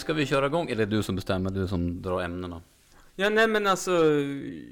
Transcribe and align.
Ska 0.00 0.12
vi 0.12 0.26
köra 0.26 0.46
igång? 0.46 0.70
Eller 0.70 0.82
är 0.82 0.86
det 0.86 0.96
du 0.96 1.02
som 1.02 1.14
bestämmer? 1.14 1.50
Du 1.50 1.68
som 1.68 2.02
drar 2.02 2.20
ämnena? 2.20 2.62
Ja, 3.14 3.28
nej 3.28 3.48
men 3.48 3.66
alltså, 3.66 3.90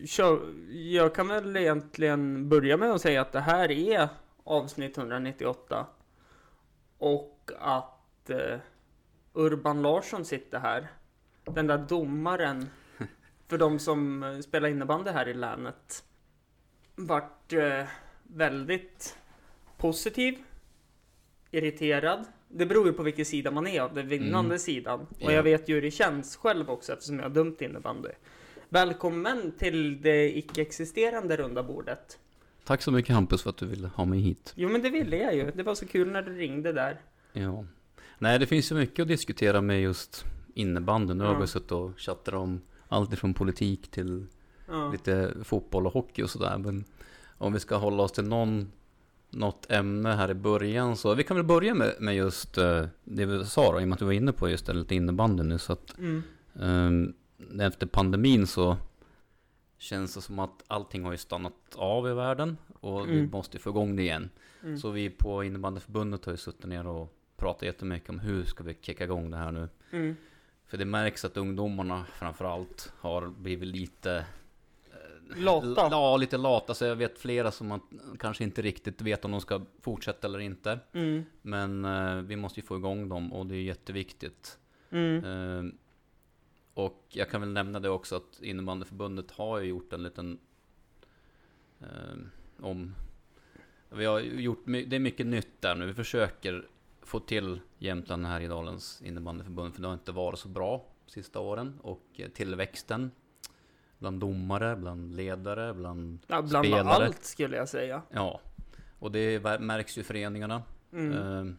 kör, 0.06 0.40
jag 0.70 1.14
kan 1.14 1.28
väl 1.28 1.56
egentligen 1.56 2.48
börja 2.48 2.76
med 2.76 2.90
att 2.90 3.00
säga 3.00 3.20
att 3.20 3.32
det 3.32 3.40
här 3.40 3.70
är 3.70 4.08
avsnitt 4.44 4.98
198. 4.98 5.86
Och 6.98 7.50
att 7.58 8.30
eh, 8.30 8.58
Urban 9.32 9.82
Larsson 9.82 10.24
sitter 10.24 10.58
här. 10.58 10.88
Den 11.44 11.66
där 11.66 11.78
domaren, 11.78 12.68
för 13.48 13.58
de 13.58 13.78
som 13.78 14.42
spelar 14.44 14.68
innebandy 14.68 15.10
här 15.10 15.28
i 15.28 15.34
länet, 15.34 16.04
vart 16.94 17.52
eh, 17.52 17.84
väldigt 18.22 19.18
positiv, 19.76 20.38
irriterad. 21.50 22.24
Det 22.48 22.66
beror 22.66 22.86
ju 22.86 22.92
på 22.92 23.02
vilken 23.02 23.24
sida 23.24 23.50
man 23.50 23.66
är 23.66 23.80
av, 23.80 23.94
den 23.94 24.08
vinnande 24.08 24.48
Mm. 24.48 24.58
sidan. 24.58 25.00
Och 25.00 25.06
Ja. 25.18 25.32
jag 25.32 25.42
vet 25.42 25.68
ju 25.68 25.74
hur 25.74 25.82
det 25.82 25.90
känns 25.90 26.36
själv 26.36 26.70
också 26.70 26.92
eftersom 26.92 27.16
jag 27.16 27.22
har 27.22 27.30
dömt 27.30 27.62
innebandy. 27.62 28.08
Välkommen 28.68 29.52
till 29.58 30.02
det 30.02 30.38
icke-existerande 30.38 31.36
runda 31.36 31.62
bordet. 31.62 32.18
Tack 32.64 32.82
så 32.82 32.90
mycket 32.90 33.14
Hampus 33.14 33.42
för 33.42 33.50
att 33.50 33.56
du 33.56 33.66
ville 33.66 33.88
ha 33.88 34.04
mig 34.04 34.18
hit. 34.20 34.52
Jo 34.56 34.68
men 34.68 34.82
det 34.82 34.90
ville 34.90 35.16
jag 35.16 35.34
ju. 35.36 35.50
Det 35.50 35.62
var 35.62 35.74
så 35.74 35.86
kul 35.86 36.08
när 36.10 36.22
du 36.22 36.34
ringde 36.36 36.72
där. 36.72 37.00
Ja. 37.32 37.64
Nej, 38.18 38.38
det 38.38 38.46
finns 38.46 38.72
ju 38.72 38.76
mycket 38.76 39.02
att 39.02 39.08
diskutera 39.08 39.60
med 39.60 39.82
just 39.82 40.24
innebandyn. 40.54 41.18
Nu 41.18 41.24
har 41.24 41.32
Ja. 41.32 41.38
vi 41.40 41.46
suttit 41.46 41.72
och 41.72 41.90
chattat 42.00 42.34
om 42.34 42.60
allt 42.88 43.12
ifrån 43.12 43.34
politik 43.34 43.90
till 43.90 44.26
Ja. 44.68 44.90
lite 44.92 45.34
fotboll 45.44 45.86
och 45.86 45.92
hockey 45.92 46.22
och 46.22 46.30
sådär. 46.30 46.58
Men 46.58 46.84
om 47.38 47.52
vi 47.52 47.60
ska 47.60 47.76
hålla 47.76 48.02
oss 48.02 48.12
till 48.12 48.24
någon, 48.24 48.72
något 49.30 49.70
ämne 49.70 50.08
här 50.12 50.30
i 50.30 50.34
början 50.34 50.96
så 50.96 51.14
vi 51.14 51.24
kan 51.24 51.36
väl 51.36 51.46
börja 51.46 51.74
med, 51.74 51.94
med 52.00 52.16
just 52.16 52.58
eh, 52.58 52.86
det 53.04 53.26
vi 53.26 53.44
sa 53.44 53.72
då, 53.72 53.80
i 53.80 53.84
och 53.84 53.88
med 53.88 53.92
att 53.94 53.98
du 53.98 54.04
var 54.04 54.12
inne 54.12 54.32
på 54.32 54.48
just 54.48 54.66
det, 54.66 54.72
lite 54.72 54.94
innebandy 54.94 55.42
nu. 55.42 55.58
Så 55.58 55.72
att 55.72 55.98
Mm. 55.98 56.22
ehm, 56.60 57.14
efter 57.60 57.86
pandemin 57.86 58.46
så 58.46 58.76
känns 59.78 60.14
det 60.14 60.20
som 60.20 60.38
att 60.38 60.64
allting 60.66 61.04
har 61.04 61.12
ju 61.12 61.18
stannat 61.18 61.54
av 61.76 62.08
i 62.08 62.12
världen 62.14 62.56
och 62.80 63.08
vi 63.08 63.18
Mm. 63.18 63.30
måste 63.30 63.58
få 63.58 63.70
igång 63.70 63.96
det 63.96 64.02
igen. 64.02 64.30
Mm. 64.62 64.78
Så 64.78 64.90
vi 64.90 65.10
på 65.10 65.44
innebandyförbundet 65.44 66.24
har 66.24 66.32
ju 66.32 66.36
suttit 66.36 66.66
ner 66.66 66.86
och 66.86 67.14
pratat 67.36 67.62
jättemycket 67.62 68.10
om 68.10 68.18
hur 68.18 68.44
ska 68.44 68.64
vi 68.64 68.76
kicka 68.80 69.04
igång 69.04 69.30
det 69.30 69.36
här 69.36 69.52
nu. 69.52 69.68
Mm. 69.90 70.16
För 70.66 70.76
det 70.78 70.84
märks 70.84 71.24
att 71.24 71.36
ungdomarna 71.36 72.04
framförallt 72.18 72.92
har 73.00 73.26
blivit 73.28 73.68
lite 73.68 74.24
Lata. 75.36 75.88
Ja, 75.90 76.16
lite 76.16 76.36
lata. 76.36 76.74
Så 76.74 76.84
jag 76.84 76.96
vet 76.96 77.18
flera 77.18 77.50
som 77.50 77.72
att, 77.72 77.82
kanske 78.18 78.44
inte 78.44 78.62
riktigt 78.62 79.02
vet 79.02 79.24
om 79.24 79.30
de 79.30 79.40
ska 79.40 79.62
fortsätta 79.80 80.26
eller 80.26 80.38
inte. 80.38 80.78
Mm. 80.92 81.24
Men 81.42 81.84
eh, 81.84 82.22
vi 82.22 82.36
måste 82.36 82.60
ju 82.60 82.66
få 82.66 82.76
igång 82.76 83.08
dem 83.08 83.32
och 83.32 83.46
det 83.46 83.54
är 83.56 83.62
jätteviktigt. 83.62 84.58
Mm. 84.90 85.24
Eh, 85.24 85.72
och 86.74 87.04
jag 87.08 87.30
kan 87.30 87.40
väl 87.40 87.52
nämna 87.52 87.80
det 87.80 87.88
också 87.88 88.16
att 88.16 88.42
innebandyförbundet 88.42 89.30
har 89.30 89.58
ju 89.58 89.68
gjort 89.68 89.92
en 89.92 90.02
liten 90.02 90.38
eh, 91.80 92.16
om 92.60 92.94
vi 93.90 94.04
har 94.04 94.20
gjort, 94.20 94.62
det 94.66 94.96
är 94.96 95.00
mycket 95.00 95.26
nytt 95.26 95.60
där 95.62 95.74
nu. 95.74 95.86
Vi 95.86 95.94
försöker 95.94 96.68
få 97.02 97.20
till 97.20 97.60
Jämtland 97.78 98.26
Härjedalens 98.26 99.02
innebandyförbund 99.04 99.74
för 99.74 99.82
det 99.82 99.88
har 99.88 99.94
inte 99.94 100.12
varit 100.12 100.38
så 100.38 100.48
bra 100.48 100.84
sista 101.06 101.40
åren. 101.40 101.78
Och 101.82 102.06
eh, 102.16 102.28
tillväxten 102.28 103.10
bland 103.98 104.20
domare, 104.20 104.76
bland 104.76 105.16
ledare, 105.16 105.74
bland 105.74 106.18
Ja, 106.26 106.42
bland 106.42 106.66
spelare. 106.66 107.04
allt 107.04 107.24
skulle 107.24 107.56
jag 107.56 107.68
säga. 107.68 108.02
Ja, 108.10 108.40
och 108.98 109.12
det 109.12 109.60
märks 109.60 109.98
ju 109.98 110.00
i 110.00 110.04
föreningarna. 110.04 110.62
Mm. 110.92 111.12
Eh, 111.12 111.54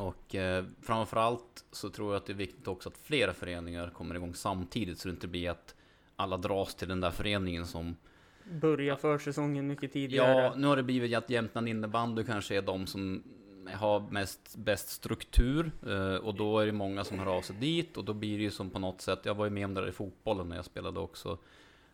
och 0.00 0.34
eh, 0.34 0.64
framförallt 0.82 1.64
så 1.72 1.90
tror 1.90 2.12
jag 2.12 2.20
att 2.20 2.26
det 2.26 2.32
är 2.32 2.34
viktigt 2.34 2.68
också 2.68 2.88
att 2.88 2.96
flera 2.96 3.32
föreningar 3.32 3.90
kommer 3.90 4.14
igång 4.14 4.34
samtidigt 4.34 4.98
så 4.98 5.08
det 5.08 5.12
inte 5.12 5.28
blir 5.28 5.50
att 5.50 5.74
alla 6.16 6.36
dras 6.36 6.74
till 6.74 6.88
den 6.88 7.00
där 7.00 7.10
föreningen 7.10 7.66
som 7.66 7.96
Börja 8.44 8.96
försäsongen 8.96 9.66
mycket 9.66 9.92
tidigare. 9.92 10.42
Ja, 10.42 10.54
nu 10.56 10.66
har 10.66 10.76
det 10.76 10.82
blivit 10.82 11.16
att 11.16 11.30
Jämtland 11.30 11.68
innebandy 11.68 12.24
kanske 12.24 12.56
är 12.56 12.62
de 12.62 12.86
som 12.86 13.22
har 13.70 14.00
mest, 14.10 14.56
bäst 14.56 14.88
struktur 14.88 15.72
eh, 15.86 16.14
och 16.14 16.34
då 16.34 16.58
är 16.58 16.66
det 16.66 16.72
många 16.72 17.04
som 17.04 17.18
hör 17.18 17.26
av 17.26 17.42
sig 17.42 17.56
dit 17.56 17.96
och 17.96 18.04
då 18.04 18.12
blir 18.14 18.36
det 18.38 18.44
ju 18.44 18.50
som 18.50 18.70
på 18.70 18.78
något 18.78 19.00
sätt, 19.00 19.18
jag 19.24 19.34
var 19.34 19.44
ju 19.44 19.50
med 19.50 19.64
om 19.64 19.74
det 19.74 19.80
där 19.80 19.88
i 19.88 19.92
fotbollen 19.92 20.48
när 20.48 20.56
jag 20.56 20.64
spelade 20.64 21.00
också 21.00 21.38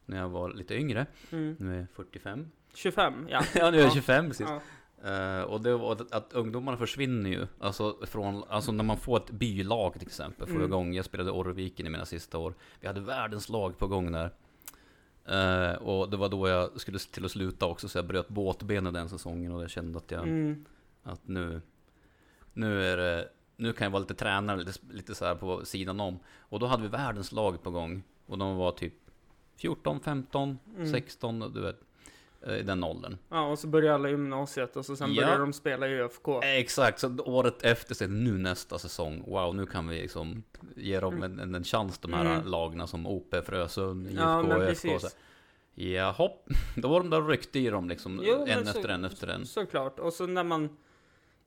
när 0.06 0.18
jag 0.18 0.28
var 0.28 0.50
lite 0.52 0.74
yngre, 0.74 1.06
Mm. 1.30 1.56
nu 1.58 1.74
är 1.74 1.78
jag 1.78 1.86
45 1.90 2.50
25, 2.74 3.26
ja. 3.30 3.42
Ja, 3.54 3.70
nu 3.70 3.76
är 3.76 3.80
jag 3.82 3.90
Ja. 3.90 3.94
25 3.94 4.28
precis 4.28 4.46
ja. 4.48 4.60
Eh, 5.04 5.42
och 5.42 5.60
det 5.60 5.76
var 5.76 5.92
att, 5.92 6.12
att 6.12 6.32
ungdomarna 6.32 6.76
försvinner 6.78 7.30
ju. 7.30 7.46
Alltså, 7.60 7.96
från, 8.06 8.44
alltså 8.48 8.72
när 8.72 8.84
man 8.84 8.96
får 8.96 9.16
ett 9.16 9.30
bylag 9.30 9.92
till 9.92 10.06
exempel, 10.06 10.46
får 10.46 10.54
Mm. 10.54 10.66
igång. 10.66 10.94
Jag 10.94 11.04
spelade 11.04 11.30
Orreviken 11.30 11.86
i 11.86 11.90
mina 11.90 12.04
sista 12.04 12.38
år. 12.38 12.54
Vi 12.80 12.86
hade 12.86 13.00
världens 13.00 13.48
lag 13.48 13.78
på 13.78 13.86
gång 13.86 14.12
där. 14.12 14.30
Eh, 15.24 15.74
och 15.76 16.10
det 16.10 16.16
var 16.16 16.28
då 16.28 16.48
jag 16.48 16.80
skulle 16.80 16.98
till 16.98 17.24
att 17.24 17.30
sluta 17.30 17.66
också, 17.66 17.88
så 17.88 17.98
jag 17.98 18.06
bröt 18.06 18.28
båtbenet 18.28 18.94
den 18.94 19.08
säsongen 19.08 19.52
och 19.52 19.62
jag 19.62 19.70
kände 19.70 19.98
att 19.98 20.10
jag, 20.10 20.22
Mm. 20.22 20.64
Att 21.02 21.28
nu, 21.28 21.60
nu 22.52 22.84
är 22.84 22.96
det, 22.96 23.28
nu 23.56 23.72
kan 23.72 23.84
jag 23.84 23.90
vara 23.90 24.00
lite 24.00 24.14
tränare, 24.14 24.56
lite, 24.56 24.72
lite 24.90 25.14
så 25.14 25.24
här 25.24 25.34
på 25.34 25.64
sidan 25.64 26.00
om. 26.00 26.18
Och 26.38 26.58
då 26.60 26.66
hade 26.66 26.82
vi 26.82 26.88
världens 26.88 27.32
lag 27.32 27.62
på 27.62 27.70
gång. 27.70 28.02
Och 28.26 28.38
de 28.38 28.56
var 28.56 28.72
typ 28.72 28.94
14, 29.56 30.00
15, 30.00 30.58
Mm. 30.76 30.90
16, 30.92 31.52
du 31.54 31.60
vet. 31.60 31.80
eh, 32.46 32.56
I 32.56 32.62
den 32.62 32.84
åldern. 32.84 33.16
Ja, 33.28 33.46
och 33.50 33.58
så 33.58 33.66
börjar 33.66 33.94
alla 33.94 34.08
gymnasiet 34.08 34.76
och 34.76 34.84
så 34.86 34.96
sen 34.96 35.14
Ja. 35.14 35.22
börjar 35.26 35.38
de 35.38 35.52
spela 35.52 35.88
i 35.88 35.94
ÖFK. 36.00 36.28
Exakt, 36.42 36.98
så 37.00 37.16
året 37.24 37.62
efter 37.62 37.96
det 37.98 38.12
nu 38.12 38.38
nästa 38.38 38.78
säsong. 38.78 39.24
Wow, 39.26 39.54
nu 39.56 39.66
kan 39.66 39.88
vi 39.88 40.02
liksom 40.02 40.42
ge 40.76 41.00
dem 41.00 41.22
en, 41.22 41.38
en, 41.40 41.54
en 41.54 41.64
chans 41.64 41.98
de 41.98 42.12
här 42.12 42.24
Mm. 42.24 42.46
lagna 42.46 42.86
som 42.86 43.06
OP, 43.06 43.34
Frösund, 43.46 44.06
IFK, 44.06 44.20
Ja, 44.22 44.42
ÖFK. 44.56 45.00
Så. 45.00 45.08
Jaha, 45.74 46.30
då 46.76 46.88
var 46.88 47.00
de 47.00 47.10
där 47.10 47.22
och 47.22 47.28
ryckte 47.28 47.58
i 47.58 47.70
dem 47.70 47.88
liksom. 47.88 48.20
Jo, 48.24 48.44
en 48.48 48.66
så- 48.66 48.70
efter 48.78 48.88
en 48.88 49.04
efter 49.04 49.28
en. 49.28 49.46
Såklart. 49.46 49.98
Och 49.98 50.12
så 50.12 50.26
när 50.26 50.44
man, 50.44 50.76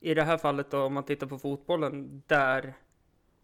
i 0.02 0.14
det 0.14 0.22
här 0.24 0.38
fallet 0.38 0.70
då, 0.70 0.82
om 0.82 0.94
man 0.94 1.04
tittar 1.04 1.26
på 1.26 1.38
fotbollen, 1.38 2.22
där 2.26 2.74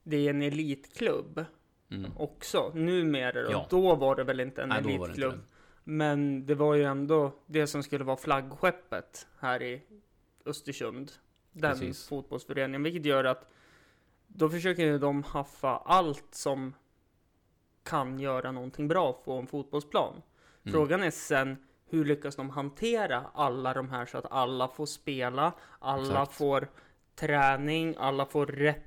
det 0.03 0.17
är 0.27 0.31
en 0.31 0.43
elitklubb 0.43 1.45
Mm. 1.91 2.11
också, 2.17 2.73
numera 2.75 3.43
då. 3.43 3.51
Ja. 3.53 3.67
Då 3.71 3.95
var 3.95 4.17
det 4.17 4.25
väl 4.25 4.41
inte 4.41 4.63
en 4.63 4.69
Nej, 4.69 4.79
inte 4.79 4.91
elitklubb. 4.93 5.33
det. 5.33 5.39
Men 5.85 6.47
det 6.47 6.55
var 6.55 6.75
ju 6.75 6.85
ändå 6.85 7.33
det 7.47 7.67
som 7.67 7.83
skulle 7.83 8.05
vara 8.05 8.17
flaggskeppet 8.17 9.27
här 9.39 9.63
i 9.63 9.83
Östersund. 10.47 11.13
Den 11.53 11.71
Precis. 11.73 12.09
fotbollsföreningen. 12.09 12.83
Vilket 12.83 13.05
gör 13.05 13.25
att 13.25 13.51
då 14.27 14.49
försöker 14.49 14.83
ju 14.85 14.99
de 14.99 15.23
haffa 15.23 15.77
allt 15.77 16.35
som 16.35 16.75
kan 17.83 18.19
göra 18.19 18.53
någonting 18.53 18.89
bra 18.89 19.13
på 19.13 19.33
en 19.33 19.47
fotbollsplan. 19.47 20.13
Mm. 20.13 20.73
Frågan 20.73 21.03
är 21.03 21.11
sen 21.11 21.57
hur 21.91 22.05
lyckas 22.05 22.37
de 22.37 22.51
hantera 22.51 23.27
alla 23.35 23.75
de 23.75 23.89
här 23.91 24.07
så 24.07 24.19
att 24.19 24.33
alla 24.33 24.69
får 24.69 24.87
spela, 24.87 25.53
alla 25.79 26.03
Exakt. 26.23 26.33
får 26.33 26.69
träning, 27.15 27.95
alla 27.99 28.27
får 28.27 28.47
rätt 28.47 28.85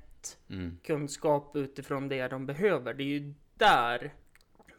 Mm. 0.48 0.78
kunskap 0.82 1.56
utifrån 1.56 2.08
det 2.08 2.28
de 2.28 2.46
behöver. 2.46 2.94
Det 2.94 3.02
är 3.02 3.18
ju 3.18 3.34
där 3.54 4.14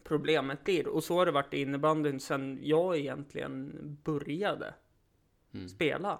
problemet 0.03 0.63
blir. 0.63 0.87
Och 0.87 1.03
så 1.03 1.17
har 1.17 1.25
det 1.25 1.31
varit 1.31 1.53
i 1.53 1.61
innebandyn 1.61 2.19
sen 2.19 2.59
jag 2.61 2.97
egentligen 2.97 3.71
började 4.03 4.73
Mm. 5.53 5.69
spela. 5.69 6.19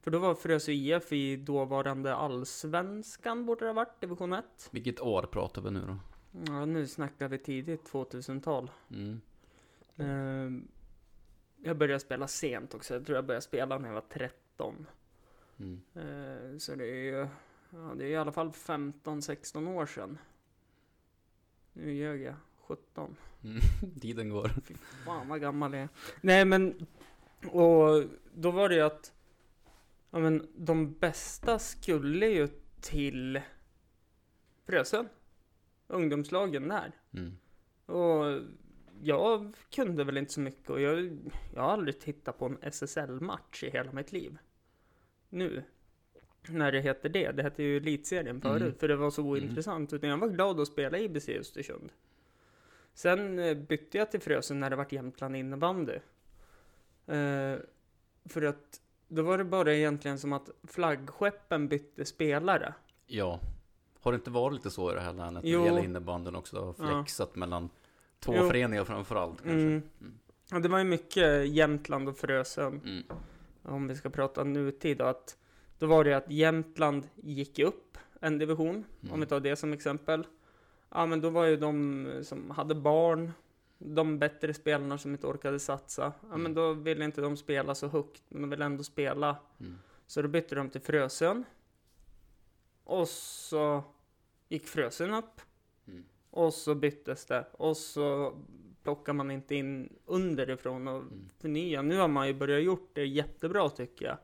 För 0.00 0.10
då 0.10 0.18
var 0.18 0.34
Frösö 0.34 0.72
IF 0.72 1.12
i 1.12 1.36
dåvarande 1.36 2.14
allsvenskan, 2.14 3.46
borde 3.46 3.64
det 3.64 3.68
ha 3.68 3.72
varit, 3.74 4.00
division 4.00 4.32
1. 4.32 4.44
Vilket 4.70 5.00
år 5.00 5.22
pratar 5.22 5.62
vi 5.62 5.70
nu 5.70 5.80
då? 5.86 5.96
Ja, 6.46 6.64
nu 6.64 6.86
snackar 6.86 7.28
vi 7.28 7.38
tidigt 7.38 7.84
2000-tal. 7.92 8.70
Mm. 8.90 9.20
Ehm, 9.96 10.68
jag 11.66 11.76
började 11.76 12.00
spela 12.00 12.28
sent 12.28 12.74
också. 12.74 12.94
Jag 12.94 13.06
tror 13.06 13.16
jag 13.16 13.26
började 13.26 13.42
spela 13.42 13.78
när 13.78 13.88
jag 13.88 13.94
var 13.94 14.04
13. 14.08 14.86
Mm. 15.58 15.80
Ehm, 15.94 16.60
så 16.60 16.74
det 16.74 16.84
är 16.84 17.04
ju 17.04 17.28
ja, 17.70 17.94
det 17.96 18.04
är 18.04 18.08
i 18.08 18.16
alla 18.16 18.32
fall 18.32 18.50
15-16 18.50 19.68
år 19.68 19.86
sedan. 19.86 20.18
Nu 21.72 21.92
ljög 21.92 22.22
jag. 22.22 22.34
17. 22.66 23.16
Mm. 23.44 23.60
Tiden 24.00 24.28
går. 24.30 24.50
Fy 24.64 24.74
fan 25.04 25.28
vad 25.28 25.40
gammal 25.40 25.72
jag 25.72 25.82
är. 25.82 25.88
Nej 26.20 26.44
men, 26.44 26.86
och 27.50 28.04
då 28.34 28.50
var 28.50 28.68
det 28.68 28.74
ju 28.74 28.80
att 28.80 29.12
ja, 30.10 30.18
men, 30.18 30.48
de 30.56 30.92
bästa 30.92 31.58
skulle 31.58 32.26
ju 32.26 32.48
till 32.80 33.40
Frösön. 34.66 35.08
Ungdomslagen 35.86 36.68
där. 36.68 36.92
Mm. 37.12 37.38
Och 37.86 38.40
jag 39.02 39.52
kunde 39.70 40.04
väl 40.04 40.16
inte 40.16 40.32
så 40.32 40.40
mycket 40.40 40.70
och 40.70 40.80
jag, 40.80 41.18
jag 41.54 41.62
har 41.62 41.70
aldrig 41.70 42.00
tittat 42.00 42.38
på 42.38 42.46
en 42.46 42.58
SSL-match 42.62 43.62
i 43.64 43.70
hela 43.70 43.92
mitt 43.92 44.12
liv. 44.12 44.38
Nu. 45.28 45.62
När 46.48 46.72
det 46.72 46.80
heter 46.80 47.08
det. 47.08 47.32
Det 47.32 47.42
hette 47.42 47.62
ju 47.62 47.76
Elitserien 47.76 48.40
förut 48.40 48.62
Mm. 48.62 48.74
för 48.78 48.88
det 48.88 48.96
var 48.96 49.10
så 49.10 49.20
Mm. 49.20 49.32
ointressant. 49.32 49.92
Utan 49.92 50.10
jag 50.10 50.18
var 50.18 50.28
glad 50.28 50.60
att 50.60 50.68
spela 50.68 50.98
i 50.98 51.38
Östersund. 51.38 51.92
Sen 52.94 53.38
eh, 53.38 53.54
bytte 53.54 53.98
jag 53.98 54.10
till 54.10 54.20
Frösön 54.20 54.60
när 54.60 54.70
det 54.70 54.76
vart 54.76 54.92
Jämtland 54.92 55.36
innebandy. 55.36 55.92
Eh, 57.06 57.56
för 58.24 58.42
att 58.42 58.80
då 59.08 59.22
var 59.22 59.38
det 59.38 59.44
bara 59.44 59.74
egentligen 59.74 60.18
som 60.18 60.32
att 60.32 60.50
flaggskeppen 60.64 61.68
bytte 61.68 62.04
spelare. 62.04 62.74
Ja. 63.06 63.40
Har 64.00 64.12
det 64.12 64.16
inte 64.16 64.30
varit 64.30 64.54
lite 64.54 64.70
så 64.70 64.90
i 64.92 64.94
det 64.94 65.00
här 65.00 65.12
länet 65.12 65.42
Jo. 65.46 65.60
det 65.60 65.66
gäller 65.66 65.84
innebandyn 65.84 66.36
också? 66.36 66.56
Har 66.64 66.74
Ja. 66.78 66.88
flexat 67.02 67.36
mellan 67.36 67.70
två 68.20 68.34
Jo. 68.36 68.46
föreningar 68.48 68.84
framförallt 68.84 69.42
kanske. 69.42 69.60
Mm. 69.60 69.82
Ja, 70.50 70.58
det 70.58 70.68
var 70.68 70.78
ju 70.78 70.84
mycket 70.84 71.48
Jämtland 71.48 72.08
och 72.08 72.18
Frösön. 72.18 72.80
Mm. 72.84 73.04
om 73.62 73.88
vi 73.88 73.96
ska 73.96 74.10
prata 74.10 74.44
nutid, 74.44 75.00
att 75.00 75.38
då 75.78 75.86
var 75.86 76.04
det 76.04 76.14
att 76.14 76.30
Jämtland 76.30 77.08
gick 77.14 77.58
upp 77.58 77.98
en 78.20 78.38
division, 78.38 78.84
Mm. 79.00 79.14
om 79.14 79.20
vi 79.20 79.26
tar 79.26 79.40
det 79.40 79.56
som 79.56 79.72
exempel. 79.72 80.26
Ja, 80.90 81.06
men 81.06 81.20
då 81.20 81.30
var 81.30 81.44
ju 81.44 81.56
de 81.56 82.08
som 82.22 82.50
hade 82.50 82.74
barn, 82.74 83.32
de 83.78 84.18
bättre 84.18 84.54
spelarna 84.54 84.98
som 84.98 85.10
inte 85.12 85.26
orkade 85.26 85.60
satsa, 85.60 86.12
ja, 86.22 86.28
men 86.28 86.40
Mm. 86.40 86.54
då 86.54 86.72
ville 86.72 87.04
inte 87.04 87.20
de 87.20 87.36
spela 87.36 87.74
så 87.74 87.88
högt, 87.88 88.22
men 88.28 88.40
de 88.42 88.50
ville 88.50 88.64
ändå 88.64 88.82
spela. 88.82 89.36
Mm. 89.60 89.78
Så 90.06 90.22
då 90.22 90.28
bytte 90.28 90.54
de 90.54 90.70
till 90.70 90.80
Frösön. 90.80 91.44
Och 92.84 93.08
så 93.08 93.84
gick 94.48 94.66
Frösön 94.68 95.14
upp. 95.14 95.40
Och 96.36 96.54
så 96.54 96.74
byttes 96.74 97.26
det. 97.26 97.46
Och 97.52 97.76
så 97.76 98.36
plockar 98.82 99.12
man 99.12 99.30
inte 99.30 99.54
in 99.54 99.92
underifrån 100.06 100.88
och 100.88 100.96
Mm. 101.00 101.28
förnya. 101.38 101.82
Nu 101.82 101.96
har 101.98 102.08
man 102.08 102.26
ju 102.26 102.34
börjat 102.34 102.62
gjort 102.62 102.90
det 102.92 103.06
jättebra 103.06 103.68
tycker 103.70 104.06
jag. 104.06 104.18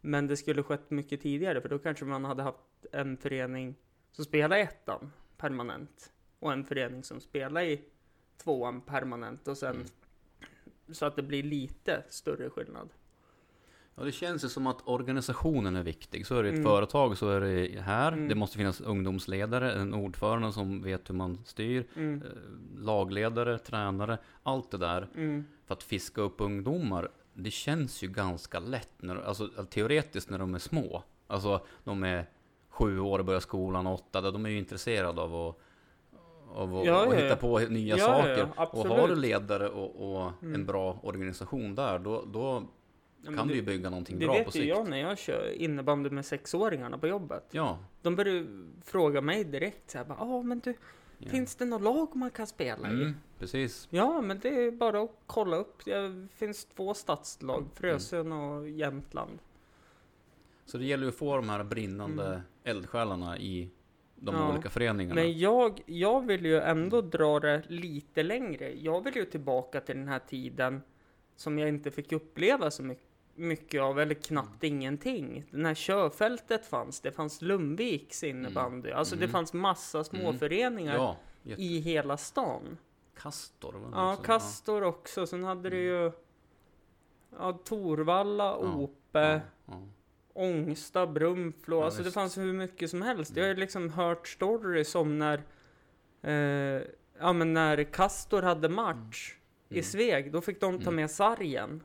Men 0.00 0.26
det 0.26 0.36
skulle 0.36 0.62
skett 0.62 0.90
mycket 0.90 1.20
tidigare 1.20 1.60
för 1.60 1.68
då 1.68 1.78
kanske 1.78 2.04
man 2.04 2.24
hade 2.24 2.42
haft 2.42 2.86
en 2.92 3.16
förening 3.16 3.74
som 4.12 4.24
spelar 4.24 4.56
i 4.56 4.60
ettan 4.60 5.12
permanent. 5.36 6.12
Och 6.38 6.52
en 6.52 6.64
förening 6.64 7.04
som 7.04 7.20
spelar 7.20 7.62
i 7.62 7.84
tvåan 8.36 8.80
permanent 8.80 9.48
och 9.48 9.58
sen 9.58 9.74
Mm. 9.76 9.86
så 10.94 11.06
att 11.06 11.16
det 11.16 11.22
blir 11.22 11.42
lite 11.42 12.04
större 12.08 12.50
skillnad. 12.50 12.88
Ja, 13.98 14.04
det 14.04 14.12
känns 14.12 14.44
ju 14.44 14.48
som 14.48 14.66
att 14.66 14.88
organisationen 14.88 15.76
är 15.76 15.82
viktig. 15.82 16.26
Så 16.26 16.34
är 16.36 16.42
det 16.42 16.48
i 16.48 16.52
ett 16.52 16.58
Mm. 16.58 16.70
företag, 16.70 17.18
så 17.18 17.30
är 17.30 17.40
det 17.40 17.80
här. 17.80 18.12
Mm. 18.12 18.28
Det 18.28 18.34
måste 18.34 18.56
finnas 18.56 18.80
ungdomsledare, 18.80 19.72
en 19.72 19.94
ordförande 19.94 20.52
som 20.52 20.82
vet 20.82 21.10
hur 21.10 21.14
man 21.14 21.38
styr, 21.44 21.86
Mm. 21.96 22.22
eh, 22.22 22.28
lagledare, 22.84 23.58
tränare, 23.58 24.18
allt 24.42 24.70
det 24.70 24.78
där. 24.78 25.08
Mm. 25.16 25.44
För 25.66 25.74
att 25.74 25.82
fiska 25.82 26.20
upp 26.20 26.40
ungdomar, 26.40 27.08
det 27.34 27.50
känns 27.50 28.02
ju 28.02 28.08
ganska 28.08 28.58
lätt, 28.60 28.90
när, 29.02 29.16
alltså 29.16 29.48
teoretiskt 29.70 30.30
när 30.30 30.38
de 30.38 30.54
är 30.54 30.58
små. 30.58 31.02
Alltså, 31.26 31.60
de 31.84 32.04
är 32.04 32.26
sju 32.68 33.00
år 33.00 33.18
och 33.18 33.24
börjar 33.24 33.40
skolan, 33.40 33.86
åtta, 33.86 34.30
de 34.30 34.46
är 34.46 34.50
ju 34.50 34.58
intresserade 34.58 35.20
av 35.22 35.34
att 35.34 35.58
av 36.54 36.76
att, 36.76 36.86
Ja, 36.86 37.04
ja, 37.04 37.12
hitta 37.12 37.36
på 37.36 37.58
nya 37.58 37.96
Ja, 37.96 38.04
saker. 38.06 38.48
och 38.56 38.86
har 38.86 39.08
du 39.08 39.14
ledare 39.16 39.68
och, 39.68 40.12
och 40.24 40.32
Mm. 40.42 40.54
en 40.54 40.66
bra 40.66 40.98
organisation 41.02 41.74
där, 41.74 41.98
då, 41.98 42.24
då 42.32 42.62
Ja, 43.22 43.32
kan 43.32 43.48
det- 43.48 43.52
du 43.54 43.58
ju 43.60 43.66
bygga 43.66 43.90
någonting 43.90 44.18
Det 44.18 44.26
bra 44.26 44.34
på 44.34 44.38
vet 44.38 44.46
ju 44.46 44.50
sikt. 44.60 44.68
jag 44.68 44.88
när 44.88 44.96
jag 44.98 45.18
kör 45.18 45.52
innebandy 45.62 46.10
med 46.10 46.24
sexåringarna 46.26 46.98
på 46.98 47.06
jobbet. 47.06 47.44
Ja, 47.50 47.78
De 48.02 48.16
börjar 48.16 48.46
fråga 48.84 49.20
mig 49.20 49.44
direkt 49.44 49.90
så 49.90 49.98
här, 49.98 50.06
ja 50.08 50.42
men 50.42 50.58
du, 50.60 50.74
ja. 51.18 51.28
finns 51.30 51.54
det 51.56 51.64
något 51.64 51.82
lag 51.82 52.16
man 52.16 52.30
kan 52.30 52.46
spela 52.46 52.88
i? 52.88 52.92
Mm, 52.92 53.14
precis. 53.38 53.88
Ja, 53.90 54.20
men 54.20 54.38
det 54.38 54.48
är 54.48 54.70
bara 54.70 55.02
att 55.02 55.16
kolla 55.26 55.56
upp. 55.56 55.84
Det 55.84 56.26
finns 56.34 56.64
två 56.64 56.94
stadslag, 56.94 57.58
Mm. 57.58 57.70
Frösön 57.74 58.32
och 58.32 58.68
Jämtland. 58.68 59.38
Så 60.64 60.78
det 60.78 60.84
gäller 60.84 61.04
ju 61.04 61.08
att 61.08 61.14
få 61.16 61.36
de 61.36 61.48
här 61.48 61.64
brinnande 61.64 62.26
Mm. 62.26 62.40
eldsjälarna 62.64 63.38
i 63.38 63.70
de 64.16 64.34
Ja. 64.34 64.52
olika 64.52 64.68
föreningarna. 64.70 65.14
Men 65.20 65.38
jag, 65.38 65.80
jag 65.86 66.26
vill 66.26 66.44
ju 66.46 66.58
ändå 66.60 67.00
dra 67.00 67.40
det 67.40 67.62
lite 67.68 68.22
längre. 68.22 68.74
Jag 68.80 69.04
vill 69.04 69.16
ju 69.16 69.24
tillbaka 69.24 69.80
till 69.80 69.96
den 69.96 70.08
här 70.08 70.18
tiden 70.18 70.82
som 71.36 71.58
jag 71.58 71.68
inte 71.68 71.90
fick 71.90 72.12
uppleva 72.12 72.70
så 72.70 72.82
mycket, 72.82 73.04
mycket 73.38 73.80
av, 73.82 74.00
eller 74.00 74.14
knappt 74.14 74.64
ingenting. 74.64 75.44
Den 75.50 75.66
här 75.66 75.74
körfältet 75.74 76.66
fanns, 76.66 77.00
det 77.00 77.12
fanns 77.12 77.42
Lundviks 77.42 78.24
innebandy. 78.24 78.90
Alltså 78.90 79.16
det 79.16 79.24
Mm. 79.24 79.32
fanns 79.32 79.52
massa 79.52 80.04
småföreningar 80.04 80.94
Ja, 80.94 81.16
jätte- 81.42 81.62
i 81.62 81.78
hela 81.80 82.16
stan. 82.16 82.78
Kastor 83.16 83.72
var 83.72 83.90
det 83.90 83.96
Ja, 83.96 84.12
också. 84.12 84.22
Kastor 84.24 84.82
också. 84.82 85.26
Sen 85.26 85.44
hade 85.44 85.70
det 85.70 85.76
ju 85.76 86.12
ja, 87.38 87.52
Torvalla, 87.64 88.44
Ja, 88.44 88.56
Ope, 88.74 89.18
Ja, 89.20 89.40
ja. 89.66 89.82
Ångsta, 90.32 91.06
Brunflo. 91.06 91.78
Ja, 91.78 91.84
alltså 91.84 92.02
det 92.02 92.10
fanns 92.10 92.38
hur 92.38 92.52
mycket 92.52 92.90
som 92.90 93.02
helst. 93.02 93.36
Jag 93.36 93.44
har 93.44 93.50
Mm. 93.50 93.60
liksom 93.60 93.90
hört 93.90 94.28
stories 94.28 94.90
som 94.90 95.18
när 95.18 95.42
eh, 96.22 96.82
Ja 97.20 97.32
men 97.32 97.52
när 97.54 97.84
Kastor 97.84 98.42
hade 98.42 98.68
match 98.68 99.34
i 99.68 99.74
Mm. 99.74 99.84
Sveg, 99.84 100.32
då 100.32 100.40
fick 100.40 100.60
de 100.60 100.76
ta 100.78 100.82
Mm. 100.82 100.94
med 100.96 101.10
sargen. 101.10 101.82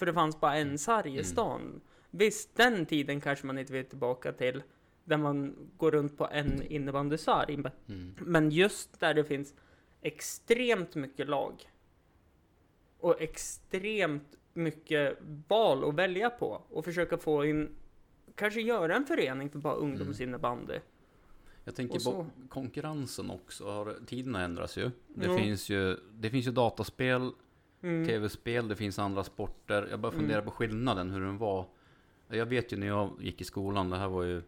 För 0.00 0.06
det 0.06 0.12
fanns 0.12 0.40
bara 0.40 0.56
en 0.56 0.78
sarg 0.78 1.08
i 1.08 1.12
Mm. 1.12 1.24
stan. 1.24 1.80
Visst, 2.10 2.56
den 2.56 2.86
tiden 2.86 3.20
kanske 3.20 3.46
man 3.46 3.58
inte 3.58 3.72
vill 3.72 3.84
tillbaka 3.84 4.32
till. 4.32 4.62
Där 5.04 5.16
man 5.16 5.56
går 5.76 5.90
runt 5.90 6.18
på 6.18 6.28
en 6.32 6.62
innebandysarg. 6.62 7.54
Mm. 7.88 8.14
Men 8.18 8.50
just 8.50 9.00
där 9.00 9.14
det 9.14 9.24
finns 9.24 9.54
extremt 10.00 10.94
mycket 10.94 11.28
lag. 11.28 11.70
Och 12.98 13.20
extremt 13.20 14.36
mycket 14.54 15.18
val 15.48 15.88
att 15.88 15.94
välja 15.94 16.30
på. 16.30 16.62
Och 16.70 16.84
försöka 16.84 17.18
få 17.18 17.44
in, 17.46 17.68
kanske 18.34 18.60
göra 18.60 18.96
en 18.96 19.06
förening 19.06 19.50
för 19.50 19.58
bara 19.58 19.74
ungdomsinnebandy. 19.74 20.78
Jag 21.64 21.74
tänker 21.74 22.00
på 22.12 22.26
konkurrensen 22.48 23.30
också. 23.30 23.94
Tiderna 24.06 24.42
ändras 24.44 24.76
ju. 24.78 24.90
Det, 25.08 25.26
Jo. 25.26 25.38
finns 25.38 25.68
ju. 25.68 25.96
det 26.12 26.30
finns 26.30 26.46
ju 26.46 26.50
dataspel, 26.50 27.30
Mm. 27.82 28.06
tv-spel, 28.06 28.68
det 28.68 28.76
finns 28.76 28.98
andra 28.98 29.24
sporter. 29.24 29.88
Jag 29.90 30.00
bara 30.00 30.12
funderar 30.12 30.38
Mm. 30.38 30.44
på 30.44 30.50
skillnaden, 30.50 31.10
hur 31.10 31.20
den 31.20 31.38
var. 31.38 31.66
Jag 32.28 32.46
vet 32.46 32.72
ju 32.72 32.76
när 32.76 32.86
jag 32.86 33.10
gick 33.20 33.40
i 33.40 33.44
skolan, 33.44 33.90
det 33.90 33.96
här 33.96 34.08
var 34.08 34.22
ju 34.22 34.42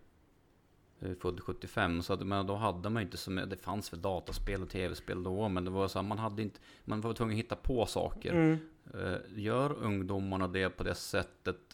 född 1.20 1.40
75, 1.40 2.02
så 2.02 2.12
att, 2.12 2.26
men 2.26 2.46
då 2.46 2.54
hade 2.54 2.90
man 2.90 3.02
inte 3.02 3.16
så 3.16 3.30
mycket, 3.30 3.50
det 3.50 3.56
fanns 3.56 3.92
väl 3.92 4.02
dataspel 4.02 4.62
och 4.62 4.68
tv-spel 4.68 5.22
då, 5.22 5.48
men 5.48 5.64
det 5.64 5.70
var 5.70 5.88
så 5.88 5.98
här, 5.98 6.06
man 6.06 6.18
hade 6.18 6.42
inte, 6.42 6.60
man 6.84 7.00
var 7.00 7.12
tvungen 7.12 7.34
att 7.34 7.38
hitta 7.44 7.56
på 7.56 7.86
saker. 7.86 8.32
Mm. 8.32 8.58
Eh, 8.94 9.16
Gör 9.34 9.72
ungdomarna 9.72 10.48
det 10.48 10.68
på 10.70 10.82
det 10.84 10.94
sättet? 10.94 11.71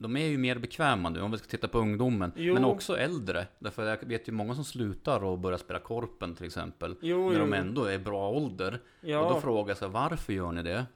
De 0.00 0.16
är 0.16 0.26
ju 0.26 0.38
mer 0.38 0.58
bekväma 0.58 1.08
nu 1.08 1.20
om 1.20 1.30
vi 1.30 1.38
ska 1.38 1.46
titta 1.46 1.68
på 1.68 1.78
ungdomen. 1.78 2.32
Jo. 2.36 2.54
Men 2.54 2.64
också 2.64 2.98
äldre. 2.98 3.46
Därför 3.58 3.86
jag 3.86 4.04
vet 4.08 4.28
ju 4.28 4.32
många 4.32 4.54
som 4.54 4.64
slutar 4.64 5.24
och 5.24 5.38
börjar 5.38 5.58
spela 5.58 5.78
korpen 5.78 6.34
till 6.34 6.46
exempel. 6.46 6.96
Jo, 7.00 7.30
när 7.30 7.38
jo. 7.38 7.40
de 7.40 7.52
ändå 7.52 7.84
är 7.84 7.98
bra 7.98 8.28
ålder. 8.30 8.80
Ja, 9.00 9.20
Och 9.20 9.34
då 9.34 9.40
frågar 9.40 9.70
jag 9.70 9.78
sig 9.78 9.88
varför 9.88 10.32
gör 10.32 10.52
ni 10.52 10.62
det? 10.62 10.86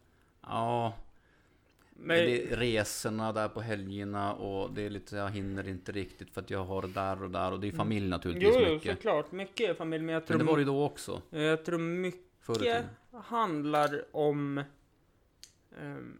Ja, 0.40 0.92
men, 1.96 2.16
det 2.16 2.52
är 2.52 2.56
resorna 2.56 3.32
där 3.32 3.49
på 3.49 3.61
helgerna 3.61 4.34
och 4.34 4.75
det 4.75 4.87
är 4.87 4.90
lite, 4.90 5.16
jag 5.16 5.30
hinner 5.30 5.68
inte 5.68 5.92
riktigt 5.92 6.30
för 6.30 6.40
att 6.40 6.50
jag 6.50 6.64
har 6.64 6.82
det 6.82 6.88
där 6.88 7.23
och 7.23 7.30
där 7.30 7.52
och 7.52 7.61
det 7.61 7.68
är 7.68 7.73
familj 7.73 8.08
naturligtvis 8.08 8.54
jo, 8.54 8.61
jo, 8.66 8.75
mycket. 8.75 8.96
såklart. 8.96 9.32
Mycket 9.32 9.70
är 9.70 9.75
familj, 9.75 10.04
men 10.04 10.12
jag 10.12 10.26
tror, 10.26 10.37
Men 10.37 10.46
det 10.46 10.52
var 10.52 10.58
det 10.58 10.62
ju 10.62 10.66
då 10.66 10.84
också, 10.84 11.23
jag 11.30 11.64
tror 11.64 11.78
mycket 11.78 12.20
handlar 13.12 14.04
om... 14.16 14.62
ehm, 15.80 16.18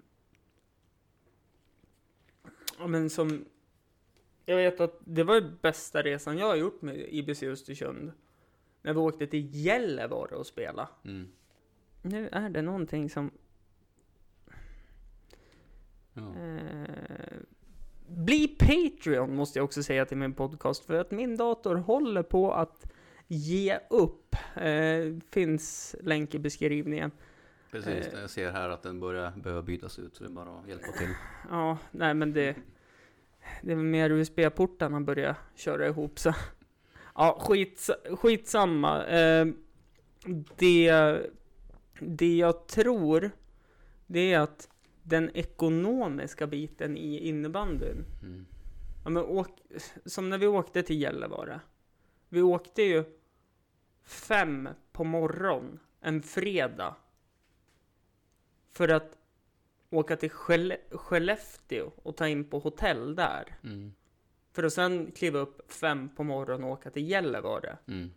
ja, 2.79 2.87
men 2.87 3.11
som... 3.11 3.45
Jag 4.47 4.57
vet 4.57 4.81
att 4.81 5.01
det 5.05 5.25
var 5.25 5.35
ju 5.35 5.51
bästa 5.63 6.03
resan 6.03 6.39
jag 6.39 6.47
har 6.47 6.57
gjort 6.57 6.83
med 6.83 6.97
IBC 6.97 7.43
Östersund. 7.43 8.13
När 8.83 8.93
vi 8.93 8.99
åkte 8.99 9.27
till 9.27 9.49
Gällivare 9.53 10.37
och 10.37 10.47
spela. 10.47 10.89
Mm. 11.05 11.29
Nu 12.03 12.29
är 12.33 12.51
det 12.51 12.63
någonting 12.63 13.11
som... 13.11 13.31
Ja. 16.13 16.35
Eh, 16.37 17.37
bli 18.07 18.49
Patreon 18.49 19.37
måste 19.37 19.59
jag 19.59 19.65
också 19.65 19.83
säga 19.83 20.05
till 20.05 20.17
min 20.17 20.35
podcast 20.35 20.85
för 20.85 20.95
att 20.95 21.11
min 21.11 21.37
dator 21.37 21.75
håller 21.75 22.23
på 22.23 22.53
att 22.53 22.93
ge 23.29 23.79
upp. 23.91 24.37
Eh, 24.57 25.17
finns 25.31 25.97
länk 26.01 26.35
i 26.35 26.39
beskrivningen. 26.39 27.11
Precis, 27.75 28.07
eh, 28.07 28.21
jag 28.21 28.31
ser 28.31 28.53
här 28.53 28.69
att 28.69 28.83
den 28.83 29.01
börjar 29.01 29.31
behöva 29.31 29.63
bytas 29.63 29.99
ut 29.99 30.17
så 30.17 30.25
det 30.25 30.31
är 30.31 30.33
bara 30.33 30.59
att 30.59 30.69
hjälpa 30.69 30.93
till. 30.93 31.15
Ja, 31.51 31.79
nej 31.91 32.15
men 32.15 32.33
det... 32.33 32.57
Det 33.63 33.73
är 33.73 33.77
väl 33.77 33.85
mer 33.85 34.11
USB-portarna 34.11 35.01
börjar 35.01 35.37
köra 35.55 35.87
ihop 35.87 36.19
så. 36.19 36.35
Ja, 37.15 37.39
skits, 37.41 37.91
skitsamma. 38.11 39.07
Eh, 39.07 39.47
det, 40.57 41.19
det 41.99 42.37
jag 42.37 42.67
tror, 42.67 43.31
det 44.07 44.33
är 44.33 44.41
att 44.41 44.69
den 45.03 45.31
ekonomiska 45.35 46.47
biten 46.47 46.97
i 46.97 47.29
innebandyn. 47.29 48.05
Mm. 48.23 48.47
Ja, 49.05 49.11
men 49.11 49.23
åk, 49.23 49.49
som 50.05 50.31
när 50.31 50.39
vi 50.39 50.47
åkte 50.47 50.83
till 50.83 51.01
Gällivare. 51.01 51.61
Vi 52.29 52.43
åkte 52.43 52.83
ju 52.83 53.05
fem 54.05 54.69
på 54.93 55.05
morgon 55.05 55.79
en 56.01 56.23
fredag. 56.23 56.95
För 58.75 58.89
att 58.89 59.19
åka 59.91 60.17
till 60.17 60.31
Skelle- 60.31 60.81
Skellefteå 60.91 61.91
och 62.03 62.17
ta 62.17 62.29
in 62.29 62.45
på 62.45 62.59
hotell 62.59 63.15
där. 63.15 63.57
Mm. 63.65 63.93
För 64.53 64.63
att 64.63 64.73
sen 64.73 65.13
kliva 65.13 65.39
upp 65.39 65.73
fem 65.73 66.09
på 66.17 66.25
morgonen 66.25 66.65
och 66.65 66.71
åka 66.71 66.91
till 66.91 67.11
Gällivare. 67.11 67.79
Mm. 67.87 68.11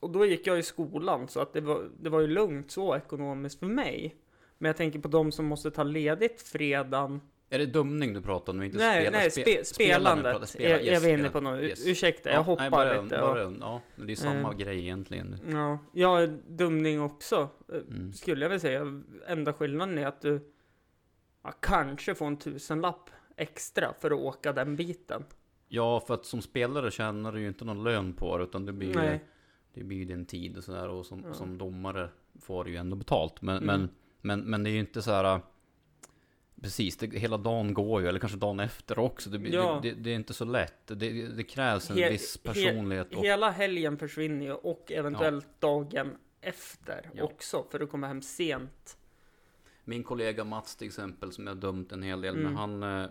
Och 0.00 0.10
då 0.10 0.26
gick 0.26 0.46
jag 0.46 0.58
i 0.58 0.62
skolan 0.62 1.28
så 1.28 1.40
att 1.40 1.52
det 1.52 1.60
var, 1.60 1.90
det 2.00 2.10
var 2.10 2.20
ju 2.20 2.26
lugnt 2.26 2.70
så 2.70 2.96
ekonomiskt 2.96 3.58
för 3.58 3.66
mig. 3.66 4.16
Men 4.58 4.68
jag 4.68 4.76
tänker 4.76 4.98
på 4.98 5.08
de 5.08 5.32
som 5.32 5.46
måste 5.46 5.70
ta 5.70 5.82
ledigt 5.82 6.42
fredagen 6.42 7.20
Är 7.52 7.58
det 7.58 7.66
dumning 7.66 8.14
du 8.14 8.22
pratar 8.22 8.52
om? 8.52 8.62
Inte 8.62 8.78
Nej, 8.78 9.02
spela, 9.06 9.18
nej, 9.18 9.28
spe- 9.28 9.64
spe, 9.64 9.64
spelandet 9.64 10.32
pratar- 10.32 10.46
spela, 10.46 10.68
är, 10.74 10.78
är 10.80 10.84
yes, 10.84 11.04
vi 11.04 11.08
inne 11.10 11.18
spela. 11.28 11.30
på 11.32 11.40
nu. 11.40 11.62
Yes. 11.62 11.86
Ursäkta, 11.86 12.28
jag 12.28 12.36
Ja, 12.38 12.42
hoppar 12.42 12.62
nej, 12.62 12.70
bara, 12.70 13.02
lite. 13.02 13.18
Bara, 13.18 13.40
ja, 13.60 13.80
men 13.96 14.06
det 14.06 14.12
är 14.12 14.16
samma 14.16 14.50
Eh. 14.52 14.56
grej 14.56 14.78
egentligen. 14.78 15.36
ja, 15.48 15.78
ja, 15.92 16.26
dumning 16.48 17.00
också. 17.00 17.48
eh, 17.72 17.78
Mm. 17.90 18.12
Skulle 18.12 18.44
jag 18.44 18.50
väl 18.50 18.60
säga. 18.60 19.02
Enda 19.26 19.52
skillnaden 19.52 19.98
är 19.98 20.06
att 20.06 20.20
du 20.20 20.50
ja, 21.44 21.52
kanske 21.60 22.14
får 22.14 22.26
en 22.26 22.36
tusenlapp 22.36 23.10
extra 23.36 23.92
för 24.00 24.10
att 24.10 24.18
åka 24.20 24.52
den 24.52 24.76
biten. 24.76 25.24
Ja, 25.68 26.00
för 26.06 26.14
att 26.14 26.26
som 26.26 26.42
spelare 26.42 26.90
tjänar 26.90 27.32
du 27.32 27.40
ju 27.40 27.48
inte 27.48 27.64
någon 27.64 27.84
lön 27.84 28.12
på 28.12 28.38
det, 28.38 28.44
utan 28.44 28.66
det 28.66 28.72
blir 28.72 28.88
ju 29.12 29.18
det 29.74 29.84
blir 29.84 29.98
ju 29.98 30.04
din 30.04 30.26
tid 30.26 30.56
och 30.56 30.64
sådär. 30.64 30.88
Och 30.88 31.06
som, 31.06 31.24
Ja. 31.28 31.34
som 31.34 31.58
domare 31.58 32.08
får 32.40 32.64
du 32.64 32.70
ju 32.70 32.76
ändå 32.76 32.96
betalt. 32.96 33.42
Men, 33.42 33.56
Mm. 33.62 33.66
men, 33.66 33.88
men, 34.20 34.50
men 34.50 34.62
det 34.64 34.70
är 34.70 34.72
ju 34.72 34.80
inte 34.80 35.02
så 35.02 35.10
här. 35.10 35.40
Precis, 36.62 36.96
det, 36.96 37.06
hela 37.18 37.36
dagen 37.36 37.74
går 37.74 38.02
ju, 38.02 38.08
eller 38.08 38.18
kanske 38.20 38.38
dagen 38.38 38.60
efter 38.60 38.98
också. 38.98 39.30
Det, 39.30 39.48
Ja. 39.48 39.80
det, 39.82 39.92
det, 39.92 40.10
är 40.10 40.14
inte 40.14 40.34
så 40.34 40.44
lätt. 40.44 40.86
Det, 40.86 41.42
krävs 41.42 41.90
en 41.90 41.96
He- 41.96 42.10
viss 42.10 42.38
he- 42.38 42.42
personlighet. 42.46 43.14
Och, 43.14 43.24
Hela 43.24 43.50
helgen 43.50 43.98
försvinner 43.98 44.46
ju 44.46 44.52
och 44.52 44.92
eventuellt 44.92 45.60
dagen 45.60 46.16
efter 46.40 47.10
Ja. 47.14 47.24
också. 47.24 47.66
För 47.70 47.80
att 47.80 47.90
komma 47.90 48.06
hem 48.06 48.22
sent. 48.22 48.96
Min 49.84 50.02
kollega 50.02 50.44
Mats 50.44 50.76
till 50.76 50.86
exempel, 50.86 51.32
som 51.32 51.46
jag 51.46 51.56
dömt 51.56 51.92
en 51.92 52.02
hel 52.02 52.20
del 52.20 52.34
Mm. 52.36 52.52
med, 52.52 52.60
han... 52.60 53.02
eh, 53.02 53.08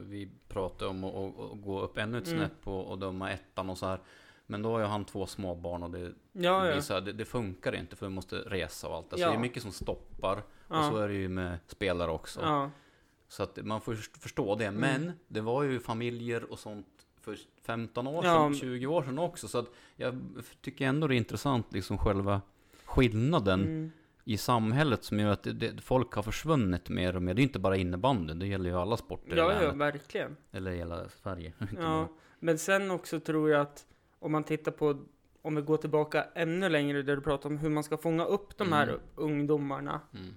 Vi 0.00 0.28
pratade 0.48 0.90
om 0.90 1.04
att, 1.04 1.62
gå 1.64 1.80
upp 1.80 1.98
ännu 1.98 2.18
ett 2.18 2.26
Mm. 2.26 2.38
snäpp 2.38 2.68
och, 2.68 2.86
och 2.90 2.98
döma 2.98 3.30
ettan 3.32 3.70
och 3.70 3.78
så 3.78 3.86
här. 3.86 4.00
Men 4.46 4.62
då 4.62 4.70
har 4.72 4.78
ju 4.78 4.84
han 4.84 5.04
två 5.04 5.26
små 5.26 5.54
barn 5.54 5.82
och 5.82 5.90
det, 5.90 6.12
Ja, 6.32 6.66
ja. 6.68 6.80
här, 6.90 7.00
det, 7.00 7.12
det 7.12 7.24
funkar 7.24 7.74
inte 7.74 7.96
för 7.96 8.06
vi 8.06 8.12
måste 8.14 8.36
resa 8.36 8.88
och 8.88 8.94
allt. 8.96 9.12
Alltså 9.12 9.26
Ja. 9.26 9.30
Det 9.30 9.36
är 9.36 9.40
mycket 9.40 9.62
som 9.62 9.72
stoppar. 9.72 10.42
Och 10.68 10.84
så 10.84 10.96
är 10.96 11.08
det 11.08 11.14
ju 11.14 11.28
med 11.28 11.58
spelare 11.66 12.10
också. 12.10 12.70
Så 13.28 13.42
att 13.42 13.58
man 13.64 13.80
får 13.80 13.94
först- 13.94 14.16
förstå 14.22 14.54
det. 14.54 14.64
Mm. 14.66 14.80
Men 14.80 15.12
det 15.28 15.40
var 15.40 15.62
ju 15.62 15.80
familjer 15.80 16.52
och 16.52 16.58
sånt 16.58 16.86
för 17.20 17.38
15 17.62 18.06
år 18.06 18.22
sedan, 18.22 18.54
20 18.54 18.86
år 18.86 19.02
sedan 19.02 19.18
också. 19.18 19.48
Så 19.48 19.58
att 19.58 19.66
jag 19.96 20.20
tycker 20.60 20.86
ändå 20.86 21.06
det 21.06 21.14
är 21.14 21.16
intressant 21.16 21.72
liksom 21.72 21.98
själva 21.98 22.40
skillnaden 22.84 23.60
Mm. 23.62 23.90
i 24.24 24.36
samhället 24.36 25.04
som 25.04 25.20
gör 25.20 25.32
att 25.32 25.42
det, 25.42 25.52
det, 25.52 25.80
folk 25.80 26.12
har 26.12 26.22
försvunnit 26.22 26.88
mer 26.88 27.16
och 27.16 27.22
mer. 27.22 27.34
Det 27.34 27.40
är 27.40 27.44
inte 27.44 27.58
bara 27.58 27.76
innebandyn, 27.76 28.38
det 28.38 28.46
gäller 28.46 28.70
ju 28.70 28.76
alla 28.76 28.96
sporter 28.96 29.36
Ja, 29.36 29.62
ja, 29.62 29.72
verkligen. 29.72 30.36
Eller 30.52 30.70
hela 30.72 31.08
Sverige. 31.08 31.52
Ja, 31.80 32.08
men 32.38 32.58
sen 32.58 32.90
också 32.90 33.20
tror 33.20 33.50
jag 33.50 33.60
att 33.60 33.86
om 34.22 34.32
man 34.32 34.44
tittar 34.44 34.72
på, 34.72 35.04
om 35.42 35.54
vi 35.54 35.62
går 35.62 35.76
tillbaka 35.76 36.24
ännu 36.34 36.68
längre 36.68 37.02
där 37.02 37.16
du 37.16 37.22
pratar 37.22 37.50
om 37.50 37.58
hur 37.58 37.70
man 37.70 37.84
ska 37.84 37.96
fånga 37.96 38.24
upp 38.24 38.58
de 38.58 38.72
här 38.72 38.88
Mm. 38.88 39.00
ungdomarna. 39.14 40.00
Mm. 40.14 40.34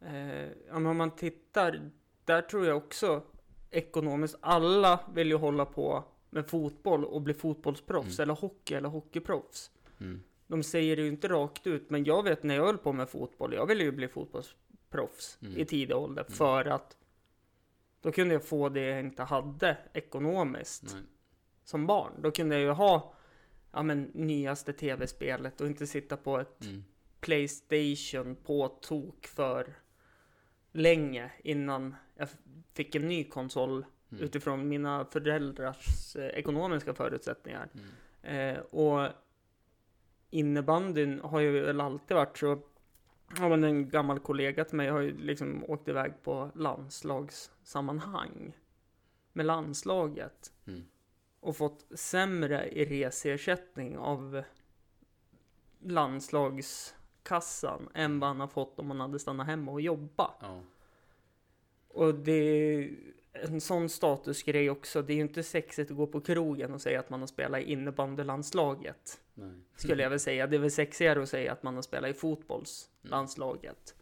Eh, 0.00 0.76
om 0.76 0.96
man 0.96 1.10
tittar, 1.10 1.90
där 2.24 2.42
tror 2.42 2.66
jag 2.66 2.76
också 2.76 3.22
ekonomiskt, 3.70 4.36
alla 4.40 5.00
vill 5.14 5.28
ju 5.28 5.36
hålla 5.36 5.64
på 5.64 6.04
med 6.30 6.46
fotboll 6.46 7.04
och 7.04 7.22
bli 7.22 7.34
fotbollsproffs 7.34 8.18
Mm. 8.18 8.22
eller 8.22 8.40
hockey 8.40 8.74
eller 8.74 8.88
hockeyproffs. 8.88 9.70
Mm. 10.00 10.22
De 10.46 10.62
säger 10.62 10.96
det 10.96 11.02
ju 11.02 11.08
inte 11.08 11.28
rakt 11.28 11.66
ut, 11.66 11.90
men 11.90 12.04
jag 12.04 12.22
vet 12.22 12.42
när 12.42 12.54
jag 12.54 12.66
höll 12.66 12.78
på 12.78 12.92
med 12.92 13.08
fotboll, 13.08 13.54
jag 13.54 13.66
ville 13.66 13.84
ju 13.84 13.92
bli 13.92 14.08
fotbollsproffs 14.08 15.38
Mm. 15.42 15.56
i 15.58 15.64
tidig 15.64 15.96
ålder 15.96 16.22
Mm. 16.22 16.32
för 16.32 16.64
att 16.64 16.96
då 18.00 18.12
kunde 18.12 18.34
jag 18.34 18.44
få 18.44 18.68
det 18.68 18.80
jag 18.80 19.00
inte 19.00 19.22
hade 19.22 19.76
ekonomiskt 19.92 20.82
Nej. 20.94 21.02
Som 21.64 21.86
barn. 21.86 22.12
Då 22.22 22.30
kunde 22.30 22.54
jag 22.54 22.62
ju 22.62 22.70
ha 22.70 23.14
ja, 23.72 23.82
men, 23.82 24.02
nyaste 24.14 24.72
tv-spelet 24.72 25.60
och 25.60 25.66
inte 25.66 25.86
sitta 25.86 26.16
på 26.16 26.38
ett 26.38 26.64
Mm. 26.64 26.84
Playstation 27.20 28.36
på 28.36 28.68
tok 28.68 29.26
för 29.26 29.74
länge 30.72 31.32
innan 31.44 31.94
jag 32.16 32.28
fick 32.74 32.94
en 32.94 33.08
ny 33.08 33.24
konsol 33.24 33.84
Mm. 34.12 34.24
utifrån 34.24 34.68
mina 34.68 35.04
föräldrars 35.04 36.16
eh, 36.16 36.26
ekonomiska 36.26 36.94
förutsättningar. 36.94 37.68
Mm. 38.22 38.56
Eh, 38.56 38.60
och 38.62 39.08
innebandyn 40.30 41.20
har 41.20 41.40
ju 41.40 41.60
väl 41.60 41.80
alltid 41.80 42.14
varit 42.14 42.38
så. 42.38 42.58
Ja, 43.38 43.48
men 43.48 43.64
en 43.64 43.88
gammal 43.88 44.18
kollega 44.20 44.64
till 44.64 44.76
mig 44.76 44.88
har 44.88 45.00
ju 45.00 45.18
liksom 45.18 45.64
åkt 45.68 45.88
iväg 45.88 46.12
på 46.22 46.50
landslagssammanhang 46.54 48.52
med 49.32 49.46
landslaget 49.46 50.52
Mm. 50.66 50.84
Och 51.42 51.56
fått 51.56 51.86
sämre 51.94 52.68
i 52.68 52.84
reseersättning 52.84 53.98
av 53.98 54.42
landslagskassan 55.80 57.88
än 57.94 58.20
vad 58.20 58.28
han 58.28 58.40
har 58.40 58.48
fått 58.48 58.78
om 58.78 58.90
han 58.90 59.00
hade 59.00 59.18
stannat 59.18 59.46
hemma 59.46 59.72
och 59.72 59.80
jobba. 59.80 60.30
Ja. 60.40 60.60
Och 61.88 62.14
det 62.14 62.32
är 62.32 62.90
en 63.32 63.60
sån 63.60 63.88
statusgrej 63.88 64.70
också. 64.70 65.02
Det 65.02 65.12
är 65.12 65.14
ju 65.14 65.22
inte 65.22 65.42
sexigt 65.42 65.90
att 65.90 65.96
gå 65.96 66.06
på 66.06 66.20
krogen 66.20 66.74
och 66.74 66.80
säga 66.80 67.00
att 67.00 67.10
man 67.10 67.20
har 67.20 67.26
spelat 67.26 67.60
i 67.60 67.72
innebandylandslaget. 67.72 69.20
Skulle 69.76 70.02
jag 70.02 70.10
väl 70.10 70.20
säga. 70.20 70.46
Det 70.46 70.56
är 70.56 70.60
väl 70.60 70.70
sexigare 70.70 71.22
att 71.22 71.28
säga 71.28 71.52
att 71.52 71.62
man 71.62 71.74
har 71.74 71.82
spelat 71.82 72.10
i 72.10 72.14
fotbollslandslaget. 72.14 73.94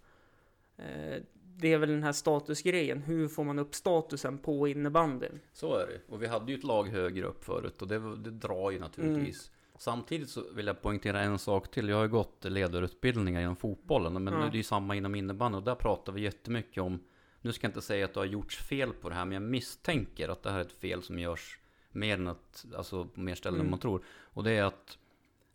Eh, 0.76 1.23
Det 1.61 1.73
är 1.73 1.79
väl 1.79 1.88
den 1.88 2.02
här 2.02 2.12
statusgrejen. 2.12 3.02
Hur 3.02 3.29
får 3.29 3.45
man 3.45 3.59
upp 3.59 3.75
statusen 3.75 4.38
på 4.38 4.69
innebandyn? 4.69 5.40
Så 5.52 5.75
är 5.76 5.87
det. 5.87 6.00
Och 6.14 6.23
vi 6.23 6.26
hade 6.26 6.52
ju 6.52 6.59
ett 6.59 6.64
lag 6.64 6.88
högre 6.88 7.26
upp 7.26 7.45
förut 7.45 7.83
och 7.83 7.88
det, 7.88 7.99
det 8.17 8.31
drar 8.31 8.71
ju 8.71 8.79
naturligtvis. 8.79 9.49
Mm. 9.49 9.57
Samtidigt 9.79 10.29
så 10.31 10.45
vill 10.55 10.67
jag 10.67 10.83
poängtera 10.83 11.21
en 11.21 11.38
sak 11.38 11.71
till. 11.71 11.88
Jag 11.88 11.97
har 11.97 12.02
ju 12.02 12.09
gått 12.09 12.45
ledarutbildningar 12.45 13.40
inom 13.40 13.57
fotbollen, 13.57 14.25
men 14.25 14.35
Ja. 14.35 14.40
det 14.40 14.47
är 14.47 14.57
ju 14.57 14.62
samma 14.62 14.95
inom 14.97 15.14
innebandy 15.14 15.59
och 15.59 15.64
där 15.64 15.75
pratar 15.75 16.12
vi 16.12 16.21
jättemycket 16.21 16.83
om 16.83 17.00
nu 17.43 17.52
ska 17.52 17.64
jag 17.67 17.69
inte 17.71 17.83
säga 17.83 18.05
att 18.05 18.14
det 18.14 18.21
har 18.21 18.25
gjorts 18.26 18.59
fel 18.59 18.93
på 18.93 19.09
det 19.09 19.14
här, 19.14 19.25
men 19.25 19.33
jag 19.33 19.43
misstänker 19.43 20.29
att 20.29 20.43
det 20.43 20.50
här 20.50 20.59
är 20.59 20.64
ett 20.64 20.73
fel 20.73 21.02
som 21.02 21.19
görs 21.19 21.59
mer 21.93 22.14
än 22.14 22.29
att, 22.29 22.64
alltså 22.76 23.05
på 23.05 23.21
mer 23.21 23.35
ställen 23.35 23.55
än 23.55 23.61
Mm. 23.61 23.71
man 23.71 23.79
tror. 23.81 24.05
Och 24.23 24.45
det 24.45 24.50
är 24.52 24.64
att 24.64 24.99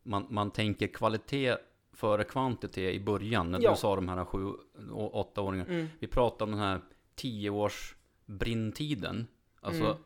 man, 0.03 0.25
man 0.29 0.51
tänker 0.51 0.87
kvalitet 0.87 1.55
före 1.95 2.23
kvantitet 2.23 2.93
i 2.95 2.99
början, 2.99 3.51
när 3.51 3.59
Ja. 3.61 3.71
du 3.71 3.77
sa 3.77 3.95
de 3.95 4.09
här 4.09 4.25
sju 4.25 4.45
och 4.91 5.15
åttaåringarna. 5.19 5.69
Mm. 5.73 5.87
Vi 5.99 6.07
pratar 6.07 6.45
om 6.45 6.51
den 6.51 6.59
här 6.59 6.81
tio 7.15 7.49
års 7.49 7.95
brintiden. 8.25 9.27
Alltså, 9.61 9.83
Mm. 9.85 9.97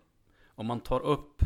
om 0.56 0.66
man 0.66 0.80
tar 0.80 1.00
upp 1.00 1.42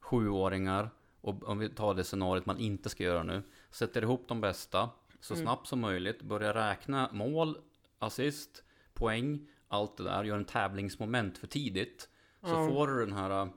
sjuåringar, 0.00 0.90
och 1.20 1.48
om 1.48 1.58
vi 1.58 1.68
tar 1.68 1.94
det 1.94 2.04
scenariot 2.04 2.46
man 2.46 2.58
inte 2.58 2.88
ska 2.88 3.04
göra 3.04 3.22
nu, 3.22 3.42
sätter 3.70 4.02
ihop 4.02 4.24
de 4.28 4.40
bästa 4.40 4.90
så 5.20 5.34
Mm. 5.34 5.44
snabbt 5.46 5.66
som 5.66 5.80
möjligt, 5.80 6.22
börjar 6.22 6.54
räkna 6.54 7.10
mål, 7.12 7.58
assist, 7.98 8.62
poäng, 8.94 9.46
allt 9.68 9.96
det 9.96 10.04
där, 10.04 10.24
gör 10.24 10.36
en 10.36 10.44
tävlingsmoment 10.44 11.38
för 11.38 11.46
tidigt, 11.46 12.08
så 12.42 12.68
får 12.68 12.86
du 12.86 13.00
den 13.06 13.12
här 13.12 13.48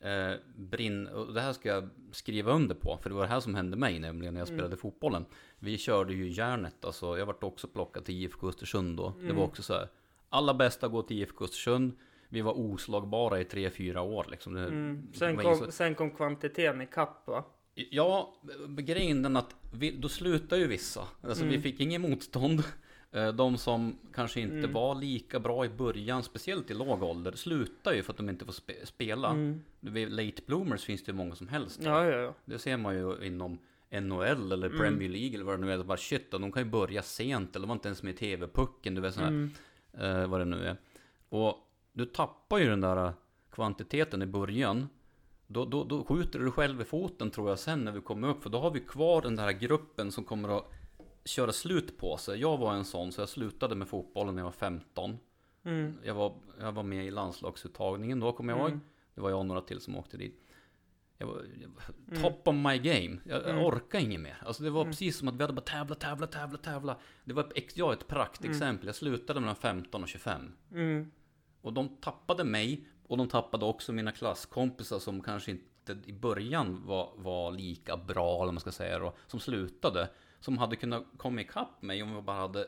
eh, 0.00 0.32
brinn, 0.56 1.06
och 1.06 1.34
det 1.34 1.40
här 1.40 1.52
ska 1.52 1.68
jag 1.68 1.88
skriva 2.12 2.52
under 2.52 2.74
på, 2.74 2.98
för 3.02 3.10
det 3.10 3.14
var 3.16 3.22
det 3.22 3.28
här 3.28 3.40
som 3.40 3.54
hände 3.54 3.76
mig 3.76 3.98
nämligen 3.98 4.34
när 4.34 4.40
jag 4.40 4.48
Mm. 4.48 4.58
spelade 4.58 4.76
fotbollen. 4.76 5.24
Vi 5.58 5.78
körde 5.78 6.14
ju 6.14 6.28
järnet, 6.28 6.84
alltså 6.84 7.18
jag 7.18 7.26
vart 7.26 7.42
också 7.44 7.68
plockad 7.68 8.04
till 8.04 8.14
IFK 8.14 8.48
Östersund 8.48 8.96
då. 8.96 9.12
Det 9.18 9.24
Mm. 9.24 9.36
var 9.36 9.44
också 9.44 9.62
så 9.62 9.74
här, 9.74 9.88
alla 10.28 10.54
bästa 10.54 10.88
går 10.88 11.02
till 11.02 11.18
IFK 11.18 11.44
Östersund, 11.44 11.92
vi 12.28 12.40
var 12.40 12.52
oslagbara 12.58 13.40
i 13.40 13.44
3-4 13.44 14.00
år 14.00 14.26
liksom. 14.30 14.54
Det, 14.54 14.66
Mm. 14.66 15.08
det 15.12 15.18
Sen, 15.18 15.36
kom, 15.36 15.56
så- 15.56 15.70
sen 15.72 15.94
kom 15.94 16.10
kvantiteten 16.10 16.80
ikapp 16.82 17.26
va? 17.26 17.44
Ja, 17.74 18.34
grejen 18.68 19.22
den 19.22 19.36
att 19.36 19.56
vi, 19.74 19.90
då 19.90 20.08
slutar 20.08 20.56
ju 20.56 20.66
vissa. 20.66 21.08
Alltså 21.22 21.44
vi 21.44 21.50
Mm. 21.50 21.62
fick 21.62 21.80
ingen 21.80 22.02
motstånd. 22.02 22.62
Eh, 23.12 23.28
De 23.32 23.56
som 23.58 23.98
kanske 24.14 24.40
inte 24.40 24.56
Mm. 24.56 24.72
var 24.72 24.94
lika 24.94 25.40
bra 25.40 25.64
i 25.64 25.68
början, 25.68 26.22
speciellt 26.22 26.70
i 26.70 26.74
låg 26.74 27.02
ålder, 27.02 27.32
slutar 27.32 27.92
ju 27.92 28.02
för 28.02 28.12
att 28.12 28.16
de 28.16 28.28
inte 28.28 28.44
får 28.44 28.52
spe, 28.52 28.86
spela. 28.86 29.30
Mm. 29.30 29.60
Vid 29.80 30.12
late 30.12 30.42
bloomers 30.46 30.84
finns 30.84 31.02
det 31.04 31.12
ju 31.12 31.16
många 31.16 31.34
som 31.34 31.48
helst. 31.48 31.80
Ja, 31.82 32.04
ja, 32.04 32.16
ja. 32.18 32.34
Det 32.44 32.58
ser 32.58 32.76
man 32.76 32.94
ju 32.94 33.26
inom 33.26 33.58
NHL 33.90 34.52
eller 34.52 34.66
Mm. 34.66 34.78
Premier 34.78 35.08
League 35.08 35.34
eller 35.34 35.44
vad 35.44 35.54
det 35.60 35.66
nu 35.66 35.72
är. 35.72 35.82
Bara 35.84 35.98
shit, 35.98 36.30
de 36.30 36.52
kan 36.52 36.62
ju 36.62 36.68
börja 36.70 37.02
sent 37.02 37.56
eller 37.56 37.66
var 37.66 37.74
inte 37.74 37.88
ens 37.88 38.02
med 38.02 38.14
i 38.14 38.16
TV-pucken. 38.16 38.94
Du 38.94 39.00
vet 39.00 39.14
sån 39.14 39.22
här, 39.22 39.30
Mm. 39.30 39.50
eh, 40.22 40.26
vad 40.28 40.40
det 40.40 40.44
nu 40.44 40.66
är. 40.66 40.76
Och 41.28 41.56
du 41.92 42.04
tappar 42.04 42.58
ju 42.58 42.68
den 42.68 42.80
där 42.80 43.06
eh, 43.06 43.12
kvantiteten 43.50 44.22
i 44.22 44.26
början. 44.26 44.88
Då, 45.46 45.64
då, 45.64 45.84
då 45.84 46.04
skjuter 46.04 46.38
du 46.38 46.50
själv 46.50 46.80
i 46.80 46.84
foten 46.84 47.30
tror 47.30 47.48
jag 47.48 47.58
sen 47.58 47.84
när 47.84 47.92
vi 47.92 48.00
kommer 48.00 48.28
upp. 48.28 48.42
För 48.42 48.50
då 48.50 48.58
har 48.58 48.70
vi 48.70 48.80
kvar 48.80 49.22
den 49.22 49.36
där 49.36 49.52
gruppen 49.52 50.12
som 50.12 50.24
kommer 50.24 50.58
att 50.58 50.72
köra 51.24 51.52
slut 51.52 51.98
på 51.98 52.16
sig. 52.16 52.40
Jag 52.40 52.56
var 52.58 52.74
en 52.74 52.84
sån, 52.84 53.12
så 53.12 53.20
jag 53.20 53.28
slutade 53.28 53.74
med 53.74 53.88
fotbollen 53.88 54.34
när 54.34 54.40
jag 54.42 54.44
var 54.44 54.52
15. 54.52 55.18
Mm. 55.64 55.94
Jag 56.04 56.14
var, 56.14 56.34
jag 56.60 56.72
var 56.72 56.82
med 56.82 57.06
i 57.06 57.10
landslagsuttagningen 57.10 58.20
då, 58.20 58.32
kommer 58.32 58.52
jag 58.52 58.60
ihåg. 58.60 58.68
Mm. 58.70 58.80
Det 59.14 59.20
var 59.20 59.30
jag 59.30 59.38
och 59.38 59.46
några 59.46 59.60
till 59.60 59.80
som 59.80 59.96
åkte 59.96 60.16
dit. 60.16 60.44
Jag 61.18 61.26
var, 61.26 61.34
jag 61.62 61.68
var 61.68 61.82
Mm. 62.16 62.22
top 62.22 62.48
of 62.48 62.54
my 62.54 62.78
game. 62.78 63.18
Jag, 63.24 63.42
jag 63.42 63.48
Mm. 63.50 63.64
orkade 63.64 64.04
inget 64.04 64.20
mer. 64.20 64.42
Alltså 64.46 64.62
det 64.62 64.70
var 64.70 64.80
Mm. 64.80 64.92
precis 64.92 65.18
som 65.18 65.28
att 65.28 65.34
vi 65.34 65.40
hade 65.42 65.52
bara 65.52 65.60
tävla, 65.60 65.94
tävla, 65.94 66.26
tävla, 66.26 66.58
tävla. 66.58 66.96
Det 67.24 67.32
var 67.34 67.42
ett, 67.44 67.52
ex- 67.54 67.76
ja, 67.76 67.92
ett 67.92 68.06
praktexempel. 68.08 68.86
Jag 68.86 68.94
slutade 68.94 69.40
mellan 69.40 69.56
15 69.56 70.02
och 70.02 70.08
25. 70.08 70.52
Mm. 70.72 71.10
Och 71.60 71.72
de 71.72 71.88
tappade 71.88 72.44
mig 72.44 72.86
och 73.06 73.16
de 73.18 73.28
tappade 73.28 73.64
också 73.64 73.92
mina 73.92 74.12
klasskompisar 74.12 74.98
som 74.98 75.20
kanske 75.22 75.50
inte 75.50 75.98
i 76.04 76.12
början 76.12 76.86
var, 76.86 77.12
var 77.16 77.52
lika 77.52 77.96
bra, 77.96 78.42
eller 78.42 78.52
man 78.52 78.60
ska 78.60 78.72
säga 78.72 78.98
då, 78.98 79.12
som 79.26 79.40
slutade. 79.40 80.08
Som 80.40 80.58
hade 80.58 80.76
kunnat 80.76 81.04
komma 81.16 81.40
ikapp 81.40 81.82
mig 81.82 82.02
om 82.02 82.14
vi 82.16 82.22
bara 82.22 82.36
hade 82.36 82.66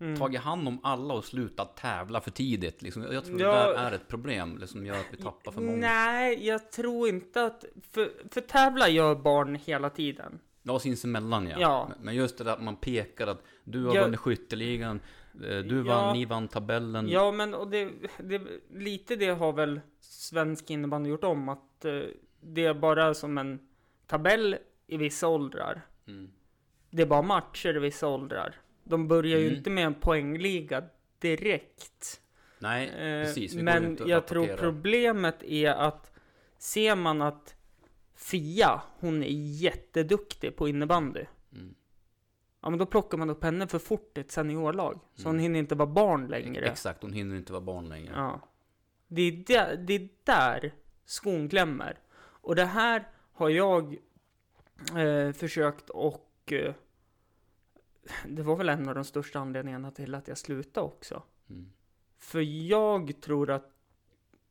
Mm. 0.00 0.16
tagit 0.18 0.40
hand 0.40 0.68
om 0.68 0.80
alla 0.82 1.14
och 1.14 1.24
slutat 1.24 1.76
tävla 1.76 2.20
för 2.20 2.30
tidigt. 2.30 2.82
Liksom. 2.82 3.02
Jag 3.02 3.24
tror 3.24 3.40
Ja. 3.40 3.46
det 3.66 3.72
där 3.72 3.84
är 3.90 3.92
ett 3.92 4.08
problem, 4.08 4.58
liksom 4.58 4.86
gör 4.86 4.94
att 4.94 5.06
vi 5.12 5.16
tappar 5.16 5.52
för 5.52 5.60
många. 5.60 5.76
Nej, 5.76 6.46
jag 6.46 6.70
tror 6.72 7.08
inte 7.08 7.44
att... 7.44 7.64
För, 7.90 8.12
för 8.30 8.40
tävla 8.40 8.88
gör 8.88 9.14
barn 9.14 9.54
hela 9.54 9.90
tiden. 9.90 10.38
Ja, 10.62 10.78
sinsemellan 10.78 11.46
ja. 11.46 11.56
Ja. 11.60 11.90
Men- 12.02 12.14
just 12.14 12.38
det 12.38 12.44
där 12.44 12.52
att 12.52 12.62
man 12.62 12.76
pekar 12.76 13.26
att 13.26 13.42
du 13.64 13.84
har 13.84 13.94
Jag- 13.94 14.02
vunnit 14.04 14.20
skytteligan, 14.20 15.00
eh, 15.34 15.58
du 15.58 15.76
Ja. 15.76 15.82
vann, 15.82 16.16
ni 16.16 16.24
vann 16.24 16.48
tabellen. 16.48 17.08
Ja, 17.08 17.32
men 17.32 17.54
och 17.54 17.68
det, 17.70 17.90
det, 18.18 18.42
lite 18.74 19.16
det 19.16 19.28
har 19.30 19.52
väl 19.52 19.80
svensk 20.00 20.70
innebandy 20.70 21.10
gjort 21.10 21.24
om. 21.24 21.48
Att 21.48 21.84
eh, 21.84 22.00
det 22.40 22.64
är 22.64 22.74
bara 22.74 23.14
som 23.14 23.38
en 23.38 23.58
tabell 24.06 24.56
i 24.86 24.96
vissa 24.96 25.28
åldrar. 25.28 25.80
Mm. 26.06 26.30
Det 26.90 27.02
är 27.02 27.06
bara 27.06 27.22
matcher 27.22 27.76
i 27.76 27.78
vissa 27.78 28.08
åldrar. 28.08 28.54
De 28.84 29.08
börjar 29.08 29.38
ju 29.38 29.44
Mm. 29.46 29.56
inte 29.58 29.70
med 29.70 29.86
en 29.86 29.94
poängliga 29.94 30.84
direkt. 31.18 32.20
Nej, 32.58 32.88
Eh, 32.88 33.24
precis. 33.24 33.54
Vi 33.54 33.62
men 33.62 33.98
jag 34.06 34.26
tror 34.26 34.56
problemet 34.56 35.42
är 35.42 35.70
att 35.70 36.12
ser 36.58 36.94
man 36.96 37.22
att 37.22 37.54
Fia, 38.14 38.82
hon 39.00 39.22
är 39.22 39.28
jätteduktig 39.62 40.56
på 40.56 40.68
innebandy. 40.68 41.24
Mm. 41.52 41.74
Ja, 42.62 42.70
men 42.70 42.78
då 42.78 42.86
plockar 42.86 43.18
man 43.18 43.30
upp 43.30 43.44
henne 43.44 43.66
för 43.66 43.78
fort 43.78 44.18
i 44.18 44.20
ett 44.20 44.30
seniorlag. 44.30 45.00
Så 45.14 45.22
hon 45.22 45.30
Mm. 45.34 45.42
hinner 45.42 45.58
inte 45.58 45.74
vara 45.74 45.86
barn 45.86 46.26
längre. 46.26 46.66
Exakt, 46.66 47.02
hon 47.02 47.12
hinner 47.12 47.36
inte 47.36 47.52
vara 47.52 47.60
barn 47.62 47.88
längre. 47.88 48.12
Ja. 48.16 48.40
Det 49.08 49.22
är 49.22 49.32
där, 49.32 49.76
det 49.76 49.94
är 49.94 50.08
där 50.24 50.72
skon 51.04 51.48
klämmer. 51.48 51.98
Och 52.20 52.56
det 52.56 52.64
här 52.64 53.08
har 53.32 53.48
jag 53.48 53.96
eh, 54.96 55.32
försökt 55.32 55.90
och 55.90 56.27
eh, 56.52 56.74
det 58.26 58.42
var 58.42 58.56
väl 58.56 58.68
en 58.68 58.88
av 58.88 58.94
de 58.94 59.04
största 59.04 59.38
anledningarna 59.38 59.90
till 59.90 60.14
att 60.14 60.28
jag 60.28 60.38
slutade 60.38 60.86
också. 60.86 61.22
Mm. 61.50 61.72
För 62.18 62.40
jag 62.40 63.20
tror 63.20 63.50
att 63.50 63.72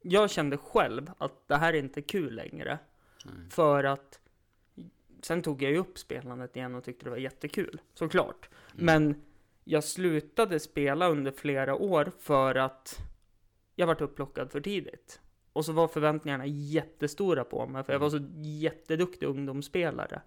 jag 0.02 0.30
kände 0.30 0.58
själv 0.58 1.12
att 1.18 1.48
det 1.48 1.56
här 1.56 1.74
är 1.74 1.78
inte 1.78 2.02
kul 2.02 2.36
längre. 2.36 2.80
Nej. 3.26 3.50
För 3.50 3.84
att 3.84 4.20
sen 5.22 5.42
tog 5.42 5.62
jag 5.62 5.72
ju 5.72 5.78
upp 5.78 5.98
spelandet 5.98 6.56
igen 6.56 6.76
och 6.76 6.84
tyckte 6.84 7.06
det 7.06 7.10
var 7.10 7.18
jättekul, 7.18 7.82
såklart. 7.94 8.50
Mm. 8.74 8.86
Men 8.86 9.22
jag 9.64 9.84
slutade 9.84 10.60
spela 10.60 11.10
under 11.10 11.32
flera 11.32 11.76
år 11.76 12.12
för 12.20 12.56
att 12.56 13.00
jag 13.76 13.88
vart 13.88 14.02
upplockad 14.02 14.52
för 14.52 14.62
tidigt. 14.62 15.22
Och 15.54 15.66
så 15.66 15.72
var 15.72 15.88
förväntningarna 15.88 16.46
jättestora 16.46 17.44
på 17.44 17.68
mig, 17.68 17.84
för 17.84 17.94
jag 17.94 18.00
var 18.00 18.10
så 18.10 18.28
jätteduktig 18.36 19.26
ungdomsspelare. 19.26 20.22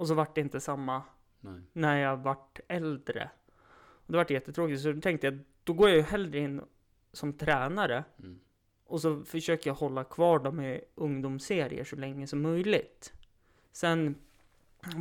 Och 0.00 0.08
så 0.08 0.14
vart 0.14 0.34
det 0.34 0.40
inte 0.40 0.60
samma 0.60 1.02
Nej. 1.40 1.60
när 1.72 1.96
jag 1.96 2.16
vart 2.16 2.60
äldre. 2.68 3.30
Och 3.76 4.12
det 4.12 4.16
vart 4.16 4.30
jättetråkigt, 4.30 4.82
så 4.82 4.92
då 4.92 5.00
tänkte 5.00 5.26
jag, 5.26 5.38
då 5.64 5.72
går 5.72 5.88
jag 5.88 5.96
ju 5.96 6.02
hellre 6.02 6.38
in 6.38 6.62
som 7.12 7.32
tränare. 7.32 8.04
Mm. 8.18 8.40
Och 8.84 9.00
så 9.00 9.24
försöker 9.24 9.70
jag 9.70 9.74
hålla 9.74 10.04
kvar 10.04 10.38
dem 10.38 10.60
i 10.60 10.80
ungdomsserier 10.94 11.84
så 11.84 11.96
länge 11.96 12.26
som 12.26 12.42
möjligt. 12.42 13.12
Sen 13.72 14.14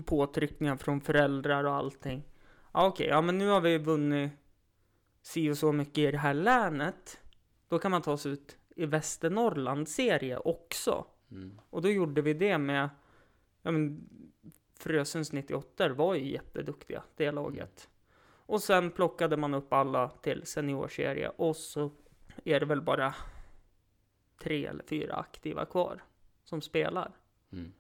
påtryckningar 0.06 0.76
från 0.76 1.02
föräldrar 1.02 1.64
och 1.64 1.74
allting. 1.74 2.24
Ja, 2.72 2.88
okej, 2.88 3.08
ja 3.08 3.22
men 3.22 3.38
nu 3.38 3.48
har 3.48 3.62
vi 3.62 3.78
vunnit 3.78 4.32
si 5.22 5.52
och 5.52 5.58
så 5.58 5.72
mycket 5.72 5.98
i 5.98 6.12
det 6.12 6.18
här 6.18 6.34
länet. 6.34 7.20
Då 7.68 7.80
kan 7.80 7.92
man 7.92 8.02
ta 8.02 8.18
sig 8.18 8.32
ut 8.32 8.58
i 8.76 8.86
Västernorrlands 8.86 9.94
serie 9.94 10.38
också. 10.38 11.06
Mm. 11.32 11.60
Och 11.70 11.82
då 11.82 11.90
gjorde 11.90 12.22
vi 12.22 12.34
det 12.34 12.58
med, 12.58 12.90
ja 13.62 13.72
men 13.72 14.10
Frösens 14.80 15.32
98 15.32 15.94
var 15.94 16.16
ju 16.16 16.32
jätteduktiga, 16.32 17.04
det 17.16 17.32
laget. 17.32 17.90
Och 18.46 18.62
sen 18.62 18.92
plockade 18.92 19.38
man 19.38 19.54
upp 19.54 19.74
alla 19.74 20.10
till 20.10 20.46
seniorserie 20.46 21.30
och 21.30 21.56
så 21.56 21.92
är 22.44 22.60
det 22.60 22.66
väl 22.66 22.82
bara 22.82 23.16
tre 24.42 24.66
eller 24.66 24.84
fyra 24.84 25.16
aktiva 25.16 25.66
kvar 25.66 26.04
som 26.44 26.62
spelar. 26.62 27.12
Mm. 27.52 27.74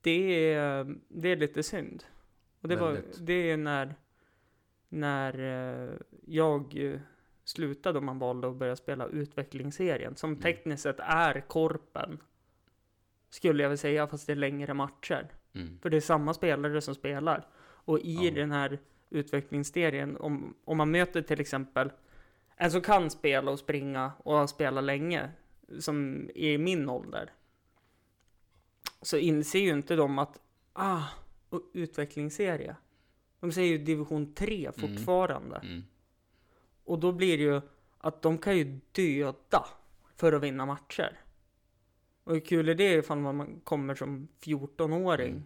Det 0.00 0.52
är, 0.54 0.94
det 1.08 1.28
är 1.28 1.36
lite 1.36 1.62
synd. 1.62 2.04
Och 2.60 2.68
det, 2.68 2.76
var, 2.76 3.02
det 3.20 3.50
är 3.50 3.56
när, 3.56 3.94
när 4.88 5.38
eh, 5.38 5.98
jag 6.26 6.76
eh, 6.76 7.00
slutade 7.44 7.98
och 7.98 8.04
man 8.04 8.18
valde 8.18 8.48
att 8.48 8.56
börja 8.56 8.76
spela 8.76 9.06
utvecklingsserien, 9.06 10.16
som 10.16 10.30
Mm. 10.30 10.42
tekniskt 10.42 10.82
sett 10.82 11.00
är 11.00 11.40
korpen. 11.40 12.18
Skulle 13.32 13.62
jag 13.62 13.68
väl 13.70 13.78
säga, 13.78 14.06
fast 14.06 14.26
det 14.26 14.32
är 14.32 14.36
längre 14.36 14.74
matcher. 14.74 15.28
Mm. 15.54 15.78
För 15.82 15.90
det 15.90 15.96
är 15.96 16.00
samma 16.00 16.34
spelare 16.34 16.80
som 16.80 16.94
spelar. 16.94 17.46
Och 17.62 17.98
i 18.00 18.24
Ja. 18.26 18.30
den 18.34 18.50
här 18.52 18.78
utvecklingsserien, 19.10 20.16
om, 20.16 20.54
om 20.64 20.76
man 20.76 20.90
möter 20.90 21.22
till 21.22 21.40
exempel 21.40 21.92
en 22.56 22.70
som 22.70 22.80
kan 22.80 23.10
spela 23.10 23.50
och 23.50 23.58
springa 23.58 24.12
och 24.18 24.34
har 24.36 24.46
spelat 24.46 24.84
länge, 24.84 25.30
som 25.78 26.28
är 26.34 26.50
i 26.52 26.58
min 26.58 26.88
ålder, 26.88 27.30
så 29.02 29.16
inser 29.16 29.58
ju 29.58 29.70
inte 29.72 29.96
de 29.96 30.18
att, 30.18 30.38
ah, 30.72 31.02
utvecklingsserie. 31.72 32.76
De 33.40 33.52
säger 33.52 33.68
ju 33.72 33.78
division 33.78 34.34
3 34.34 34.66
Mm. 34.66 34.72
fortfarande. 34.72 35.56
Mm. 35.56 35.82
Och 36.84 36.98
då 36.98 37.12
blir 37.12 37.36
det 37.38 37.42
ju 37.44 37.60
att 37.98 38.22
de 38.22 38.38
kan 38.38 38.56
ju 38.56 38.80
döda 38.92 39.66
för 40.16 40.32
att 40.32 40.42
vinna 40.42 40.66
matcher. 40.66 41.18
Och 42.24 42.32
hur 42.32 42.40
kul 42.40 42.68
är 42.68 42.74
det 42.74 42.92
ifall 42.94 43.18
man 43.18 43.60
kommer 43.64 43.94
som 43.94 44.28
14-åring? 44.44 45.30
Mm. 45.30 45.42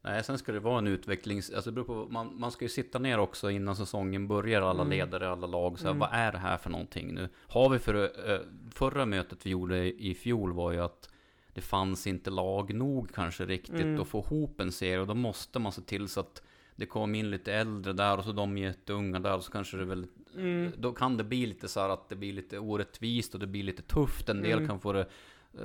Nej, 0.00 0.24
sen 0.24 0.38
ska 0.38 0.52
det 0.52 0.60
vara 0.60 0.78
en 0.78 0.86
utvecklings... 0.86 1.50
Alltså 1.50 1.70
det 1.70 1.74
beror 1.74 1.84
på, 2.04 2.12
man, 2.12 2.40
man 2.40 2.50
ska 2.50 2.64
ju 2.64 2.68
sitta 2.68 2.98
ner 2.98 3.18
också 3.18 3.50
innan 3.50 3.76
säsongen 3.76 4.28
börjar, 4.28 4.62
alla 4.62 4.82
Mm. 4.82 4.90
ledare, 4.90 5.28
alla 5.28 5.46
lag. 5.46 5.78
Så 5.78 5.84
här, 5.84 5.90
Mm. 5.90 5.98
Vad 6.00 6.08
är 6.12 6.32
det 6.32 6.38
här 6.38 6.56
för 6.56 6.70
någonting 6.70 7.14
nu? 7.14 7.28
Har 7.48 7.68
vi 7.70 7.78
för... 7.78 8.10
förra 8.70 9.06
mötet 9.06 9.46
vi 9.46 9.50
gjorde 9.50 10.02
i 10.02 10.14
fjol 10.14 10.52
var 10.52 10.72
ju 10.72 10.80
att 10.80 11.10
det 11.54 11.60
fanns 11.60 12.06
inte 12.06 12.30
lag 12.30 12.74
nog 12.74 13.14
kanske 13.14 13.44
riktigt 13.46 13.80
Mm. 13.80 14.00
att 14.00 14.08
få 14.08 14.18
ihop 14.18 14.60
en 14.60 14.72
serie. 14.72 15.00
Och 15.00 15.06
då 15.06 15.14
måste 15.14 15.58
man 15.58 15.72
se 15.72 15.82
till 15.82 16.08
så 16.08 16.20
att 16.20 16.42
det 16.76 16.86
kom 16.86 17.14
in 17.14 17.30
lite 17.30 17.52
äldre 17.54 17.92
där 17.92 18.18
och 18.18 18.24
så 18.24 18.32
de 18.32 18.58
jätteunga 18.58 19.20
där. 19.20 19.36
Och 19.36 19.44
så 19.44 19.52
kanske 19.52 19.76
det 19.76 19.84
väl... 19.84 20.06
Mm. 20.36 20.72
Då 20.78 20.92
kan 20.92 21.16
det 21.16 21.24
bli 21.24 21.46
lite 21.46 21.68
så 21.68 21.80
här 21.80 21.88
att 21.88 22.08
det 22.08 22.16
blir 22.16 22.32
lite 22.32 22.58
orättvist 22.58 23.34
och 23.34 23.40
det 23.40 23.46
blir 23.46 23.62
lite 23.62 23.82
tufft. 23.82 24.28
En 24.28 24.42
del 24.42 24.52
Mm. 24.58 24.68
kan 24.68 24.80
få 24.80 24.92
det 24.92 25.06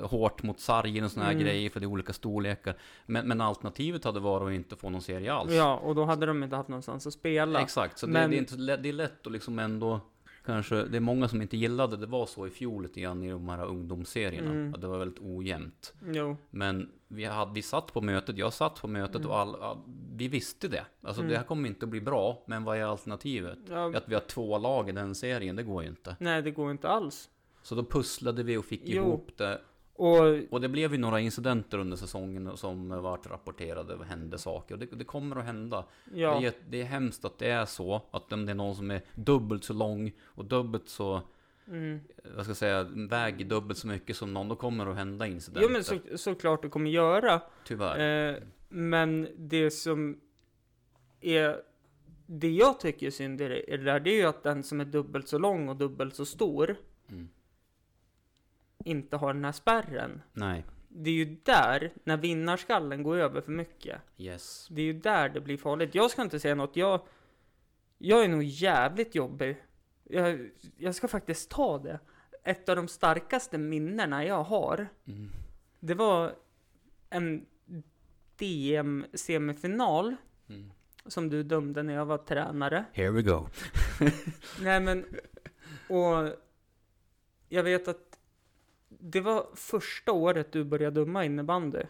hårt 0.02 0.42
mot 0.42 0.60
sargen 0.60 1.04
och 1.04 1.10
såna 1.10 1.24
här 1.24 1.32
Mm. 1.32 1.44
grejer 1.44 1.70
för 1.70 1.80
det 1.80 1.84
är 1.84 1.88
olika 1.88 2.12
storlekar. 2.12 2.74
Men, 3.06 3.28
men 3.28 3.40
alternativet 3.40 4.04
hade 4.04 4.20
varit 4.20 4.46
att 4.48 4.54
inte 4.54 4.76
få 4.76 4.90
någon 4.90 5.02
serie 5.02 5.32
alls. 5.32 5.52
Ja, 5.52 5.76
och 5.76 5.94
då 5.94 6.04
hade 6.04 6.26
de 6.26 6.42
inte 6.42 6.56
haft 6.56 6.68
någonstans 6.68 7.06
att 7.06 7.12
spela. 7.12 7.60
Exakt, 7.60 7.98
så 7.98 8.06
det, 8.06 8.12
Men- 8.12 8.30
det, 8.30 8.36
är 8.36 8.38
inte 8.38 8.56
det 8.76 8.88
är 8.88 8.92
lätt 8.92 9.26
att 9.26 9.32
liksom 9.32 9.58
ändå 9.58 10.00
Kanske, 10.46 10.74
det 10.84 10.96
är 10.96 11.00
många 11.00 11.28
som 11.28 11.42
inte 11.42 11.56
gillade 11.56 11.96
det 11.96 12.06
var 12.06 12.26
så 12.26 12.46
i 12.46 12.50
fjol 12.50 12.82
lite 12.82 13.00
grann 13.00 13.22
i 13.22 13.30
de 13.30 13.48
här 13.48 13.64
ungdomsserierna. 13.66 14.50
Mm. 14.50 14.74
Att 14.74 14.80
det 14.80 14.86
var 14.86 14.98
väldigt 14.98 15.22
ojämnt. 15.22 15.94
Jo. 16.12 16.36
Men 16.50 16.88
vi, 17.08 17.24
hade, 17.24 17.52
vi 17.52 17.62
satt 17.62 17.92
på 17.92 18.00
mötet, 18.00 18.38
jag 18.38 18.52
satt 18.52 18.80
på 18.80 18.88
mötet 18.88 19.16
Mm. 19.16 19.28
och 19.30 19.38
all, 19.38 19.54
all, 19.62 19.78
vi 20.14 20.28
visste 20.28 20.68
det. 20.68 20.84
Alltså 21.02 21.20
Mm. 21.22 21.30
det 21.32 21.38
här 21.38 21.44
kommer 21.44 21.68
inte 21.68 21.84
att 21.84 21.88
bli 21.90 22.00
bra, 22.00 22.42
men 22.46 22.64
vad 22.64 22.76
är 22.78 22.84
alternativet? 22.84 23.58
Ja, 23.70 23.96
Att 23.96 24.08
vi 24.08 24.14
har 24.14 24.20
två 24.22 24.58
lag 24.58 24.88
i 24.88 24.92
den 24.92 25.14
serien, 25.14 25.56
det 25.56 25.62
går 25.62 25.82
ju 25.82 25.88
inte. 25.88 26.16
nej, 26.20 26.42
det 26.42 26.50
går 26.50 26.70
inte 26.70 26.88
alls. 26.88 27.30
Så 27.62 27.74
då 27.74 27.84
pusslade 27.84 28.42
vi 28.42 28.56
och 28.56 28.64
fick 28.64 28.82
Jo. 28.84 29.02
ihop 29.02 29.28
det. 29.36 29.60
Och 30.02 30.38
Och 30.50 30.60
det 30.60 30.68
blev 30.68 30.92
ju 30.92 30.98
några 30.98 31.20
incidenter 31.20 31.78
under 31.78 31.96
säsongen 31.96 32.56
som 32.56 32.88
vart 32.88 33.26
rapporterade 33.26 33.94
och 33.94 34.04
hände 34.04 34.38
saker. 34.38 34.74
Och 34.74 34.80
det, 34.80 34.86
det 34.86 35.04
kommer 35.04 35.36
att 35.36 35.44
hända. 35.44 35.84
ja, 36.14 36.40
Det, 36.40 36.46
är, 36.46 36.52
det 36.68 36.80
är 36.80 36.84
hemskt 36.84 37.24
att 37.24 37.38
det 37.38 37.50
är 37.50 37.64
så. 37.64 38.02
Att 38.10 38.32
om 38.32 38.46
det 38.46 38.52
är 38.52 38.54
någon 38.54 38.76
som 38.76 38.90
är 38.90 39.00
dubbelt 39.14 39.64
så 39.64 39.72
lång 39.72 40.12
och 40.22 40.44
dubbelt 40.44 40.88
så, 40.88 41.20
mm. 41.68 42.00
vad 42.36 42.44
ska 42.44 42.50
jag 42.50 42.56
säga, 42.56 42.82
väger 43.08 43.44
dubbelt 43.44 43.78
så 43.78 43.86
mycket 43.86 44.16
som 44.16 44.34
någon, 44.34 44.48
då 44.48 44.56
kommer 44.56 44.84
det 44.84 44.90
att 44.90 44.96
hända 44.96 45.26
incidenter. 45.26 45.68
jo 45.68 45.72
men 45.72 45.84
så, 45.84 46.18
såklart 46.18 46.62
det 46.62 46.68
kommer 46.68 46.90
göra. 46.90 47.40
Tyvärr. 47.64 48.30
Eh, 48.30 48.36
men 48.68 49.28
det 49.36 49.70
som 49.70 50.20
är 51.20 51.62
det 52.26 52.50
jag 52.50 52.80
tycker 52.80 53.06
är 53.06 53.10
synd 53.10 53.40
i 53.40 53.48
det, 53.48 53.76
där, 53.76 54.00
det 54.00 54.10
är 54.10 54.16
ju 54.16 54.26
att 54.26 54.42
den 54.42 54.62
som 54.62 54.80
är 54.80 54.84
dubbelt 54.84 55.28
så 55.28 55.38
lång 55.38 55.68
och 55.68 55.76
dubbelt 55.76 56.14
så 56.14 56.24
stor 56.24 56.76
Mm. 57.10 57.28
Inte 58.84 59.16
har 59.16 59.34
den 59.34 59.44
här 59.44 59.52
spärren. 59.52 60.22
Nej. 60.32 60.64
Det 60.88 61.10
är 61.10 61.14
ju 61.14 61.36
där, 61.44 61.92
när 62.04 62.16
vinnarskallen 62.16 63.02
går 63.02 63.16
över 63.16 63.40
för 63.40 63.52
mycket, 63.52 64.00
Yes. 64.16 64.68
det 64.70 64.80
är 64.80 64.84
ju 64.86 64.92
där 64.92 65.28
det 65.28 65.40
blir 65.40 65.56
farligt. 65.56 65.94
Jag 65.94 66.10
ska 66.10 66.22
inte 66.22 66.40
säga 66.40 66.54
något, 66.54 66.76
jag, 66.76 67.00
jag 67.98 68.24
är 68.24 68.28
nog 68.28 68.42
jävligt 68.42 69.14
jobbig. 69.14 69.62
Jag, 70.04 70.50
jag 70.76 70.94
ska 70.94 71.08
faktiskt 71.08 71.50
ta 71.50 71.78
det. 71.78 71.98
Ett 72.44 72.68
av 72.68 72.76
de 72.76 72.88
starkaste 72.88 73.58
minnena 73.58 74.24
jag 74.24 74.42
har, 74.42 74.86
Mm. 75.06 75.30
det 75.80 75.94
var 75.94 76.34
en 77.10 77.46
DM-semifinal 78.36 80.16
Mm. 80.48 80.72
som 81.06 81.28
du 81.28 81.42
dömde 81.42 81.82
när 81.82 81.94
jag 81.94 82.06
var 82.06 82.18
tränare. 82.18 82.84
Here 82.92 83.10
we 83.10 83.22
go. 83.22 83.46
Nej 84.62 84.80
men, 84.80 85.04
och 85.88 86.36
jag 87.48 87.62
vet 87.62 87.88
att 87.88 88.11
det 89.04 89.20
var 89.20 89.46
första 89.54 90.12
året 90.12 90.52
du 90.52 90.64
började 90.64 91.00
döma 91.00 91.24
innebandy. 91.24 91.82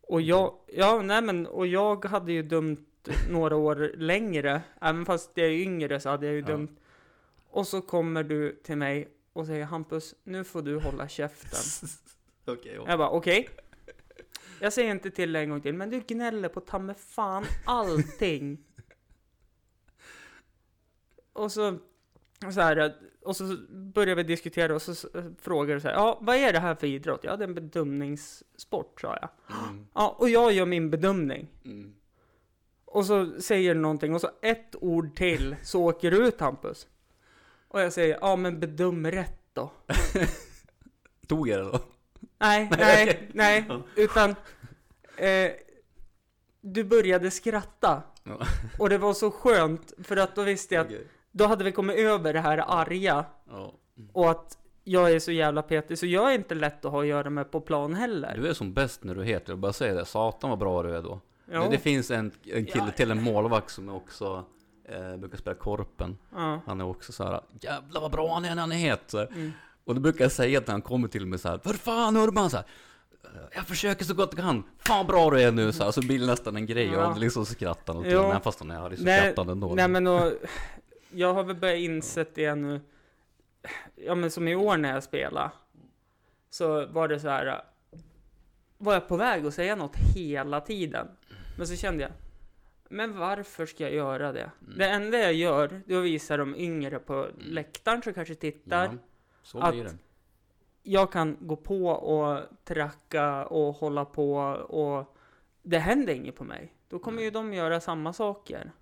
Och 0.00 0.20
jag, 0.20 0.54
ja 0.66 1.02
nej 1.02 1.22
men, 1.22 1.46
och 1.46 1.66
jag 1.66 2.04
hade 2.04 2.32
ju 2.32 2.42
dömt 2.42 3.08
några 3.30 3.56
år 3.56 3.92
längre. 3.96 4.62
Även 4.80 5.06
fast 5.06 5.30
jag 5.34 5.46
är 5.46 5.50
yngre 5.52 6.00
så 6.00 6.08
hade 6.08 6.26
jag 6.26 6.34
ju 6.34 6.40
Ja. 6.40 6.46
dömt. 6.46 6.80
Och 7.50 7.66
så 7.66 7.80
kommer 7.80 8.22
du 8.22 8.60
till 8.64 8.76
mig 8.76 9.08
och 9.32 9.46
säger 9.46 9.64
Hampus, 9.64 10.14
nu 10.24 10.44
får 10.44 10.62
du 10.62 10.80
hålla 10.80 11.08
käften. 11.08 11.88
Okej, 12.54 12.72
ja. 12.74 12.84
Jag 12.88 12.98
bara, 12.98 13.10
okej. 13.10 13.48
Jag 14.60 14.72
säger 14.72 14.90
inte 14.90 15.10
till 15.10 15.32
dig 15.32 15.42
en 15.42 15.50
gång 15.50 15.60
till, 15.60 15.74
men 15.74 15.90
du 15.90 16.00
gnäller 16.00 16.48
på 16.48 16.60
ta 16.60 16.78
mig 16.78 16.94
fan 16.94 17.44
allting. 17.66 18.58
och 21.32 21.52
så, 21.52 21.78
så 22.54 22.60
här, 22.60 22.96
och 23.28 23.36
så 23.36 23.56
börjar 23.70 24.14
vi 24.16 24.22
diskutera 24.22 24.74
och 24.74 24.82
så 24.82 24.94
frågar 25.40 25.74
du 25.74 25.80
så 25.80 25.88
här, 25.88 25.94
ja, 25.94 26.18
vad 26.20 26.36
är 26.36 26.52
det 26.52 26.58
här 26.58 26.74
för 26.74 26.86
idrott? 26.86 27.20
Ja, 27.22 27.36
det 27.36 27.44
är 27.44 27.48
en 27.48 27.54
bedömningssport, 27.54 29.00
sa 29.00 29.18
jag. 29.20 29.28
Mm, 29.68 29.86
Ja, 29.94 30.16
och 30.18 30.28
jag 30.28 30.52
gör 30.52 30.66
min 30.66 30.90
bedömning. 30.90 31.48
mm. 31.64 31.94
Och 32.84 33.06
så 33.06 33.40
säger 33.40 33.74
du 33.74 33.80
någonting 33.80 34.14
och 34.14 34.20
så 34.20 34.30
ett 34.42 34.74
ord 34.80 35.16
till 35.16 35.56
så 35.62 35.82
åker 35.84 36.10
du 36.10 36.16
ut 36.28 36.40
Hampus. 36.40 36.86
Och 37.68 37.80
jag 37.80 37.92
säger, 37.92 38.18
ja 38.20 38.36
men 38.36 38.60
bedöm 38.60 39.06
rätt 39.10 39.40
då. 39.52 39.72
Tog 41.26 41.48
jag 41.48 41.58
det 41.64 41.64
då? 41.72 41.80
Nej, 42.38 42.68
Nej, 42.78 43.30
nej, 43.34 43.64
utan 43.96 44.30
eh, 45.16 45.50
du 46.60 46.84
började 46.84 47.30
skratta. 47.30 48.02
Och 48.78 48.88
det 48.88 48.98
var 48.98 49.14
så 49.14 49.30
skönt, 49.30 49.92
för 50.02 50.16
att 50.16 50.34
då 50.36 50.42
visste 50.42 50.74
jag 50.74 50.80
att 50.86 50.92
Okej. 50.92 51.06
Då 51.38 51.46
hade 51.46 51.64
vi 51.64 51.72
kommit 51.72 51.96
över 51.96 52.32
det 52.32 52.40
här 52.40 52.64
arga 52.66 53.24
Ja. 53.50 53.72
och 54.12 54.30
att 54.30 54.58
jag 54.84 55.12
är 55.12 55.18
så 55.18 55.32
jävla 55.32 55.62
petig, 55.62 55.98
så 55.98 56.06
jag 56.06 56.30
är 56.30 56.34
inte 56.34 56.54
lätt 56.54 56.84
att 56.84 56.92
ha 56.92 57.00
att 57.00 57.06
göra 57.06 57.30
med 57.30 57.50
på 57.50 57.60
plan 57.60 57.94
heller. 57.94 58.36
Du 58.36 58.48
är 58.48 58.52
som 58.54 58.74
bäst 58.74 59.04
när 59.04 59.14
du 59.14 59.24
heter, 59.24 59.52
jag 59.52 59.58
bara 59.58 59.72
säger 59.72 59.94
det. 59.94 60.04
Satan 60.04 60.50
vad 60.50 60.58
bra 60.58 60.82
du 60.82 60.96
är 60.96 61.02
då. 61.02 61.20
Ja. 61.52 61.60
Det, 61.62 61.68
det 61.70 61.78
finns 61.78 62.10
en, 62.10 62.32
en 62.44 62.66
kille 62.66 62.84
Ja. 62.86 62.90
till, 62.96 63.10
en 63.10 63.22
målvakt 63.22 63.70
som 63.70 63.88
är 63.88 63.94
också 63.94 64.44
eh, 64.88 65.16
brukar 65.16 65.38
spela 65.38 65.56
Korpen. 65.56 66.18
Ja. 66.36 66.60
Han 66.66 66.80
är 66.80 66.84
också 66.86 67.12
så 67.12 67.24
här, 67.24 67.40
jävlar 67.60 68.00
vad 68.00 68.10
bra 68.10 68.34
han 68.34 68.44
är 68.44 68.54
när 68.54 68.60
han 68.62 68.72
är 68.72 68.76
het. 68.76 69.14
Mm. 69.14 69.52
Och 69.84 69.94
då 69.94 70.00
brukar 70.00 70.24
jag 70.24 70.32
säga 70.32 70.60
när 70.66 70.72
han 70.72 70.82
kommer 70.82 71.08
till 71.08 71.26
mig 71.26 71.38
så 71.38 71.48
här, 71.48 71.58
för 71.58 71.74
fan 71.74 72.16
Urban 72.16 72.50
så 72.50 72.56
här, 72.56 72.66
jag 73.54 73.66
försöker 73.66 74.04
så 74.04 74.14
gott 74.14 74.32
jag 74.36 74.44
kan, 74.44 74.62
fan 74.78 75.06
bra 75.06 75.30
du 75.30 75.42
är 75.42 75.52
nu 75.52 75.72
så 75.72 75.84
här, 75.84 75.90
så 75.90 76.00
blir 76.00 76.18
det 76.18 76.26
nästan 76.26 76.56
en 76.56 76.66
grej 76.66 76.88
och 76.96 77.02
Ja. 77.02 77.06
han 77.08 77.20
liksom 77.20 77.46
skrattar 77.46 77.96
åt 77.96 78.04
Jo. 78.06 78.18
det, 78.20 78.26
även 78.26 78.40
fast 78.40 78.58
han 78.60 78.70
är 78.70 78.80
arg 78.86 78.96
så 78.96 79.02
skrattar 79.02 79.36
han 79.44 79.48
ändå. 79.48 79.74
Nej 79.74 79.88
men 79.88 80.06
och, 80.06 80.32
jag 81.10 81.34
har 81.34 81.44
väl 81.44 81.56
börjat 81.56 81.78
insett 81.78 82.34
det 82.34 82.54
nu. 82.54 82.80
Ja 83.94 84.14
men 84.14 84.30
som 84.30 84.48
i 84.48 84.54
år 84.56 84.76
när 84.76 84.92
jag 84.94 85.02
spelade. 85.02 85.50
Så 86.50 86.86
var 86.86 87.08
det 87.08 87.20
så 87.20 87.28
här. 87.28 87.62
Var 88.78 88.92
jag 88.92 89.08
på 89.08 89.16
väg 89.16 89.46
att 89.46 89.54
säga 89.54 89.76
något 89.76 89.96
hela 90.16 90.60
tiden. 90.60 91.08
Men 91.58 91.66
så 91.66 91.76
kände 91.76 92.02
jag. 92.02 92.12
Men 92.88 93.18
varför 93.18 93.66
ska 93.66 93.84
jag 93.84 93.92
göra 93.92 94.32
det? 94.32 94.50
Mm. 94.66 94.78
Det 94.78 94.88
enda 94.88 95.18
jag 95.18 95.32
gör, 95.32 95.82
det 95.86 95.94
är 95.94 95.98
att 95.98 96.04
visa 96.04 96.36
de 96.36 96.56
yngre 96.56 96.98
på 96.98 97.28
läktaren 97.38 98.02
som 98.02 98.14
kanske 98.14 98.34
tittar. 98.34 98.84
Ja, 98.84 98.90
så 99.42 99.58
att- 99.58 99.72
blir 99.74 99.84
det. 99.84 99.98
Jag 100.82 101.12
kan 101.12 101.36
gå 101.40 101.56
på 101.56 101.86
och 101.88 102.40
tracka 102.64 103.46
och 103.46 103.74
hålla 103.74 104.04
på 104.04 104.34
och 104.68 105.16
det 105.62 105.78
händer 105.78 106.12
inget 106.14 106.36
på 106.36 106.44
mig. 106.44 106.72
Då 106.88 106.98
kommer 106.98 107.22
ju 107.22 107.30
de 107.30 107.54
göra 107.54 107.80
samma 107.80 108.12
saker. 108.12 108.72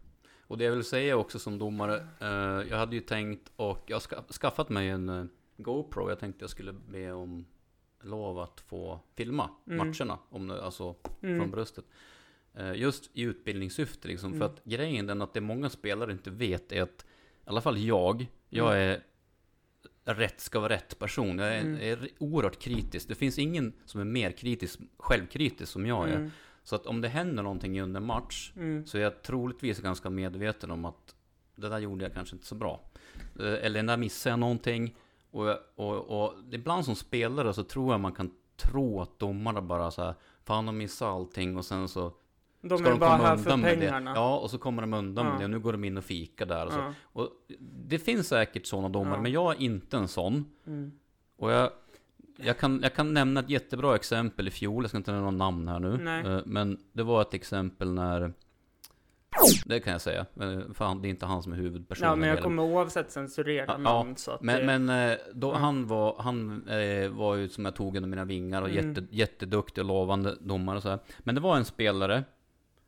Och 0.47 0.59
det 0.59 0.65
jag 0.65 0.73
vill 0.73 0.85
säga 0.85 1.17
också 1.17 1.39
som 1.39 1.59
domare, 1.59 1.97
eh, 2.21 2.69
jag 2.71 2.77
hade 2.79 2.97
ju 2.97 3.01
tänkt 3.03 3.53
och 3.57 3.85
jag 3.87 3.95
har 3.97 4.01
ska, 4.01 4.23
skaffat 4.23 4.69
mig 4.69 4.89
en 4.89 5.09
eh, 5.09 5.25
GoPro. 5.57 6.09
Jag 6.09 6.19
tänkte 6.19 6.43
jag 6.43 6.51
skulle 6.51 6.73
be 6.73 7.13
om 7.13 7.47
lov 8.03 8.39
att 8.39 8.61
få 8.61 9.01
filma 9.15 9.51
Mm. 9.67 9.77
matcherna, 9.89 10.19
om 10.29 10.49
det, 10.49 10.63
alltså 10.65 10.95
Mm. 11.23 11.39
från 11.41 11.51
bröstet. 11.51 11.85
Eh, 12.55 12.73
just 12.73 13.11
i 13.13 13.23
utbildningssyfte 13.23 14.09
liksom, 14.09 14.29
Mm. 14.33 14.39
för 14.39 14.47
att 14.47 14.65
grejen 14.65 15.07
den 15.07 15.23
att 15.23 15.35
det 15.35 15.41
många 15.41 15.71
spelare 15.71 16.13
inte 16.13 16.31
vet 16.31 16.73
är 16.73 16.83
att, 16.83 17.07
i 17.47 17.49
alla 17.49 17.61
fall 17.61 17.79
jag, 17.79 18.27
jag 18.49 18.67
Mm. 18.77 18.89
är 20.05 20.15
rätt 20.15 20.41
ska 20.41 20.61
vara 20.61 20.73
rätt 20.73 20.99
person. 20.99 21.39
Jag 21.39 21.49
är, 21.57 21.61
Mm. 21.61 21.81
är 21.81 22.09
oerhört 22.19 22.59
kritisk. 22.59 23.09
Det 23.09 23.15
finns 23.15 23.39
ingen 23.39 23.73
som 23.85 24.01
är 24.01 24.05
mer 24.05 24.31
kritisk, 24.31 24.81
självkritisk 24.99 25.73
som 25.73 25.87
jag 25.87 26.09
är. 26.09 26.31
Så 26.67 26.77
att 26.77 26.87
om 26.87 27.01
det 27.01 27.09
händer 27.09 27.43
någonting 27.43 27.81
under 27.81 28.01
match, 28.01 28.53
Mm. 28.57 28.87
så 28.87 28.99
är 28.99 29.03
jag 29.03 29.23
troligtvis 29.23 29.81
ganska 29.81 30.11
medveten 30.11 30.71
om 30.71 30.85
att 30.85 31.15
det 31.57 31.69
där 31.69 31.79
gjorde 31.79 32.05
jag 32.05 32.15
kanske 32.15 32.37
inte 32.37 32.47
så 32.47 32.55
bra. 32.55 32.81
Eh, 33.41 33.47
Eller 33.67 33.83
när 33.83 33.97
missade 33.97 34.33
jag 34.33 34.39
någonting. 34.39 34.95
Och, 35.31 35.49
och, 35.77 36.23
och 36.25 36.35
ibland 36.51 36.85
som 36.85 36.95
spelare 36.95 37.53
så 37.55 37.63
tror 37.63 37.93
jag 37.93 38.01
man 38.01 38.13
kan 38.13 38.31
tro 38.57 39.01
att 39.01 39.19
domarna 39.19 39.63
bara 39.63 39.91
så 39.91 40.03
här, 40.03 40.15
fan 40.45 40.67
de 40.67 40.77
missade 40.79 41.11
allting 41.11 41.57
och 41.57 41.65
sen 41.65 41.89
så 41.89 42.13
De 42.61 42.79
ska 42.79 42.87
är 42.87 42.91
de 42.91 42.99
bara 43.01 43.17
komma 43.17 43.29
här 43.29 43.37
för 43.37 43.57
med 43.57 43.79
det. 43.79 43.87
pengarna. 43.87 44.13
Ja, 44.15 44.39
och 44.39 44.51
så 44.51 44.59
kommer 44.59 44.83
de 44.83 44.95
undan 44.95 45.25
Ja. 45.27 45.31
med 45.33 45.41
det. 45.41 45.45
Och 45.45 45.51
nu 45.51 45.59
går 45.61 45.73
de 45.73 45.85
in 45.85 45.97
och 45.97 46.05
fikar 46.05 46.47
där 46.47 46.67
och 46.67 46.73
så. 46.73 46.79
Ja. 46.79 46.93
Och 47.03 47.31
det 47.87 47.99
finns 47.99 48.29
säkert 48.29 48.67
sådana 48.67 48.89
domare, 48.89 49.15
Ja. 49.15 49.21
men 49.23 49.33
jag 49.33 49.53
är 49.53 49.61
inte 49.61 49.97
en 49.97 50.09
sån. 50.09 50.45
Mm. 50.67 50.93
Och 51.37 51.53
jag, 51.53 51.71
jag, 52.37 52.59
kan, 52.59 52.81
jag 52.83 52.95
kan 52.95 53.15
nämna 53.15 53.41
ett 53.41 53.51
jättebra 53.51 53.95
exempel 53.95 54.49
i 54.49 54.51
fjol, 54.51 54.83
jag 54.83 54.89
ska 54.91 54.97
inte 54.99 55.13
nämna 55.13 55.25
någon 55.25 55.39
namn 55.39 55.69
här 55.69 55.79
nu. 55.81 55.97
Nej. 55.97 56.27
Eh, 56.27 56.41
Men 56.47 56.79
det 56.93 57.03
var 57.03 57.23
ett 57.23 57.35
exempel 57.35 57.93
när... 57.93 58.33
Det 59.67 59.81
kan 59.81 59.93
jag 59.93 60.01
säga, 60.03 60.21
Eh, 60.41 60.61
för 60.75 60.85
han, 60.85 61.03
det 61.03 61.09
är 61.09 61.11
inte 61.11 61.27
han 61.27 61.43
som 61.43 61.53
är 61.53 61.57
huvudpersonen. 61.57 62.11
Ja, 62.11 62.17
men 62.17 62.29
jag 62.29 62.43
kommer 62.43 62.63
oavsett 62.63 63.11
censurera 63.11 63.65
Ja, 63.69 63.79
namn 63.79 64.17
så 64.17 64.31
att 64.31 64.41
det... 64.41 64.47
men, 64.47 64.85
men 64.87 65.11
eh, 65.11 65.17
då, 65.35 65.53
han, 65.55 65.87
var, 65.87 66.17
han 66.19 66.69
eh, 66.69 67.09
var 67.11 67.35
ju 67.35 67.49
som 67.49 67.65
jag 67.65 67.75
tog 67.77 67.97
under 67.97 68.09
mina 68.09 68.25
vingar 68.25 68.63
och 68.63 68.69
Mm. 68.71 68.89
jätte, 68.89 69.07
jätteduktig 69.11 69.83
och 69.85 69.89
lovande 69.89 70.37
domare 70.41 70.77
och 70.77 70.83
så 70.83 70.89
här. 70.89 70.99
Men 71.19 71.35
det 71.35 71.41
var 71.41 71.57
en 71.57 71.65
spelare 71.65 72.25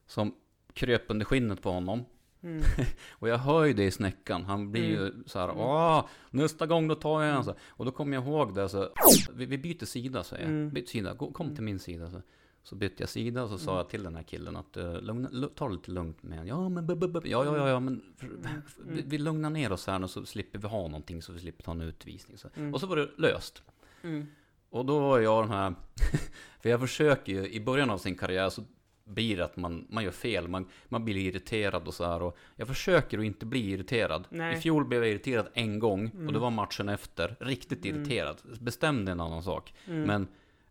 som 0.06 0.34
kröp 0.72 1.02
under 1.08 1.24
skinnet 1.26 1.62
på 1.62 1.70
honom. 1.70 2.04
Mm. 2.42 2.62
Och 3.10 3.28
jag 3.28 3.38
hör 3.38 3.64
ju 3.64 3.72
det 3.72 3.84
i 3.84 3.90
snäckan. 3.90 4.44
Han 4.44 4.72
blir 4.72 4.84
ju 4.84 5.12
så 5.26 5.38
här, 5.38 5.48
Mm. 5.48 5.58
åh, 5.60 6.06
nästa 6.30 6.66
gång 6.66 6.88
då 6.88 6.94
tar 6.94 7.22
jag 7.22 7.36
en 7.36 7.44
så. 7.44 7.54
Och 7.68 7.84
då 7.84 7.90
kommer 7.90 8.16
jag 8.16 8.24
ihåg 8.26 8.54
det, 8.54 8.68
så 8.68 8.88
vi, 9.34 9.46
vi 9.46 9.58
byter 9.58 9.84
sida 9.84 10.24
säger 10.24 10.42
jag. 10.44 10.52
Mm. 10.52 10.70
Byt 10.70 10.88
sida, 10.88 11.14
kom 11.32 11.54
till 11.54 11.64
min 11.64 11.78
sida. 11.78 12.10
Så. 12.10 12.22
Så 12.62 12.74
bytte 12.76 13.02
jag 13.02 13.08
sida 13.08 13.42
och 13.42 13.48
så 13.50 13.58
sa 13.58 13.70
Mm. 13.70 13.76
jag 13.78 13.88
till 13.88 14.02
den 14.02 14.14
här 14.16 14.22
killen 14.22 14.56
att 14.56 14.76
uh, 14.76 15.00
lugna, 15.00 15.28
lu- 15.28 15.50
ta 15.54 15.68
det 15.68 15.74
lite 15.74 15.90
lugnt 15.90 16.22
med 16.22 16.38
honom. 16.38 16.48
Ja 16.48 16.68
men 16.68 16.86
bu, 16.86 16.94
bu, 16.94 17.08
bu, 17.08 17.20
ja 17.24 17.44
ja 17.44 17.56
ja, 17.56 17.68
ja 17.68 17.80
men 17.80 18.02
Mm. 18.22 18.40
vi, 18.86 19.02
vi 19.06 19.18
lugnar 19.18 19.50
ner 19.50 19.72
oss 19.72 19.86
här 19.86 19.98
nu 19.98 20.08
så 20.08 20.24
slipper 20.26 20.58
vi 20.58 20.68
ha 20.68 20.82
någonting 20.88 21.22
så 21.22 21.32
vi 21.32 21.40
slipper 21.40 21.64
ta 21.64 21.70
en 21.70 21.80
utvisning. 21.80 22.38
Så. 22.38 22.48
Mm. 22.56 22.74
Och 22.74 22.80
så 22.80 22.86
var 22.86 22.96
det 22.96 23.08
löst. 23.16 23.62
Mm. 24.02 24.26
Och 24.70 24.84
då 24.86 24.98
var 25.00 25.18
jag 25.18 25.42
den 25.44 25.50
här, 25.50 25.74
för 26.62 26.68
jag 26.68 26.80
försöker 26.80 27.32
ju, 27.32 27.48
i 27.48 27.60
början 27.60 27.90
av 27.90 27.98
sin 27.98 28.14
karriär 28.16 28.48
så 28.50 28.62
blir 29.08 29.40
att 29.40 29.56
man, 29.56 29.86
man 29.90 30.04
gör 30.04 30.10
fel, 30.10 30.48
man, 30.48 30.68
man 30.88 31.04
blir 31.04 31.16
irriterad 31.16 31.88
och 31.88 31.94
så 31.94 32.04
här. 32.04 32.22
Och 32.22 32.36
jag 32.56 32.68
försöker 32.68 33.18
att 33.18 33.24
inte 33.24 33.46
bli 33.46 33.70
irriterad. 33.70 34.26
Nej. 34.30 34.56
I 34.56 34.60
fjol 34.60 34.84
blev 34.84 35.02
jag 35.02 35.10
irriterad 35.10 35.48
en 35.54 35.78
gång, 35.78 36.04
och 36.06 36.16
det 36.16 36.22
Mm. 36.28 36.40
var 36.40 36.50
matchen 36.50 36.88
efter. 36.88 37.36
Riktigt 37.40 37.84
Mm. 37.84 37.96
irriterad. 38.00 38.36
Bestämde 38.60 39.12
en 39.12 39.20
annan 39.20 39.42
sak. 39.42 39.74
Mm. 39.86 40.02
Men 40.02 40.28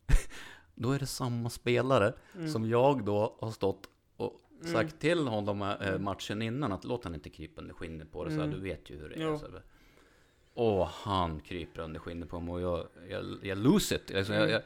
då 0.75 0.91
är 0.91 0.99
det 0.99 1.05
samma 1.05 1.49
spelare 1.49 2.13
Mm. 2.35 2.49
som 2.49 2.69
jag 2.69 3.05
då 3.05 3.37
har 3.39 3.51
stått 3.51 3.89
och 4.17 4.41
Mm. 4.61 4.73
sagt 4.73 4.99
till 4.99 5.27
honom 5.27 5.61
eh, 5.61 5.99
matchen 5.99 6.41
innan 6.41 6.71
att 6.71 6.83
låt 6.83 7.03
han 7.03 7.13
inte 7.15 7.29
krypa 7.29 7.61
under 7.61 7.73
skinnet 7.73 8.11
på 8.11 8.23
det, 8.25 8.29
så 8.31 8.35
här, 8.37 8.43
Mm. 8.43 8.55
du 8.55 8.63
vet 8.63 8.89
ju 8.89 8.97
hur 8.99 9.09
det 9.09 9.15
är. 9.15 9.37
Så 9.37 9.45
här. 9.51 9.61
Och 10.53 10.87
han 10.87 11.39
kryper 11.39 11.81
under 11.81 11.99
skinnet 11.99 12.29
på 12.29 12.39
mig 12.39 12.53
och 12.53 12.61
jag, 12.61 12.87
jag, 13.09 13.25
jag 13.41 13.57
lose 13.57 13.95
it. 13.95 14.15
Alltså, 14.15 14.33
jag, 14.33 14.49
jag, 14.49 14.61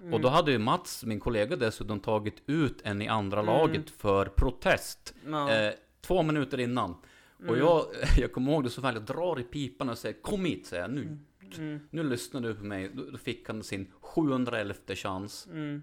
Mm. 0.00 0.14
och 0.14 0.20
då 0.20 0.28
hade 0.28 0.52
ju 0.52 0.58
Mats, 0.58 1.04
min 1.04 1.20
kollega 1.20 1.56
dessutom 1.56 2.00
tagit 2.00 2.42
ut 2.46 2.80
en 2.84 3.02
i 3.02 3.08
andra 3.08 3.40
Mm. 3.40 3.54
laget 3.54 3.90
för 3.90 4.26
protest. 4.26 5.14
Ja. 5.26 5.52
Eh, 5.54 5.72
två 6.00 6.22
minuter 6.22 6.60
innan. 6.60 6.90
Och 7.38 7.42
Mm. 7.44 7.58
jag, 7.58 7.86
jag 8.18 8.32
kommer 8.32 8.52
ihåg 8.52 8.64
det 8.64 8.70
så 8.70 8.80
väl, 8.80 8.94
jag 8.94 9.02
drar 9.04 9.40
i 9.40 9.42
pipan 9.42 9.88
och 9.88 9.98
säger 9.98 10.22
Kom 10.22 10.44
hit, 10.44 10.66
säger 10.66 10.82
jag 10.82 10.90
nu. 10.92 11.18
Mm. 11.58 11.80
Nu 11.90 12.02
lyssnar 12.02 12.40
du 12.40 12.54
på 12.54 12.64
mig. 12.64 12.90
Då, 12.94 13.02
då 13.10 13.18
fick 13.18 13.48
han 13.48 13.62
sin 13.62 13.92
711 14.00 14.74
chans. 14.94 15.48
Mm. 15.52 15.82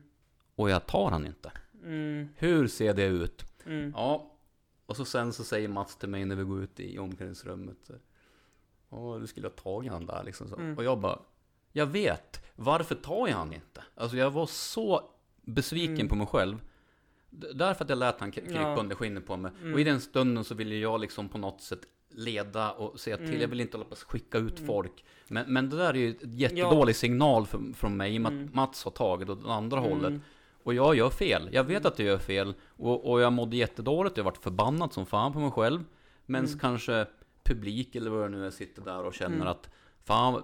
Och 0.55 0.69
jag 0.69 0.85
tar 0.85 1.09
han 1.09 1.25
inte. 1.25 1.51
Mm. 1.83 2.27
Hur 2.35 2.67
ser 2.67 2.93
det 2.93 3.05
ut? 3.05 3.45
Mm. 3.65 3.91
Ja. 3.95 4.29
Och 4.85 4.97
så 4.97 5.05
sen 5.05 5.33
så 5.33 5.43
säger 5.43 5.67
Mats 5.67 5.95
till 5.97 6.09
mig 6.09 6.25
när 6.25 6.35
vi 6.35 6.43
går 6.43 6.63
ut 6.63 6.79
i 6.79 6.99
omklädningsrummet. 6.99 7.89
Ja, 8.89 9.17
du 9.21 9.27
skulle 9.27 9.47
ha 9.47 9.53
tagit 9.53 9.91
han 9.91 10.05
där 10.05 10.23
liksom 10.23 10.49
så. 10.49 10.55
Mm. 10.55 10.77
Och 10.77 10.83
jag 10.83 10.99
bara, 10.99 11.19
jag 11.71 11.85
vet. 11.85 12.42
Varför 12.55 12.95
tar 12.95 13.27
jag 13.27 13.35
han 13.35 13.53
inte? 13.53 13.83
Alltså 13.95 14.17
jag 14.17 14.31
var 14.31 14.45
så 14.45 15.09
besviken 15.41 15.95
Mm. 15.95 16.07
på 16.07 16.15
mig 16.15 16.27
själv. 16.27 16.57
Därför 17.53 17.83
att 17.83 17.89
jag 17.89 17.97
lät 17.97 18.19
han 18.19 18.31
krypa 18.31 18.51
Ja. 18.53 18.75
under 18.79 18.95
skinnet 18.95 19.25
på 19.27 19.37
mig. 19.37 19.51
Mm. 19.61 19.73
Och 19.73 19.79
i 19.79 19.83
den 19.83 20.01
stunden 20.01 20.43
så 20.43 20.55
ville 20.55 20.75
jag 20.75 21.01
liksom 21.01 21.29
på 21.29 21.37
något 21.37 21.61
sätt 21.61 21.79
leda 22.09 22.71
och 22.71 22.99
säga 22.99 23.17
till. 23.17 23.25
Mm. 23.27 23.41
Jag 23.41 23.47
vill 23.47 23.61
inte 23.61 23.77
hålla 23.77 23.87
på 23.89 23.93
att 23.93 23.99
skicka 23.99 24.37
ut 24.37 24.57
Mm. 24.57 24.67
folk. 24.67 25.05
Men, 25.27 25.53
men 25.53 25.69
det 25.69 25.77
där 25.77 25.89
är 25.89 25.93
ju 25.97 26.09
ett 26.11 26.17
jättedålig 26.21 26.95
signal 26.95 27.45
för, 27.45 27.73
från 27.75 27.97
mig. 27.97 28.15
I 28.15 28.17
och 28.17 28.21
med 28.21 28.31
Mm. 28.31 28.45
att 28.47 28.53
Mats 28.53 28.83
har 28.83 28.91
tagit 28.91 29.29
åt 29.29 29.45
andra 29.45 29.79
hållet. 29.79 30.07
Mm. 30.09 30.21
Och 30.63 30.73
jag 30.73 30.95
gör 30.95 31.09
fel. 31.09 31.49
Jag 31.51 31.63
vet 31.63 31.85
att 31.85 31.99
jag 31.99 32.07
gör 32.07 32.17
fel. 32.17 32.53
Och, 32.67 33.11
och 33.11 33.21
jag 33.21 33.33
mådde 33.33 33.55
jättedåligt. 33.57 34.17
Jag 34.17 34.23
varit 34.23 34.37
förbannad 34.37 34.93
som 34.93 35.05
fan 35.05 35.33
på 35.33 35.39
mig 35.39 35.51
själv. 35.51 35.83
Men 36.25 36.45
Mm. 36.45 36.59
kanske 36.59 37.05
publik 37.43 37.95
eller 37.95 38.09
vad 38.11 38.21
det 38.21 38.29
nu 38.37 38.45
är 38.45 38.51
sitter 38.51 38.81
där 38.81 39.03
och 39.03 39.13
känner 39.13 39.35
Mm. 39.35 39.47
att 39.47 39.69
fan. 40.03 40.43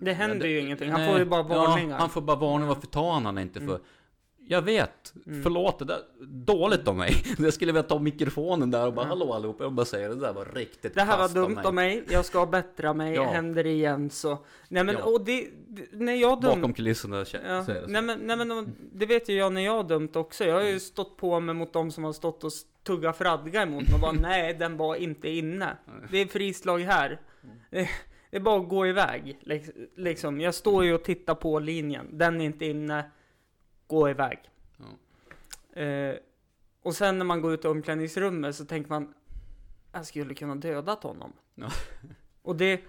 Det 0.00 0.12
händer 0.12 0.38
det- 0.38 0.48
ju 0.48 0.60
ingenting. 0.60 0.90
Han 0.90 1.00
nej, 1.00 1.10
får 1.10 1.18
ju 1.18 1.24
bara 1.24 1.40
Ja, 1.48 1.64
varningar. 1.66 1.98
han 1.98 2.10
får 2.10 2.20
bara 2.20 2.36
varning. 2.36 2.68
Varför 2.68 2.86
tar 2.86 3.12
han 3.12 3.26
han 3.26 3.38
inte 3.38 3.60
för? 3.60 3.66
Mm. 3.68 3.80
Jag 4.48 4.62
vet, 4.62 5.12
Mm. 5.26 5.42
förlåt 5.42 5.78
det 5.78 5.84
där, 5.84 5.98
dåligt 6.26 6.88
av 6.88 6.96
mig. 6.96 7.14
Jag 7.38 7.54
skulle 7.54 7.72
vilja 7.72 7.82
ta 7.82 7.98
mikrofonen 7.98 8.70
där 8.70 8.86
och 8.86 8.92
bara 8.94 9.04
Ja. 9.06 9.08
hallå 9.08 9.32
allihopa, 9.32 9.64
jag 9.64 9.72
bara 9.72 9.86
säger 9.86 10.08
det 10.08 10.14
där 10.14 10.32
var 10.32 10.44
riktigt 10.54 10.94
Det 10.94 11.02
här 11.02 11.18
var 11.18 11.28
dumt 11.28 11.58
av 11.64 11.74
mig, 11.74 12.04
jag 12.10 12.24
ska 12.24 12.46
bättra 12.46 12.94
mig, 12.94 13.14
Ja. 13.14 13.24
händer 13.30 13.66
igen 13.66 14.10
så... 14.10 14.38
Nej 14.68 14.84
men 14.84 14.94
Ja. 14.98 15.04
och 15.04 15.24
det, 15.24 15.48
det 15.68 15.86
när 15.92 16.14
jag 16.14 16.40
dömt... 16.40 16.56
Bakom 16.56 16.72
kulisserna 16.74 17.16
Ja. 17.32 17.38
är 17.38 17.58
det 17.58 17.64
så. 17.64 17.72
Nej, 17.88 18.02
men, 18.02 18.18
nej 18.18 18.36
men 18.36 18.74
det 18.92 19.06
vet 19.06 19.28
ju 19.28 19.34
jag 19.34 19.52
när 19.52 19.60
jag 19.64 19.72
har 19.76 19.84
dömt 19.84 20.16
också. 20.16 20.44
Jag 20.44 20.54
har 20.54 20.62
ju 20.62 20.80
stått 20.80 21.16
på 21.16 21.40
mig 21.40 21.54
mot 21.54 21.72
de 21.72 21.90
som 21.90 22.04
har 22.04 22.12
stått 22.12 22.44
och 22.44 22.52
tuggat 22.84 23.16
fradga 23.18 23.62
emot 23.62 23.82
mig 23.82 23.94
och 23.94 24.00
bara 24.00 24.12
nej, 24.20 24.54
den 24.54 24.76
var 24.76 24.96
inte 24.96 25.28
inne. 25.28 25.76
Det 26.10 26.18
är 26.18 26.26
frislag 26.26 26.78
här. 26.78 27.20
Det, 28.32 28.38
är 28.38 28.40
bara 28.40 28.60
att 28.60 28.68
gå 28.68 28.86
iväg. 28.86 29.38
Liksom, 29.94 30.40
jag 30.40 30.54
står 30.54 30.84
ju 30.84 30.94
och 30.94 31.04
tittar 31.04 31.34
på 31.34 31.58
linjen. 31.58 32.08
Den 32.12 32.40
är 32.40 32.44
inte 32.44 32.66
inne. 32.66 33.10
Gå 33.86 34.10
iväg. 34.10 34.38
Eh, 35.72 36.14
och 36.82 36.94
sen 36.94 37.18
när 37.18 37.24
man 37.24 37.42
går 37.42 37.54
ut 37.54 37.64
i 37.64 37.68
omklädningsrummet 37.68 38.56
så 38.56 38.64
tänker 38.64 38.90
man 38.90 39.14
jag 39.92 40.06
skulle 40.06 40.34
kunna 40.34 40.54
dödat 40.54 41.02
honom. 41.02 41.32
Ja. 41.54 41.68
Och 42.42 42.56
det, 42.56 42.80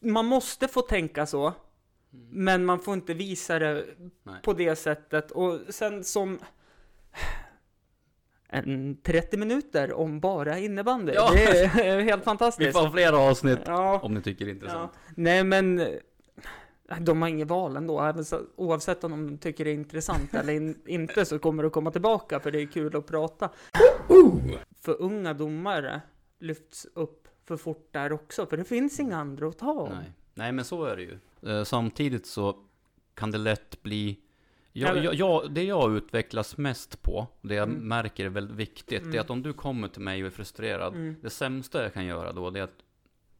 man 0.00 0.26
måste 0.26 0.68
få 0.68 0.80
tänka 0.80 1.26
så. 1.26 1.52
Men 2.30 2.64
man 2.64 2.80
får 2.80 2.94
inte 2.94 3.14
visa 3.14 3.58
det 3.58 3.86
Nej. 4.22 4.42
på 4.42 4.52
det 4.52 4.76
sättet. 4.76 5.30
Och 5.30 5.60
sen 5.68 6.04
som 6.04 6.38
en 8.54 8.96
30 9.02 9.36
minuter 9.36 9.92
om 9.92 10.20
bara 10.20 10.58
innebandy. 10.58 11.12
Ja. 11.14 11.30
Det 11.32 11.44
är 11.44 12.00
helt 12.02 12.20
Vi 12.20 12.24
fantastiskt. 12.24 12.78
får 12.78 12.90
flera 12.90 13.18
avsnitt 13.18 13.58
Ja, 13.66 14.00
om 14.02 14.14
ni 14.14 14.22
tycker 14.22 14.44
det 14.44 14.50
är 14.50 14.52
ja. 14.52 14.56
intressant. 14.56 14.92
Nej 15.14 15.44
men 15.44 15.78
eh, 15.78 15.86
de 17.00 17.22
har 17.22 17.28
inget 17.28 17.48
val 17.48 17.76
ändå. 17.76 18.12
Oavsett 18.56 19.04
om 19.04 19.10
de 19.10 19.38
tycker 19.38 19.64
det 19.64 19.70
är 19.70 19.74
intressant 19.74 20.34
eller 20.34 20.52
in, 20.52 20.78
inte 20.86 21.24
så 21.24 21.38
kommer 21.38 21.62
det 21.62 21.70
komma 21.70 21.90
tillbaka 21.90 22.40
för 22.40 22.50
det 22.50 22.60
är 22.62 22.66
kul 22.66 22.96
att 22.96 23.06
prata. 23.06 23.50
För 24.80 25.02
unga 25.02 25.34
domare 25.34 26.00
lyfts 26.40 26.86
upp 26.94 27.28
för 27.44 27.56
fort 27.56 27.88
där 27.90 28.12
också. 28.12 28.46
För 28.46 28.56
det 28.56 28.64
finns 28.64 29.00
inga 29.00 29.16
andra 29.16 29.48
att 29.48 29.58
ta 29.58 29.72
om. 29.72 29.92
Nej. 29.94 30.12
Nej, 30.34 30.52
men 30.52 30.64
så 30.64 30.84
är 30.84 30.96
det 30.96 31.02
ju. 31.02 31.18
Eh, 31.58 31.64
samtidigt 31.64 32.26
så 32.26 32.56
kan 33.14 33.30
det 33.30 33.38
lätt 33.38 33.82
bli... 33.82 34.18
Ja, 34.76 34.88
Jag, 34.94 35.04
jag, 35.04 35.14
jag, 35.14 35.50
det 35.54 35.64
jag 35.64 35.96
utvecklas 35.96 36.56
mest 36.56 37.02
på, 37.02 37.26
det 37.42 37.54
jag 37.54 37.68
Mm. 37.68 37.88
märker 37.88 38.24
är 38.24 38.28
väldigt 38.28 38.56
viktigt, 38.56 38.88
det 39.02 39.04
Mm. 39.04 39.14
är 39.16 39.20
att 39.20 39.30
om 39.30 39.42
du 39.42 39.52
kommer 39.52 39.88
till 39.88 40.02
mig 40.02 40.22
och 40.22 40.26
är 40.26 40.30
frustrerad, 40.30 40.94
Mm. 40.94 41.16
det 41.22 41.30
sämsta 41.30 41.82
jag 41.82 41.94
kan 41.94 42.04
göra 42.06 42.32
då, 42.32 42.50
det 42.50 42.58
är 42.60 42.64
att 42.64 42.74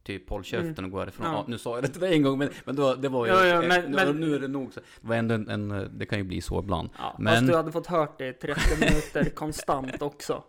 typ 0.03 0.29
håll 0.29 0.43
käften 0.43 0.85
och 0.85 0.91
gå 0.91 0.99
härifrån. 0.99 1.25
Ja. 1.25 1.33
Ja. 1.33 1.45
nu 1.47 1.57
sa 1.57 1.75
jag 1.75 1.83
det 1.83 1.87
till 1.87 2.01
dig 2.01 2.13
en 2.15 2.21
gång, 2.21 2.37
men, 2.37 2.49
men 2.65 2.75
då, 2.75 2.95
det 2.95 3.09
var 3.09 3.25
ju... 3.25 3.31
Ja, 3.31 3.45
ja, 3.45 3.61
men- 3.61 3.81
nu, 3.91 3.95
men- 3.95 4.19
nu 4.19 4.35
är 4.35 4.39
det 4.39 4.47
nog 4.47 4.73
så. 4.73 4.79
Det 5.01 5.07
var 5.07 5.15
ändå 5.15 5.35
en, 5.35 5.49
en, 5.49 5.89
det 5.97 6.05
kan 6.05 6.17
ju 6.17 6.23
bli 6.23 6.41
så 6.41 6.59
ibland. 6.59 6.89
Ja, 6.97 7.15
Men- 7.19 7.33
Fast 7.35 7.47
du 7.47 7.55
hade 7.55 7.71
fått 7.71 7.87
hört 7.87 8.17
det 8.17 8.27
i 8.27 8.33
30 8.33 8.61
minuter 8.79 9.29
konstant 9.35 10.01
också. 10.01 10.43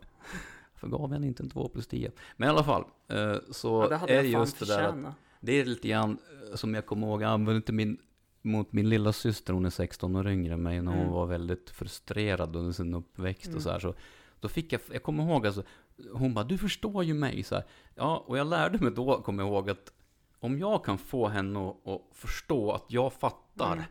För 0.74 0.86
gav 0.88 1.12
jag 1.12 1.24
inte 1.24 1.42
en 1.42 1.50
2 1.50 1.68
plus 1.68 1.86
10. 1.86 2.10
Men 2.36 2.46
i 2.46 2.50
alla 2.50 2.64
fall, 2.64 2.84
eh, 3.08 3.34
så 3.50 3.88
Ja, 3.90 4.00
det 4.06 4.12
är 4.14 4.22
det 4.22 4.28
just 4.28 4.58
det 4.58 4.66
där 4.66 4.82
att. 4.82 4.96
Det 5.40 5.52
är 5.60 5.64
lite 5.64 5.88
grann 5.88 6.18
eh, 6.50 6.54
som 6.56 6.74
jag 6.74 6.86
kommer 6.86 7.06
ihåg, 7.06 7.22
jag 7.22 7.30
använde 7.30 7.56
inte 7.56 7.72
min 7.72 7.98
mot 8.46 8.72
min 8.72 8.88
lilla 8.88 9.12
syster, 9.12 9.52
hon 9.52 9.64
är 9.66 9.70
16 9.70 10.16
år 10.16 10.28
yngre 10.28 10.54
än 10.54 10.62
mig, 10.62 10.82
när 10.82 10.90
hon 10.92 11.00
Mm. 11.00 11.12
var 11.12 11.26
väldigt 11.26 11.70
frustrerad 11.70 12.56
under 12.56 12.72
sin 12.72 12.94
uppväxt 12.94 13.46
Mm. 13.46 13.56
och 13.56 13.62
så 13.62 13.70
här. 13.70 13.78
Så 13.78 13.94
då 14.40 14.48
fick 14.48 14.72
jag, 14.72 14.80
jag 14.92 15.02
kommer 15.02 15.22
ihåg 15.24 15.46
alltså, 15.46 15.62
hon 16.12 16.34
bara, 16.34 16.44
du 16.44 16.58
förstår 16.58 17.04
ju 17.04 17.14
mig 17.14 17.42
så 17.42 17.54
här. 17.54 17.64
Ja, 17.94 18.24
och 18.26 18.38
jag 18.38 18.46
lärde 18.46 18.78
mig 18.78 18.92
då, 18.92 19.22
kommer 19.22 19.42
jag 19.42 19.50
ihåg, 19.52 19.70
att 19.70 19.92
om 20.40 20.58
jag 20.58 20.84
kan 20.84 20.98
få 20.98 21.28
henne 21.28 21.68
att, 21.68 21.88
att 21.88 22.02
förstå 22.12 22.72
att 22.72 22.84
jag 22.88 23.12
fattar, 23.12 23.72
Mm. 23.72 23.84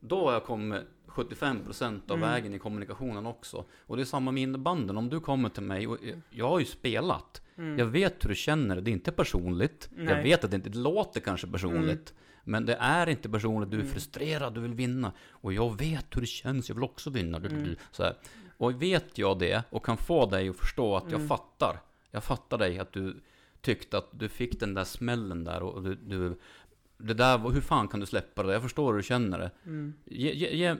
då 0.00 0.24
har 0.26 0.32
jag 0.32 0.44
kommit 0.44 0.82
75% 1.06 2.10
av 2.10 2.16
Mm. 2.16 2.28
vägen 2.30 2.54
i 2.54 2.58
kommunikationen 2.58 3.26
också. 3.26 3.64
Och 3.86 3.96
det 3.96 4.02
är 4.02 4.04
samma 4.04 4.30
med 4.32 4.42
innebanden, 4.42 4.96
om 4.96 5.08
du 5.08 5.20
kommer 5.20 5.48
till 5.48 5.62
mig, 5.62 5.86
och 5.86 5.98
jag- 6.02 6.20
jag 6.30 6.48
har 6.48 6.58
ju 6.58 6.64
spelat, 6.64 7.42
Mm. 7.56 7.78
jag 7.78 7.86
vet 7.86 8.24
hur 8.24 8.28
du 8.28 8.34
känner 8.34 8.74
det, 8.76 8.80
det 8.80 8.90
är 8.90 8.92
inte 8.92 9.12
personligt. 9.12 9.88
Jag 9.96 10.04
Nej. 10.04 10.22
vet 10.22 10.44
att 10.44 10.50
det 10.50 10.54
inte 10.56 10.70
det 10.70 10.78
låter 10.78 11.20
kanske 11.20 11.46
personligt. 11.46 12.14
Men 12.44 12.66
det 12.66 12.74
är 12.74 13.08
inte 13.08 13.28
personligt, 13.28 13.70
du 13.70 13.76
är 13.76 13.80
Mm. 13.80 13.92
frustrerad, 13.92 14.54
du 14.54 14.60
vill 14.60 14.74
vinna. 14.74 15.12
Och 15.30 15.52
jag 15.52 15.78
vet 15.78 16.06
hur 16.16 16.20
det 16.20 16.26
känns, 16.26 16.68
jag 16.68 16.74
vill 16.76 16.84
också 16.84 17.10
vinna. 17.10 17.36
Mm. 17.38 17.76
Så 17.92 18.02
här. 18.02 18.16
Och 18.58 18.82
vet 18.82 19.18
jag 19.18 19.38
det, 19.38 19.62
och 19.70 19.84
kan 19.84 19.96
få 19.96 20.26
dig 20.26 20.48
att 20.48 20.56
förstå 20.56 20.96
att 20.96 21.04
jag 21.10 21.14
Mm. 21.14 21.28
fattar. 21.28 21.80
Jag 22.10 22.24
fattar 22.24 22.58
dig, 22.58 22.78
att 22.78 22.92
du 22.92 23.16
tyckte 23.60 23.98
att 23.98 24.08
du 24.12 24.28
fick 24.28 24.60
den 24.60 24.74
där 24.74 24.84
smällen 24.84 25.44
där 25.44 25.62
och 25.62 25.82
du... 25.82 25.94
du 25.94 26.38
det 26.98 27.14
där, 27.14 27.38
hur 27.38 27.60
fan 27.60 27.88
kan 27.88 28.00
du 28.00 28.06
släppa 28.06 28.42
det? 28.42 28.52
Jag 28.52 28.62
förstår 28.62 28.92
hur 28.92 28.96
du 28.96 29.02
känner 29.02 29.38
det. 29.38 29.50
Mm. 29.66 29.94
Ge, 30.04 30.32
ge, 30.32 30.56
ge, 30.56 30.76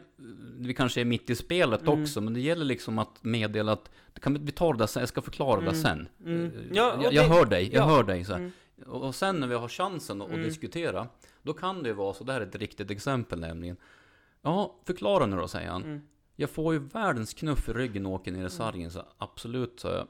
vi 0.58 0.74
kanske 0.74 1.00
är 1.00 1.04
mitt 1.04 1.30
i 1.30 1.34
spelet 1.34 1.80
Mm. 1.82 2.02
också, 2.02 2.20
men 2.20 2.34
det 2.34 2.40
gäller 2.40 2.64
liksom 2.64 2.98
att 2.98 3.24
meddela 3.24 3.72
att 3.72 3.90
det 4.12 4.20
kan, 4.20 4.44
vi 4.44 4.52
tar 4.52 4.72
det 4.72 4.78
där 4.78 4.86
sen, 4.86 5.00
jag 5.00 5.08
ska 5.08 5.22
förklara 5.22 5.60
det 5.60 5.66
Mm. 5.68 5.82
sen. 5.82 6.08
Mm. 6.24 6.44
Eh, 6.46 6.50
Ja, 6.72 6.98
jag, 7.02 7.12
jag 7.12 7.24
det- 7.30 7.34
hör 7.34 7.44
dig, 7.44 7.70
jag 7.72 7.82
ja. 7.82 7.86
hör 7.88 8.02
dig. 8.02 8.24
Så. 8.24 8.34
Mm. 8.34 8.52
Och 8.86 9.14
sen 9.14 9.40
när 9.40 9.46
vi 9.46 9.54
har 9.54 9.68
chansen 9.68 10.22
att, 10.22 10.28
Mm. 10.28 10.42
diskutera, 10.42 11.08
då 11.42 11.52
kan 11.52 11.82
det 11.82 11.88
ju 11.88 11.94
vara 11.94 12.14
så, 12.14 12.24
det 12.24 12.32
här 12.32 12.40
är 12.40 12.46
ett 12.46 12.54
riktigt 12.56 12.90
exempel 12.90 13.40
nämligen. 13.40 13.76
Ja, 14.42 14.80
förklara 14.86 15.26
nu 15.26 15.36
då, 15.36 15.48
säger 15.48 15.68
han. 15.70 15.82
Mm. 15.82 16.00
Jag 16.36 16.50
får 16.50 16.72
ju 16.74 16.78
världens 16.78 17.34
knuff 17.34 17.68
i 17.68 17.72
ryggen 17.72 18.06
och 18.06 18.12
åker 18.12 18.32
ner 18.32 18.46
i 18.46 18.50
sargen, 18.50 18.90
så 18.90 19.02
absolut, 19.18 19.80
sa 19.80 19.92
jag. 19.92 20.06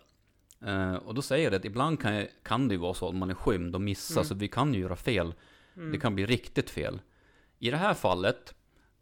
Eh, 0.71 0.95
och 0.95 1.15
då 1.15 1.23
säger 1.23 1.45
jag 1.45 1.53
det 1.53 1.57
att 1.57 1.65
ibland 1.65 2.01
kan, 2.01 2.15
jag, 2.15 2.29
kan 2.43 2.69
det 2.69 2.75
ju 2.75 2.81
vara 2.81 2.95
så 2.95 3.09
att 3.09 3.15
man 3.15 3.31
är 3.31 3.35
skymd 3.35 3.75
och 3.75 3.81
missar, 3.81 4.15
Mm. 4.21 4.25
så 4.29 4.35
vi 4.35 4.49
kan 4.49 4.75
ju 4.75 4.81
göra 4.81 4.97
fel. 4.97 5.35
Mm. 5.77 5.93
Det 5.93 5.99
kan 5.99 6.15
bli 6.15 6.27
riktigt 6.27 6.71
fel. 6.71 7.01
I 7.59 7.71
det 7.71 7.77
här 7.77 7.95
fallet 7.95 8.55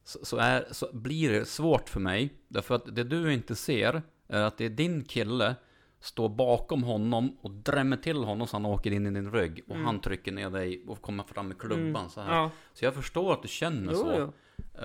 så, 0.05 0.25
så, 0.25 0.37
är, 0.37 0.69
så 0.71 0.89
blir 0.93 1.33
det 1.33 1.45
svårt 1.45 1.89
för 1.89 2.01
mig, 2.01 2.33
därför 2.49 2.75
att 2.75 2.97
det 2.97 3.05
du 3.05 3.33
inte 3.33 3.55
ser 3.57 4.03
är 4.29 4.43
att 4.43 4.59
det 4.59 4.65
är 4.65 4.71
din 4.71 5.05
kille 5.05 5.55
står 6.03 6.29
bakom 6.29 6.83
honom 6.83 7.37
och 7.41 7.51
drämmer 7.51 7.97
till 7.97 8.17
honom 8.25 8.47
så 8.47 8.57
han 8.57 8.67
åker 8.67 8.91
in 8.91 9.07
i 9.07 9.11
din 9.11 9.33
rygg 9.33 9.61
och 9.69 9.75
Mm. 9.75 9.87
han 9.87 10.01
trycker 10.01 10.33
ner 10.33 10.51
dig 10.51 10.83
och 10.87 11.03
kommer 11.03 11.25
fram 11.25 11.49
med 11.49 11.59
klubban 11.59 11.87
Mm. 11.97 12.09
så 12.09 12.21
här. 12.21 12.37
Ja. 12.37 12.51
Så 12.75 12.85
jag 12.85 12.95
förstår 12.95 13.33
att 13.33 13.43
du 13.43 13.49
känner 13.49 13.93
Jo, 13.93 13.99
så. 13.99 14.15
jo. 14.19 14.33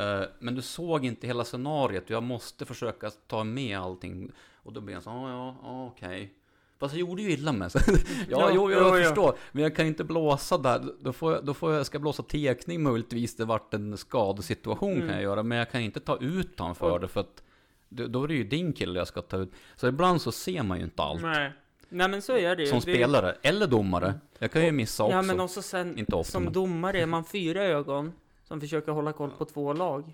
Eh, 0.02 0.22
Men 0.40 0.56
du 0.56 0.62
såg 0.62 1.06
inte 1.06 1.28
hela 1.28 1.44
scenariot, 1.44 2.10
jag 2.10 2.24
måste 2.24 2.66
försöka 2.66 3.10
ta 3.10 3.44
med 3.44 3.80
allting. 3.80 4.32
Och 4.64 4.74
då 4.74 4.82
blir 4.82 4.94
jag 4.94 5.04
så, 5.04 5.10
ja, 5.10 5.30
ja, 5.30 5.56
ja, 5.64 5.86
okej. 5.86 6.34
Fast 6.80 6.94
jag 6.96 7.00
gjorde 7.00 7.22
ju 7.22 7.32
illa 7.32 7.52
med 7.52 7.72
sig. 7.72 7.82
ja, 7.96 8.04
Ja, 8.30 8.50
jo, 8.54 8.72
jo, 8.72 8.78
jag 8.80 9.00
ja. 9.00 9.04
förstår. 9.04 9.36
Men 9.52 9.64
jag 9.64 9.76
kan 9.76 9.86
inte 9.86 10.04
blåsa 10.04 10.58
där. 10.58 10.84
Då 11.00 11.14
får 11.14 11.34
jag, 11.34 11.46
då 11.46 11.54
får 11.54 11.74
jag, 11.74 11.86
ska 11.86 12.00
blåsa 12.00 12.24
tekning 12.24 12.84
möjligtvis. 12.84 13.36
Det 13.36 13.46
vart 13.46 13.74
en 13.74 13.98
skadesituation 13.98 14.94
Mm. 14.94 15.08
kan 15.08 15.16
jag 15.16 15.24
göra. 15.24 15.44
Men 15.44 15.58
jag 15.58 15.72
kan 15.72 15.82
inte 15.82 16.00
ta 16.00 16.18
ut 16.18 16.60
han 16.60 16.76
för 16.76 16.92
Och- 16.92 17.00
det. 17.00 17.08
För 17.08 17.20
att 17.20 17.44
då 17.90 18.24
är 18.24 18.28
det 18.28 18.34
ju 18.34 18.44
din 18.44 18.74
kille 18.74 19.00
jag 19.00 19.08
ska 19.08 19.22
ta 19.22 19.38
ut. 19.38 19.52
Så 19.76 19.88
ibland 19.88 20.22
så 20.22 20.32
ser 20.32 20.64
man 20.64 20.78
ju 20.78 20.84
inte 20.84 21.04
allt. 21.04 21.22
Nej. 21.22 21.54
Nej 21.90 22.10
men 22.10 22.22
så 22.22 22.38
är 22.38 22.56
det 22.56 22.62
ju. 22.62 22.68
Som 22.68 22.76
Det- 22.76 22.82
spelare, 22.82 23.36
eller 23.42 23.68
domare. 23.68 24.14
Jag 24.40 24.52
kan 24.52 24.66
ju 24.66 24.72
missa 24.72 25.04
också. 25.04 25.16
Ja 25.16 25.22
men 25.22 25.40
också 25.40 25.62
sen, 25.62 25.98
Inte 25.98 26.16
ofta, 26.16 26.32
som 26.32 26.44
men- 26.44 26.54
domare 26.54 27.02
är 27.02 27.06
man 27.06 27.26
fyra 27.26 27.64
ögon 27.64 28.14
som 28.44 28.62
försöker 28.62 28.92
hålla 28.92 29.14
koll 29.14 29.30
på 29.38 29.46
två 29.46 29.74
lag. 29.74 30.14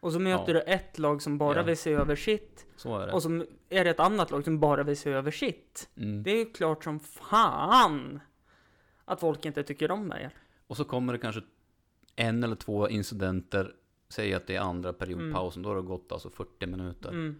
Och 0.00 0.12
så 0.12 0.18
möter 0.18 0.54
Ja. 0.54 0.60
du 0.66 0.72
ett 0.72 0.98
lag 0.98 1.22
som 1.22 1.38
bara 1.38 1.56
Ja. 1.58 1.62
vill 1.62 1.76
se 1.76 1.92
över 1.92 2.16
sitt. 2.16 2.66
Så 2.76 2.98
är 2.98 3.06
det. 3.06 3.12
Och 3.12 3.22
så 3.22 3.44
är 3.68 3.84
det 3.84 3.90
ett 3.90 4.00
annat 4.00 4.30
lag 4.30 4.44
som 4.44 4.60
bara 4.60 4.82
vill 4.82 4.96
se 4.96 5.10
över 5.10 5.30
sitt. 5.30 5.88
Mm. 5.96 6.22
Det 6.22 6.30
är 6.30 6.36
ju 6.38 6.44
klart 6.52 6.84
som 6.84 7.00
fan 7.00 8.20
att 9.04 9.20
folk 9.20 9.44
inte 9.44 9.62
tycker 9.62 9.90
om 9.90 10.06
mig. 10.08 10.30
Och 10.66 10.76
så 10.76 10.84
kommer 10.84 11.12
det 11.12 11.18
kanske 11.18 11.40
en 12.16 12.44
eller 12.44 12.56
två 12.56 12.88
incidenter. 12.88 13.72
Säg 14.12 14.34
att 14.34 14.46
det 14.46 14.56
är 14.56 14.60
andra 14.60 14.92
periodpausen. 14.92 15.62
Då 15.62 15.68
har 15.68 15.76
det 15.76 15.82
gått 15.82 16.12
alltså 16.12 16.30
40 16.30 16.66
minuter. 16.66 17.08
Mm. 17.08 17.36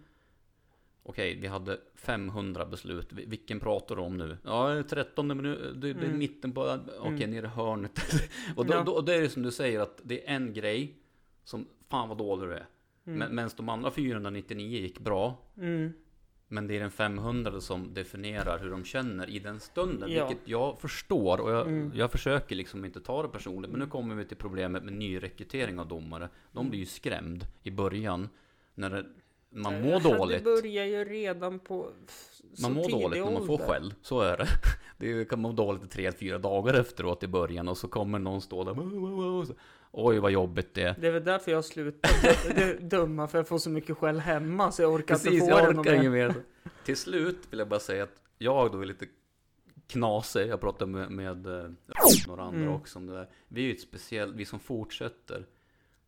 Okej, 1.03 1.35
vi 1.41 1.47
hade 1.47 1.79
500 1.95 2.65
beslut. 2.65 3.07
Vi- 3.13 3.25
Vilken 3.25 3.59
pratar 3.59 3.95
du 3.95 4.01
om 4.01 4.17
nu? 4.17 4.37
Ja, 4.43 4.83
13 4.83 5.27
minuter. 5.27 5.71
Det, 5.75 5.93
det 5.93 5.99
är 5.99 6.05
Mm. 6.05 6.17
mitten 6.17 6.51
på... 6.51 6.61
Okej, 6.99 7.13
Mm. 7.23 7.29
nere 7.31 7.45
i 7.45 7.49
hörnet. 7.49 7.99
och 8.55 8.65
då, 8.65 8.73
Ja. 8.73 8.83
då, 8.85 9.01
då 9.01 9.11
är 9.11 9.21
det 9.21 9.29
som 9.29 9.43
du 9.43 9.51
säger 9.51 9.79
att 9.79 10.01
det 10.03 10.29
är 10.29 10.35
en 10.35 10.53
grej 10.53 10.97
som... 11.43 11.67
Fan 11.89 12.09
vad 12.09 12.17
dålig 12.17 12.49
du 12.49 12.53
är. 12.53 12.65
Mm. 13.05 13.35
Medan 13.35 13.49
de 13.57 13.69
andra 13.69 13.91
499 13.91 14.79
gick 14.81 14.99
bra. 14.99 15.37
Mm. 15.57 15.93
Men 16.53 16.67
det 16.67 16.75
är 16.75 16.79
den 16.79 16.91
500 16.91 17.61
som 17.61 17.93
definierar 17.93 18.59
hur 18.59 18.69
de 18.71 18.83
känner 18.85 19.29
i 19.29 19.39
den 19.39 19.59
stunden. 19.59 20.11
Ja. 20.11 20.27
Vilket 20.27 20.47
jag 20.47 20.79
förstår 20.79 21.41
och 21.41 21.51
jag, 21.51 21.67
Mm. 21.67 21.91
jag 21.95 22.11
försöker 22.11 22.55
liksom 22.55 22.85
inte 22.85 22.99
ta 23.01 23.21
det 23.21 23.29
personligt. 23.29 23.71
Men 23.71 23.79
nu 23.79 23.87
kommer 23.87 24.15
vi 24.15 24.25
till 24.25 24.37
problemet 24.37 24.83
med 24.83 24.93
nyrekrytering 24.93 25.79
av 25.79 25.87
domare. 25.87 26.29
De 26.51 26.69
blir 26.69 26.79
ju 26.79 26.85
skrämd 26.85 27.45
i 27.63 27.71
början. 27.71 28.29
När 28.75 28.89
det, 28.89 29.05
man 29.49 29.81
mår 29.81 29.99
dåligt. 29.99 30.37
Det 30.37 30.43
börjar 30.43 30.85
ju 30.85 31.05
redan 31.05 31.59
på 31.59 31.89
Man 32.61 32.73
mår 32.73 32.89
dåligt 32.89 33.25
när 33.25 33.31
man 33.31 33.45
får 33.45 33.53
ålder. 33.53 33.65
skäll, 33.67 33.93
så 34.01 34.21
är 34.21 34.37
det. 34.37 34.47
Det 34.97 35.29
kan 35.29 35.39
må 35.41 35.51
dåligt 35.51 35.83
i 35.83 35.87
tre, 35.87 36.11
fyra 36.11 36.37
dagar 36.37 36.73
efteråt 36.73 37.23
i 37.23 37.27
början 37.27 37.67
och 37.67 37.77
så 37.77 37.87
kommer 37.87 38.19
någon 38.19 38.41
stå 38.41 38.63
där. 38.63 38.73
Oj 39.95 40.19
vad 40.19 40.31
jobbigt 40.31 40.73
det 40.73 40.83
är. 40.83 40.95
Det 40.99 41.07
är 41.07 41.11
väl 41.11 41.23
därför 41.23 41.51
jag 41.51 41.65
slutar 41.65 42.11
d- 42.55 42.77
döma, 42.81 43.27
för 43.27 43.37
jag 43.37 43.47
får 43.47 43.57
så 43.57 43.69
mycket 43.69 43.97
skäll 43.97 44.19
hemma 44.19 44.71
så 44.71 44.81
jag 44.81 44.93
orkar 44.93 45.15
Precis, 45.15 45.31
inte 45.33 45.45
få 45.45 45.49
jag 45.59 45.79
orkar 45.79 45.93
inget 45.93 46.11
mer. 46.11 46.33
Till 46.85 46.97
slut 46.97 47.37
vill 47.49 47.59
jag 47.59 47.67
bara 47.67 47.79
säga 47.79 48.03
att 48.03 48.21
jag 48.37 48.71
då 48.71 48.81
är 48.81 48.85
lite 48.85 49.05
knasig. 49.87 50.47
Jag 50.47 50.61
pratar 50.61 50.85
med, 50.85 51.11
med 51.11 51.45
eh, 51.47 51.69
några 52.27 52.43
andra 52.43 52.61
Mm. 52.61 52.73
också 52.73 52.99
om 52.99 53.05
det 53.07 53.13
där. 53.13 53.29
Vi 53.47 53.61
är 53.61 53.65
ju 53.65 53.73
ett 53.73 53.81
speciellt, 53.81 54.35
vi 54.35 54.45
som 54.45 54.59
fortsätter. 54.59 55.45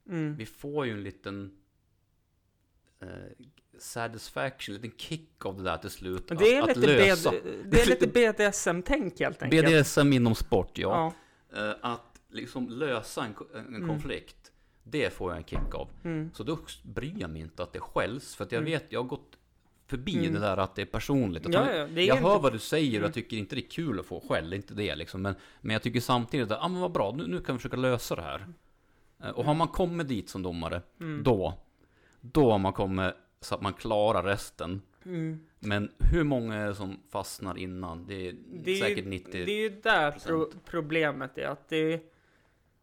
Mm. 0.09 0.35
Vi 0.35 0.45
får 0.45 0.85
ju 0.85 0.91
en 0.91 1.03
liten 1.03 1.51
eh, 3.01 3.07
satisfaction, 3.77 4.75
en 4.75 4.81
liten 4.81 4.97
kick 4.97 5.45
av 5.45 5.57
det 5.57 5.63
där 5.63 5.77
till 5.77 5.89
slut. 5.89 6.27
Det 6.27 6.55
är 6.55 6.61
att, 6.61 6.67
lite, 6.77 6.79
att 6.79 6.85
lösa. 7.07 7.31
BD, 7.31 7.37
det 7.65 7.81
är 7.81 7.85
lite 7.85 8.07
BDSM-tänk 8.07 9.19
helt 9.19 9.43
enkelt. 9.43 9.67
BDSM 9.67 10.13
inom 10.13 10.35
sport, 10.35 10.77
ja. 10.77 11.13
Ja. 11.53 11.69
Eh, 11.69 11.75
att 11.81 12.14
liksom 12.35 12.69
lösa 12.69 13.25
en, 13.25 13.33
en 13.55 13.75
Mm. 13.75 13.87
konflikt, 13.87 14.51
det 14.83 15.13
får 15.13 15.31
jag 15.31 15.37
en 15.37 15.43
kick 15.43 15.75
av. 15.75 15.87
Mm. 16.03 16.31
Så 16.33 16.43
då 16.43 16.57
bryr 16.83 17.13
jag 17.17 17.29
mig 17.29 17.41
inte 17.41 17.63
att 17.63 17.73
det 17.73 17.79
skälls, 17.79 18.35
för 18.35 18.43
att 18.43 18.51
jag 18.51 18.59
Mm. 18.61 18.71
vet, 18.71 18.85
jag 18.89 18.99
har 19.03 19.07
gått 19.09 19.37
förbi 19.87 20.17
Mm. 20.17 20.33
det 20.33 20.39
där 20.39 20.57
att 20.57 20.75
det 20.75 20.81
är 20.81 20.85
personligt. 20.85 21.43
Ja, 21.49 21.71
ja, 21.75 21.87
det 21.87 22.01
är 22.01 22.07
jag 22.07 22.15
hör 22.15 22.39
vad 22.39 22.53
du 22.53 22.59
säger 22.59 22.89
och 22.91 22.95
Mm. 22.95 23.03
jag 23.03 23.13
tycker 23.13 23.37
inte 23.37 23.55
det 23.55 23.61
är 23.65 23.69
kul 23.69 23.99
att 23.99 24.05
få 24.05 24.19
skäll, 24.29 24.53
inte 24.53 24.73
det 24.73 24.95
liksom. 24.95 25.21
Men, 25.21 25.35
men 25.61 25.73
jag 25.73 25.81
tycker 25.83 25.99
samtidigt 26.01 26.51
att, 26.51 26.63
ah, 26.63 26.67
men 26.67 26.81
vad 26.81 26.91
bra, 26.91 27.11
nu, 27.11 27.27
nu 27.27 27.41
kan 27.41 27.55
vi 27.55 27.59
försöka 27.59 27.77
lösa 27.77 28.15
det 28.15 28.21
här. 28.21 28.47
Eh, 29.23 29.29
Och 29.29 29.45
har 29.45 29.53
man 29.53 29.67
kommit 29.67 30.07
dit 30.07 30.29
som 30.29 30.43
domare, 30.43 30.81
Mm. 30.99 31.23
då, 31.23 31.53
då 32.21 32.51
har 32.51 32.59
man 32.59 32.73
kommit 32.73 33.13
så 33.41 33.55
att 33.55 33.61
man 33.61 33.73
klarar 33.73 34.23
resten. 34.23 34.81
Mm. 35.05 35.39
Men 35.59 35.91
hur 35.99 36.23
många 36.23 36.55
är 36.55 36.67
det 36.67 36.75
som 36.75 36.99
fastnar 37.11 37.57
innan? 37.57 38.07
Det 38.07 38.27
är, 38.29 38.35
Det 38.63 38.71
är, 38.71 38.75
säkert 38.81 39.05
ju, 39.05 39.09
90. 39.09 39.31
det 39.45 39.51
är 39.51 39.61
ju 39.61 39.81
där 39.81 40.11
pro 40.11 40.51
problemet 40.65 41.37
är 41.37 41.47
att 41.47 41.69
det 41.69 42.01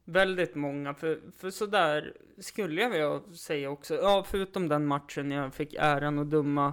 väldigt 0.04 0.54
många, 0.54 0.94
för, 0.94 1.20
för 1.36 1.50
sådär 1.50 2.16
skulle 2.38 2.82
jag 2.82 2.90
vilja 2.90 3.20
säga 3.34 3.70
också, 3.70 3.94
ja 3.94 4.24
förutom 4.26 4.68
den 4.68 4.86
matchen 4.86 5.30
jag 5.30 5.54
fick 5.54 5.74
äran 5.78 6.18
att 6.18 6.30
döma 6.30 6.72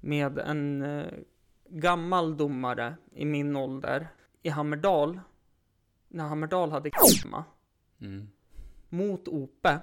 med 0.00 0.38
en 0.38 0.82
eh, 0.82 1.06
gammal 1.68 2.36
domare 2.36 2.96
i 3.14 3.24
min 3.24 3.56
ålder 3.56 4.08
i 4.42 4.48
Hammerdal, 4.48 5.20
när 6.08 6.24
Hammerdal 6.24 6.70
hade 6.70 6.90
kamma 6.90 7.44
Mm. 8.00 8.28
mot 8.88 9.28
Ope 9.28 9.78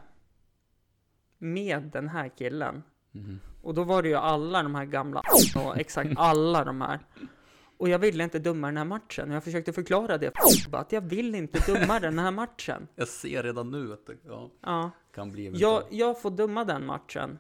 med 1.38 1.84
den 1.84 2.10
här 2.10 2.30
killen. 2.38 2.84
Mhm. 3.12 3.40
Och 3.62 3.74
då 3.74 3.84
var 3.84 4.04
det 4.04 4.10
ju 4.10 4.16
alla 4.16 4.64
de 4.64 4.76
här 4.76 4.86
gamla 4.86 5.22
och 5.56 5.78
exakt 5.78 6.10
alla 6.16 6.64
de 6.64 6.82
här. 6.82 7.00
Och 7.82 7.90
jag 7.90 8.00
ville 8.00 8.24
inte 8.24 8.40
döma 8.40 8.68
den 8.68 8.78
här 8.78 8.86
matchen. 8.86 9.30
Och 9.30 9.36
jag 9.36 9.44
försökte 9.44 9.74
förklara 9.74 10.18
det 10.18 10.32
för 10.72 10.78
att 10.78 10.92
jag 10.92 11.02
vill 11.02 11.36
inte 11.36 11.74
döma 11.74 12.00
den 12.00 12.20
här 12.20 12.32
matchen. 12.32 12.88
Jag 12.96 13.08
ser 13.08 13.44
redan 13.44 13.72
nu 13.72 13.94
att 13.94 14.06
det 14.06 14.18
ja, 14.26 14.52
Ja, 14.62 14.92
kan 15.14 15.32
bli 15.32 15.52
jag, 15.54 15.84
jag 15.90 16.22
får 16.22 16.32
döma 16.32 16.64
den 16.64 16.86
matchen. 16.86 17.40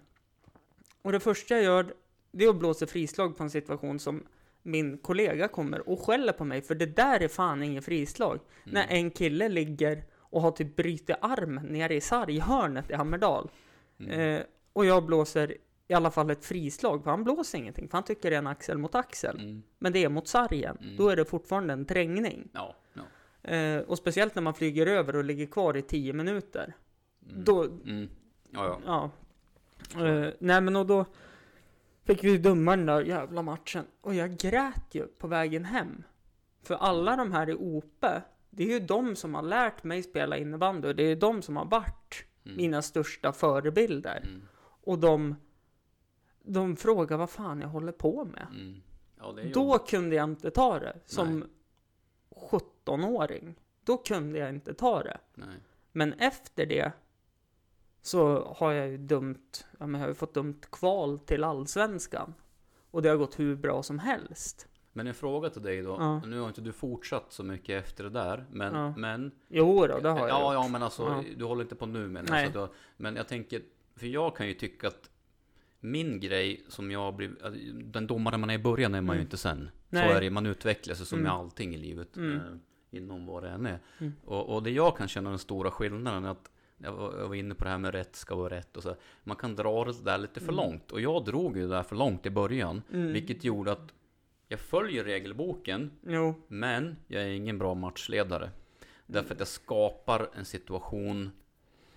Och 1.01 1.11
det 1.11 1.19
första 1.19 1.55
jag 1.55 1.63
gör, 1.63 1.93
det 2.31 2.45
är 2.45 2.49
att 2.49 2.55
blåsa 2.55 2.87
frislag 2.87 3.37
på 3.37 3.43
en 3.43 3.49
situation 3.49 3.99
som 3.99 4.23
min 4.63 4.97
kollega 4.97 5.47
kommer 5.47 5.89
och 5.89 5.99
skäller 5.99 6.33
på 6.33 6.45
mig, 6.45 6.61
för 6.61 6.75
det 6.75 6.85
där 6.85 7.19
är 7.19 7.27
fan 7.27 7.63
ingen 7.63 7.81
frislag. 7.81 8.39
Mm. 8.63 8.73
När 8.73 8.87
en 8.87 9.11
kille 9.11 9.49
ligger 9.49 10.03
och 10.17 10.41
har 10.41 10.51
typ 10.51 10.75
brutit 10.75 11.15
armen 11.21 11.65
nere 11.65 11.95
i 11.95 12.01
sarghörnet 12.01 12.89
i 12.89 12.93
Hammerdal. 12.93 13.49
Mm. 13.99 14.19
Eh, 14.19 14.41
och 14.73 14.85
jag 14.85 15.05
blåser 15.05 15.57
i 15.91 15.93
alla 15.93 16.11
fall 16.11 16.29
ett 16.29 16.45
frislag, 16.45 17.03
för 17.03 17.11
han 17.11 17.23
blåser 17.23 17.57
ingenting, 17.57 17.87
för 17.89 17.97
han 17.97 18.03
tycker 18.03 18.29
det 18.29 18.35
är 18.35 18.39
en 18.39 18.47
axel 18.47 18.77
mot 18.77 18.95
axel. 18.95 19.39
Mm. 19.39 19.63
Men 19.79 19.93
det 19.93 20.03
är 20.03 20.09
mot 20.09 20.27
sargen, 20.27 20.77
Mm. 20.81 20.97
då 20.97 21.09
är 21.09 21.15
det 21.15 21.25
fortfarande 21.25 21.73
en 21.73 21.85
trängning. 21.85 22.49
Ja, 22.53 22.75
ja. 22.93 23.49
Eh, 23.51 23.79
och 23.81 23.97
speciellt 23.97 24.35
när 24.35 24.41
man 24.41 24.53
flyger 24.53 24.87
över 24.87 25.15
och 25.15 25.23
ligger 25.23 25.45
kvar 25.45 25.77
i 25.77 25.81
10 25.81 26.13
minuter. 26.13 26.73
Mm. 27.29 27.43
Då, 27.43 27.63
Mm. 27.63 28.09
Ja, 28.51 28.79
ja. 28.85 29.11
ja. 29.95 30.07
Eh, 30.07 30.29
nej 30.39 30.61
men 30.61 30.75
och 30.75 30.85
då 30.85 31.05
fick 32.05 32.23
vi 32.23 32.37
döma 32.37 32.75
den 32.75 32.85
där 32.85 33.01
jävla 33.01 33.41
matchen. 33.41 33.85
Och 34.01 34.15
jag 34.15 34.37
grät 34.37 34.95
ju 34.95 35.07
på 35.07 35.27
vägen 35.27 35.65
hem. 35.65 36.03
För 36.63 36.75
alla 36.75 37.15
de 37.15 37.31
här 37.31 37.49
i 37.49 37.53
Ope, 37.53 38.21
det 38.49 38.63
är 38.63 38.67
ju 38.67 38.79
de 38.79 39.15
som 39.15 39.35
har 39.35 39.41
lärt 39.43 39.83
mig 39.83 40.03
spela 40.03 40.37
innebandy. 40.37 40.93
Det 40.93 41.03
är 41.03 41.15
de 41.15 41.41
som 41.41 41.55
har 41.57 41.65
varit 41.65 42.25
Mm. 42.45 42.57
mina 42.57 42.81
största 42.81 43.31
förebilder. 43.33 44.21
Mm. 44.23 44.41
Och 44.83 44.99
de, 44.99 45.35
de 46.43 46.75
frågar 46.75 47.17
vad 47.17 47.29
fan 47.29 47.61
jag 47.61 47.67
håller 47.67 47.91
på 47.91 48.25
med. 48.25 48.47
Mm. 48.51 48.81
Ja, 49.17 49.35
Då 49.53 49.77
kunde 49.77 50.15
jag 50.15 50.23
inte 50.23 50.51
ta 50.51 50.79
det. 50.79 50.99
Som 51.05 51.39
Nej. 51.39 51.47
17-åring. 52.49 53.55
Då 53.85 53.97
kunde 53.97 54.39
jag 54.39 54.49
inte 54.49 54.73
ta 54.73 55.03
det. 55.03 55.17
Nej. 55.33 55.55
Men 55.91 56.13
efter 56.13 56.65
det 56.65 56.91
så 58.01 58.53
har 58.57 58.71
jag 58.71 58.89
ju 58.89 58.97
dömt, 58.97 59.65
ja 59.79 59.87
men 59.87 60.01
jag 60.01 60.05
har 60.07 60.09
ju 60.11 60.15
fått 60.15 60.33
dömt 60.33 60.71
kval 60.71 61.19
till 61.19 61.43
allsvenskan. 61.43 62.33
Och 62.91 63.01
det 63.01 63.09
har 63.09 63.17
gått 63.17 63.39
hur 63.39 63.55
bra 63.55 63.83
som 63.83 63.99
helst. 63.99 64.67
Men 64.93 65.07
en 65.07 65.13
fråga 65.13 65.49
till 65.49 65.61
dig 65.61 65.81
då. 65.81 65.89
Ja. 65.99 66.19
Nu 66.25 66.39
har 66.39 66.47
inte 66.47 66.61
du 66.61 66.71
fortsatt 66.71 67.25
så 67.33 67.43
mycket 67.43 67.83
efter 67.83 68.03
det 68.03 68.09
där. 68.09 68.45
Men, 68.51 68.75
Ja. 68.75 68.93
men 68.97 69.31
Jo 69.47 69.87
då, 69.87 69.99
det 69.99 70.09
har 70.09 70.19
jag 70.19 70.29
Ja, 70.29 70.53
gjort. 70.53 70.63
ja, 70.63 70.67
men 70.71 70.83
alltså 70.83 71.03
Ja. 71.03 71.23
du 71.37 71.45
håller 71.45 71.61
inte 71.63 71.75
på 71.75 71.85
nu 71.85 72.07
men 72.07 72.29
alltså, 72.33 72.59
har- 72.59 72.69
Men 72.97 73.15
jag 73.15 73.27
tänker, 73.27 73.61
för 73.95 74.07
jag 74.07 74.35
kan 74.35 74.47
ju 74.47 74.53
tycka 74.53 74.87
att 74.87 75.09
min 75.83 76.19
grej 76.19 76.63
som 76.67 76.91
jag 76.91 77.15
blivit, 77.15 77.41
alltså, 77.43 77.59
den 77.73 78.07
domare 78.07 78.37
man 78.37 78.49
är 78.49 78.53
i 78.53 78.57
början 78.59 78.95
är 78.95 79.01
man 79.01 79.15
ju 79.15 79.17
Mm. 79.19 79.25
inte 79.25 79.37
sen. 79.37 79.69
Nej. 79.89 80.09
Så 80.09 80.15
är 80.15 80.21
det, 80.21 80.29
man 80.29 80.45
utvecklar 80.45 80.95
sig 80.95 81.05
som 81.05 81.19
Mm. 81.19 81.23
med 81.31 81.39
allting 81.39 81.75
i 81.75 81.77
livet. 81.77 82.15
Mm. 82.17 82.35
Eh, 82.35 82.41
inom 82.97 83.25
vad 83.25 83.43
det 83.43 83.49
än 83.49 83.65
är. 83.65 83.79
Mm. 83.99 84.13
Och, 84.25 84.55
och 84.55 84.63
det 84.63 84.71
jag 84.71 84.97
kan 84.97 85.07
känna 85.07 85.29
den 85.29 85.39
stora 85.39 85.71
skillnaden 85.71 86.25
är 86.25 86.29
att 86.29 86.51
jag 86.77 86.91
var, 86.93 87.17
jag 87.19 87.27
var 87.27 87.35
inne 87.35 87.55
på 87.55 87.63
det 87.63 87.69
här 87.69 87.77
med 87.77 87.91
rätt 87.93 88.15
ska 88.15 88.35
vara 88.35 88.55
rätt 88.55 88.77
och 88.77 88.83
så. 88.83 88.95
Man 89.23 89.35
kan 89.37 89.55
dra 89.55 89.85
det 89.85 90.03
där 90.03 90.17
lite 90.17 90.39
för 90.39 90.51
Mm. 90.53 90.55
långt. 90.55 90.91
Och 90.91 91.01
jag 91.01 91.25
drog 91.25 91.57
ju 91.57 91.61
det 91.63 91.69
där 91.75 91.83
för 91.83 91.95
långt 91.95 92.25
i 92.25 92.29
början. 92.29 92.81
Mm. 92.93 93.13
Vilket 93.13 93.43
gjorde 93.43 93.71
att 93.71 93.93
jag 94.47 94.59
följer 94.59 95.03
regelboken. 95.03 95.91
Jo, 96.07 96.33
Men 96.47 96.95
jag 97.07 97.23
är 97.23 97.27
ingen 97.27 97.57
bra 97.57 97.73
matchledare. 97.75 98.49
Därför 99.07 99.33
att 99.33 99.39
jag 99.39 99.47
skapar 99.47 100.29
en 100.35 100.45
situation 100.45 101.31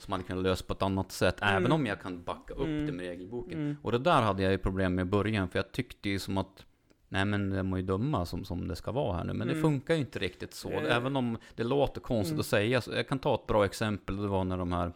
som 0.05 0.11
man 0.11 0.23
kan 0.23 0.43
lösa 0.43 0.65
på 0.67 0.73
ett 0.73 0.83
annat 0.83 1.13
sätt. 1.13 1.43
Mm. 1.43 1.55
Även 1.57 1.73
om 1.73 1.87
jag 1.87 2.01
kan 2.01 2.23
backa 2.23 2.55
upp 2.55 2.67
Mm. 2.67 2.87
det 2.87 2.93
med 2.93 3.07
regelboken. 3.07 3.59
Mm. 3.59 3.77
Och 3.83 3.93
det 3.93 3.99
där 3.99 4.23
hade 4.23 4.43
jag 4.43 4.53
ju 4.53 4.59
problem 4.59 4.95
med 4.95 5.03
i 5.03 5.11
början. 5.11 5.49
För 5.49 5.59
jag 5.59 5.73
tyckte 5.73 6.09
ju 6.09 6.19
som 6.19 6.39
att 6.39 6.65
Nej 7.09 7.25
men 7.25 7.51
det 7.51 7.63
må 7.63 7.77
ju 7.77 7.83
döma 7.83 8.27
som, 8.27 8.45
som 8.45 8.69
det 8.69 8.77
ska 8.77 8.93
vara 8.93 9.17
här 9.17 9.25
nu. 9.25 9.33
Men 9.33 9.47
det 9.49 9.53
Mm. 9.55 9.63
funkar 9.63 9.95
ju 9.95 10.01
inte 10.01 10.19
riktigt 10.19 10.55
så. 10.55 10.71
Eh. 10.71 10.97
Även 10.97 11.17
om 11.17 11.39
det 11.55 11.65
låter 11.65 12.01
konstigt 12.01 12.31
Mm. 12.33 12.41
att 12.41 12.47
säga. 12.47 12.81
Så 12.81 12.93
jag 12.93 13.09
kan 13.09 13.19
ta 13.19 13.35
ett 13.35 13.47
bra 13.47 13.65
exempel. 13.65 14.17
Det 14.17 14.29
var 14.29 14.45
när 14.45 14.59
de 14.59 14.73
här 14.73 14.93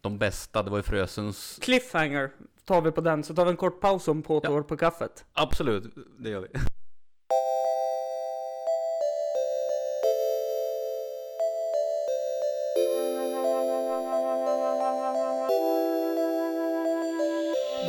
De 0.00 0.18
bästa, 0.18 0.62
det 0.62 0.70
var 0.70 0.78
ju 0.78 0.82
Frösunds 0.82 1.58
cliffhanger 1.62 2.30
tar 2.64 2.82
vi 2.82 2.90
på 2.90 3.00
den. 3.00 3.24
Så 3.24 3.34
tar 3.34 3.44
vi 3.44 3.50
en 3.50 3.56
kort 3.56 3.80
paus 3.80 4.08
om 4.08 4.22
på 4.22 4.38
ett 4.38 4.44
Ja. 4.44 4.50
år 4.50 4.62
på 4.62 4.76
kaffet. 4.76 5.24
Absolut, 5.32 5.94
det 6.18 6.30
gör 6.30 6.40
vi. 6.40 6.48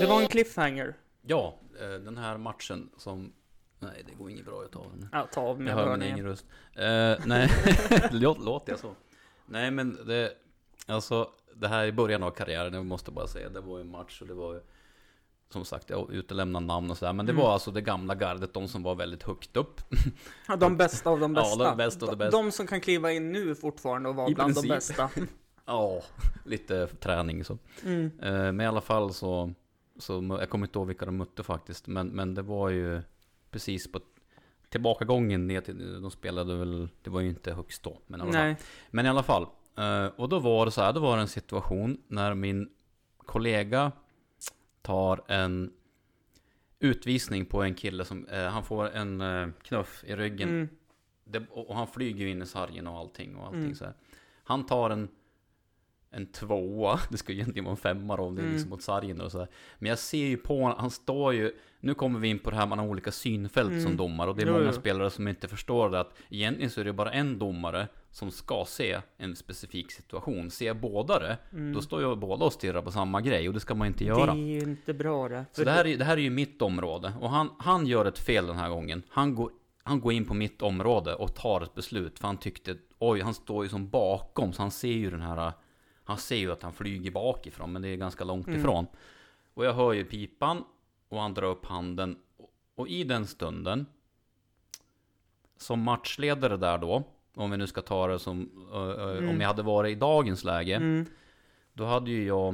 Det 0.05 0.11
var 0.13 0.21
en 0.21 0.27
cliffhanger. 0.27 0.93
Ja, 1.21 1.55
eh, 1.81 1.87
den 1.89 2.17
här 2.17 2.37
matchen 2.37 2.89
som 2.97 3.33
Nej, 3.79 4.03
det 4.07 4.13
går 4.13 4.29
inget 4.29 4.45
bra 4.45 4.61
att 4.61 4.71
ta 4.71 4.79
den. 4.83 5.09
Ja, 5.11 5.27
ta 5.33 5.41
av 5.41 5.61
med 5.61 5.71
Jag 5.71 5.75
hör 5.77 5.97
min 5.97 6.01
egen 6.13 6.25
röst. 6.25 6.45
Eh, 6.73 7.25
nej, 7.25 7.49
låt, 8.11 8.39
låter 8.39 8.71
jag 8.71 8.79
så? 8.79 8.91
Nej, 9.45 9.71
men 9.71 10.05
det, 10.07 10.31
alltså, 10.87 11.29
det 11.55 11.67
här 11.67 11.85
i 11.85 11.91
början 11.91 12.23
av 12.23 12.31
karriären, 12.31 12.73
jag 12.73 12.85
måste 12.85 13.11
bara 13.11 13.27
säga, 13.27 13.49
det 13.49 13.59
var 13.61 13.77
ju 13.77 13.81
en 13.81 13.89
match 13.91 14.21
och 14.21 14.27
det 14.27 14.33
var 14.33 14.53
ju, 14.53 14.61
som 15.49 15.65
sagt, 15.65 15.89
jag 15.89 16.11
utelämnar 16.13 16.59
namn 16.59 16.91
och 16.91 16.97
sådär, 16.97 17.13
men 17.13 17.25
det 17.25 17.31
Mm. 17.31 17.43
var 17.43 17.53
alltså 17.53 17.71
det 17.71 17.81
gamla 17.81 18.15
gardet, 18.15 18.53
de 18.53 18.67
som 18.67 18.83
var 18.83 18.95
väldigt 18.95 19.23
högt 19.23 19.57
upp. 19.57 19.81
Ja, 20.47 20.55
de 20.55 20.77
bästa 20.77 21.09
av 21.09 21.19
de 21.19 21.35
Ja, 21.35 21.41
bästa. 21.41 21.63
de 21.69 21.77
bästa 21.77 22.05
av 22.05 22.11
de 22.11 22.17
bästa. 22.17 22.37
De 22.37 22.51
som 22.51 22.67
kan 22.67 22.81
kliva 22.81 23.11
in 23.11 23.31
nu 23.31 23.55
fortfarande 23.55 24.09
och 24.09 24.15
vara 24.15 24.29
I 24.29 24.35
bland 24.35 24.53
princip. 24.53 24.69
de 24.69 24.75
bästa. 24.75 25.09
Ja, 25.67 26.01
lite 26.45 26.87
träning 26.87 27.43
så. 27.43 27.57
Mm. 27.83 28.11
Eh, 28.21 28.31
men 28.31 28.61
i 28.61 28.65
alla 28.65 28.81
fall 28.81 29.13
så, 29.13 29.53
så, 29.97 30.37
jag 30.39 30.49
kommer 30.49 30.67
inte 30.67 30.79
ihåg 30.79 30.87
vilka 30.87 31.05
de 31.05 31.17
mötte 31.17 31.43
faktiskt, 31.43 31.87
men, 31.87 32.07
men 32.07 32.33
det 32.35 32.41
var 32.41 32.69
ju 32.69 33.01
precis 33.51 33.91
på 33.91 33.99
tillbakagången 34.69 35.47
ner 35.47 35.61
till, 35.61 36.01
de 36.01 36.11
spelade 36.11 36.55
väl, 36.55 36.89
det 37.01 37.09
var 37.09 37.21
ju 37.21 37.29
inte 37.29 37.53
högst 37.53 37.83
då, 37.83 37.99
men 38.07 38.19
i 38.19 38.23
alla. 38.23 38.31
Men 38.91 39.05
i 39.05 39.09
alla 39.09 39.23
fall. 39.23 39.47
eh, 39.77 40.05
Och 40.05 40.29
då 40.29 40.39
var 40.39 40.65
det 40.65 40.71
så 40.71 40.81
här, 40.81 40.93
då 40.93 40.99
var 40.99 41.15
det 41.15 41.21
en 41.21 41.27
situation 41.27 42.01
när 42.07 42.33
min 42.33 42.69
kollega 43.17 43.91
tar 44.81 45.21
en 45.27 45.73
utvisning 46.79 47.45
på 47.45 47.63
en 47.63 47.73
kille 47.75 48.05
som, 48.05 48.27
eh, 48.27 48.45
han 48.45 48.63
får 48.63 48.89
en 48.89 49.21
eh, 49.21 49.47
knuff 49.61 50.03
i 50.07 50.15
ryggen. 50.15 50.49
Mm. 50.49 50.69
Det, 51.23 51.43
och, 51.49 51.69
och 51.69 51.75
han 51.75 51.87
flyger 51.87 52.25
ju 52.25 52.29
in 52.31 52.41
i 52.41 52.45
sargen 52.45 52.87
och 52.87 52.97
allting 52.97 53.35
och 53.35 53.45
allting 53.45 53.61
Mm. 53.61 53.75
så 53.75 53.85
här. 53.85 53.93
Han 54.43 54.65
tar 54.65 54.89
en 54.89 55.07
en 56.15 56.25
tvåa, 56.25 56.99
det 57.09 57.17
ska 57.17 57.31
ju 57.33 57.39
egentligen 57.39 57.63
vara 57.65 57.71
en 57.71 57.77
femma 57.77 58.15
då, 58.17 58.23
om 58.23 58.35
det 58.35 58.41
är 58.41 58.43
Mm. 58.43 58.53
liksom 58.53 58.69
mot 58.69 58.81
sargen 58.81 59.21
och 59.21 59.31
så 59.31 59.39
här. 59.39 59.47
Men 59.79 59.89
jag 59.89 59.99
ser 59.99 60.25
ju 60.25 60.37
på 60.37 60.59
honom, 60.61 60.77
han 60.79 60.91
står 60.91 61.33
ju, 61.33 61.51
nu 61.79 61.93
kommer 61.93 62.19
vi 62.19 62.27
in 62.27 62.39
på 62.39 62.49
det 62.49 62.55
här, 62.55 62.65
man 62.67 62.79
har 62.79 62.87
olika 62.87 63.11
synfält 63.11 63.69
Mm. 63.69 63.83
som 63.83 63.97
domare 63.97 64.29
och 64.29 64.35
det 64.35 64.41
är 64.41 64.47
Jo, 64.47 64.53
många 64.53 64.65
jo. 64.65 64.71
spelare 64.71 65.09
som 65.09 65.27
inte 65.27 65.47
förstår 65.47 65.89
det 65.89 65.99
att 65.99 66.13
egentligen 66.29 66.69
så 66.69 66.81
är 66.81 66.85
det 66.85 66.93
bara 66.93 67.11
en 67.11 67.39
domare 67.39 67.87
som 68.11 68.31
ska 68.31 68.63
se 68.67 68.97
en 69.17 69.35
specifik 69.35 69.91
situation. 69.91 70.51
Ser 70.51 70.73
båda 70.73 71.19
det, 71.19 71.37
Mm. 71.51 71.73
då 71.73 71.81
står 71.81 72.01
ju 72.01 72.15
båda 72.15 72.45
och 72.45 72.53
stirrar 72.53 72.81
på 72.81 72.91
samma 72.91 73.21
grej 73.21 73.47
och 73.47 73.53
det 73.53 73.59
ska 73.59 73.75
man 73.75 73.87
inte 73.87 74.03
Det 74.03 74.07
göra. 74.07 74.31
är 74.31 74.35
ju 74.35 74.59
inte 74.59 74.93
bra 74.93 75.29
det. 75.29 75.45
Så 75.51 75.63
det 75.63 75.71
här, 75.71 75.87
är, 75.87 75.97
det 75.97 76.05
här 76.05 76.17
är 76.17 76.21
ju 76.21 76.29
mitt 76.29 76.61
område 76.61 77.13
och 77.21 77.29
han, 77.29 77.49
han 77.59 77.87
gör 77.87 78.05
ett 78.05 78.19
fel 78.19 78.47
den 78.47 78.57
här 78.57 78.69
gången. 78.69 79.03
Han 79.09 79.35
går, 79.35 79.51
han 79.83 79.99
går 79.99 80.13
in 80.13 80.25
på 80.25 80.33
mitt 80.33 80.61
område 80.61 81.13
och 81.15 81.35
tar 81.35 81.61
ett 81.61 81.75
beslut 81.75 82.19
för 82.19 82.27
han 82.27 82.37
tyckte, 82.37 82.75
oj, 82.99 83.21
han 83.21 83.33
står 83.33 83.63
ju 83.63 83.69
som 83.69 83.89
bakom 83.89 84.53
så 84.53 84.61
han 84.61 84.71
ser 84.71 84.87
ju 84.87 85.09
den 85.11 85.21
här, 85.21 85.51
han 86.05 86.17
ser 86.17 86.35
ju 86.35 86.51
att 86.51 86.61
han 86.63 86.73
flyger 86.73 87.11
bakifrån 87.11 87.71
men 87.73 87.81
det 87.81 87.87
är 87.89 87.95
ganska 87.95 88.23
långt 88.23 88.47
Mm. 88.47 88.59
ifrån. 88.59 88.87
Och 89.53 89.65
jag 89.65 89.73
hör 89.73 89.93
ju 89.93 90.05
pipan 90.05 90.63
och 91.09 91.19
han 91.21 91.33
drar 91.33 91.47
upp 91.47 91.65
handen. 91.65 92.17
Och 92.75 92.87
i 92.87 93.03
den 93.03 93.27
stunden, 93.27 93.85
som 95.57 95.79
matchledare 95.81 96.57
där 96.57 96.77
då, 96.77 97.03
om 97.35 97.51
vi 97.51 97.57
nu 97.57 97.67
ska 97.67 97.81
ta 97.81 98.07
det 98.07 98.19
som, 98.19 98.49
eh, 98.73 99.03
eh, 99.03 99.17
Mm. 99.17 99.29
om 99.29 99.41
jag 99.41 99.47
hade 99.47 99.63
varit 99.63 99.91
i 99.91 99.99
dagens 99.99 100.43
läge, 100.43 100.75
Mm. 100.75 101.05
då 101.73 101.85
hade 101.85 102.11
ju 102.11 102.25
jag, 102.27 102.53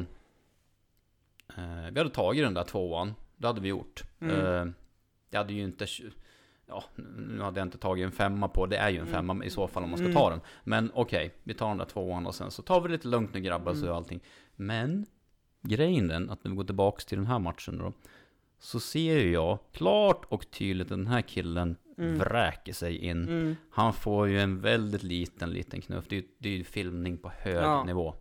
eh, 1.58 1.91
vi 1.91 1.99
hade 1.99 2.10
tagit 2.10 2.43
den 2.43 2.54
där 2.54 2.64
tvåan, 2.64 3.14
det 3.38 3.47
hade 3.47 3.62
vi 3.62 3.68
gjort. 3.70 4.04
Mm. 4.20 4.36
Eh, 4.36 4.74
jag 5.30 5.38
hade 5.39 5.54
ju 5.54 5.64
inte, 5.64 5.86
ja, 6.72 6.84
nu 7.28 7.41
hade 7.41 7.59
jag 7.59 7.67
inte 7.67 7.78
tagit 7.78 8.05
en 8.05 8.11
femma 8.11 8.47
på, 8.47 8.65
det 8.65 8.78
är 8.78 8.89
ju 8.89 8.95
en 8.95 9.01
Mm. 9.07 9.13
femma 9.13 9.45
i 9.45 9.49
så 9.49 9.67
fall 9.67 9.84
om 9.84 9.89
man 9.89 9.97
ska 9.97 10.05
Mm. 10.05 10.15
ta 10.17 10.30
den. 10.30 10.41
Men 10.63 10.91
okej, 10.93 11.34
vi 11.43 11.53
tar 11.53 11.67
den 11.67 11.78
där 11.78 11.86
tvåan 11.86 12.26
och 12.28 12.36
sen 12.36 12.51
så 12.51 12.61
tar 12.61 12.82
vi 12.82 12.88
det 12.88 12.91
lite 12.93 13.07
lugnt 13.07 13.34
nu 13.34 13.39
grabbar 13.41 13.74
så 13.74 13.84
Mm. 13.86 13.95
allting. 13.95 14.19
Men, 14.55 15.05
grejen 15.61 16.07
den, 16.07 16.30
att 16.30 16.43
när 16.43 16.51
vi 16.51 16.57
går 16.57 16.63
tillbaks 16.63 17.05
till 17.05 17.17
den 17.17 17.28
här 17.28 17.39
matchen 17.39 17.78
då, 17.78 17.93
så 18.59 18.80
ser 18.80 19.26
jag 19.28 19.59
klart 19.72 20.26
och 20.30 20.51
tydligt 20.51 20.86
att 20.91 20.97
den 20.97 21.07
här 21.07 21.22
killen 21.22 21.76
Mm. 21.97 22.17
vräker 22.17 22.74
sig 22.74 22.97
in. 22.97 23.28
Mm. 23.28 23.55
Han 23.72 23.93
får 23.93 24.28
ju 24.28 24.39
en 24.39 24.61
väldigt 24.61 25.03
liten, 25.03 25.49
liten 25.49 25.82
knuff. 25.82 26.05
Det 26.09 26.15
är 26.15 26.22
ju, 26.22 26.28
det 26.38 26.49
är 26.49 26.53
ju 26.53 26.63
filmning 26.63 27.17
på 27.17 27.30
hög 27.38 27.55
Ja. 27.63 27.84
nivå. 27.84 28.15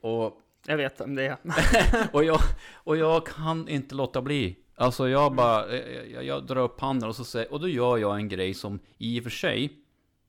Och, 0.00 0.42
Jag 0.66 0.76
vet 0.76 1.00
vem 1.00 1.14
det 1.14 1.26
är. 1.26 1.36
och, 2.12 2.24
jag, 2.24 2.38
och 2.74 2.96
jag 2.96 3.26
kan 3.26 3.68
inte 3.68 3.94
låta 3.94 4.22
bli. 4.22 4.56
Alltså 4.78 5.08
jag 5.08 5.34
bara, 5.34 5.76
jag, 5.76 6.10
jag, 6.10 6.24
jag 6.24 6.46
drar 6.46 6.56
upp 6.62 6.80
handen 6.80 7.08
och 7.08 7.16
så 7.16 7.24
säger, 7.24 7.52
och 7.52 7.60
då 7.60 7.68
gör 7.68 7.96
jag 7.98 8.16
en 8.16 8.28
grej 8.28 8.54
som 8.54 8.78
i 8.98 9.20
och 9.20 9.22
för 9.22 9.30
sig 9.30 9.64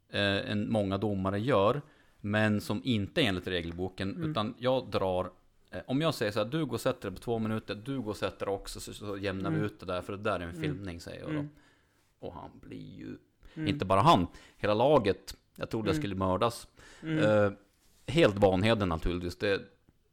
eh, 0.09 0.51
en, 0.51 0.71
många 0.71 0.97
domare 0.97 1.39
gör, 1.39 1.81
men 2.21 2.61
som 2.61 2.81
inte 2.83 3.21
är 3.21 3.25
enligt 3.25 3.47
regelboken, 3.47 4.15
Mm. 4.15 4.31
utan 4.31 4.53
jag 4.57 4.89
drar 4.91 5.31
eh, 5.71 5.79
om 5.87 6.01
jag 6.01 6.13
säger 6.13 6.31
så 6.31 6.39
här, 6.43 6.45
du 6.51 6.65
går 6.65 6.73
och 6.73 6.81
sätter 6.81 7.09
dig 7.09 7.17
på 7.17 7.23
två 7.23 7.39
minuter, 7.39 7.75
du 7.75 8.01
går 8.01 8.11
och 8.11 8.17
sätter 8.17 8.45
dig 8.45 8.55
också, 8.55 8.79
så, 8.79 8.93
så 8.93 9.17
jämnar 9.17 9.49
vi 9.49 9.55
Mm. 9.55 9.65
ut 9.65 9.79
det 9.79 9.85
där, 9.85 10.01
för 10.01 10.13
det 10.13 10.23
där 10.23 10.31
är 10.39 10.43
en 10.43 10.49
Mm. 10.49 10.61
filmning, 10.61 10.99
säger 11.01 11.19
jag 11.19 11.27
då. 11.29 11.33
Mm. 11.39 11.49
Och 12.19 12.33
han 12.33 12.49
blir 12.61 12.97
ju, 12.97 13.17
Mm. 13.55 13.67
inte 13.67 13.85
bara 13.85 14.01
han, 14.01 14.27
hela 14.57 14.73
laget, 14.73 15.37
jag 15.55 15.69
trodde 15.69 15.89
jag 15.89 15.95
skulle 15.95 16.15
mördas. 16.15 16.67
Eh, 17.01 17.51
helt 18.07 18.35
Vanheden 18.35 18.89
naturligtvis. 18.89 19.35
Det, 19.35 19.61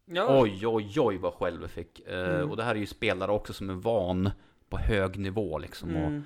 ja. 0.07 0.40
Oj, 0.40 0.66
oj, 0.66 1.00
oj 1.00 1.16
vad 1.18 1.34
själv 1.34 1.61
jag 1.61 1.70
fick. 1.70 2.00
Mm. 2.09 2.50
Och 2.50 2.57
det 2.57 2.62
här 2.62 2.74
är 2.74 2.78
ju 2.78 2.86
spelare 2.86 3.30
också 3.32 3.52
som 3.52 3.70
är 3.70 3.74
van 3.74 4.30
på 4.68 4.78
hög 4.78 5.18
nivå 5.18 5.59
liksom. 5.59 5.96
Och, 5.96 6.07
Mm. 6.07 6.24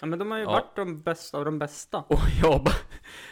Ja 0.00 0.06
men 0.06 0.18
de 0.18 0.30
har 0.30 0.38
ju 0.38 0.44
Ja. 0.44 0.50
varit 0.50 0.76
de 0.76 1.02
bästa 1.02 1.38
av 1.38 1.44
de 1.44 1.58
bästa. 1.58 1.98
och 2.08 2.18
jag 2.42 2.64
bara, 2.64 2.74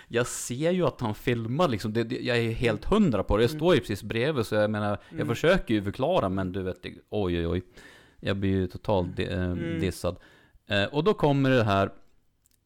jag 0.08 0.26
ser 0.26 0.70
ju 0.70 0.86
att 0.86 1.00
han 1.00 1.14
filmar 1.14 1.68
liksom. 1.68 1.92
Det, 1.92 2.04
det, 2.04 2.16
jag 2.20 2.38
är 2.38 2.50
helt 2.52 2.84
hundra 2.84 3.22
på 3.22 3.36
det. 3.36 3.42
Jag 3.42 3.50
står 3.50 3.74
ju 3.74 3.80
precis 3.80 4.02
bredvid 4.02 4.46
så 4.46 4.54
jag 4.54 4.70
menar, 4.70 4.88
jag 5.08 5.14
Mm. 5.20 5.28
försöker 5.28 5.74
ju 5.74 5.82
förklara 5.82 6.28
men 6.28 6.52
du 6.52 6.62
vet, 6.62 6.84
oj, 6.84 7.38
oj, 7.38 7.46
oj. 7.46 7.62
Jag 8.20 8.36
blir 8.36 8.50
ju 8.50 8.66
totalt 8.66 9.16
di- 9.16 9.26
eh, 9.26 9.42
Mm. 9.42 9.80
dissad. 9.80 10.16
Eh, 10.68 10.84
och 10.84 11.04
då 11.04 11.14
kommer 11.14 11.50
det 11.50 11.64
här, 11.64 11.90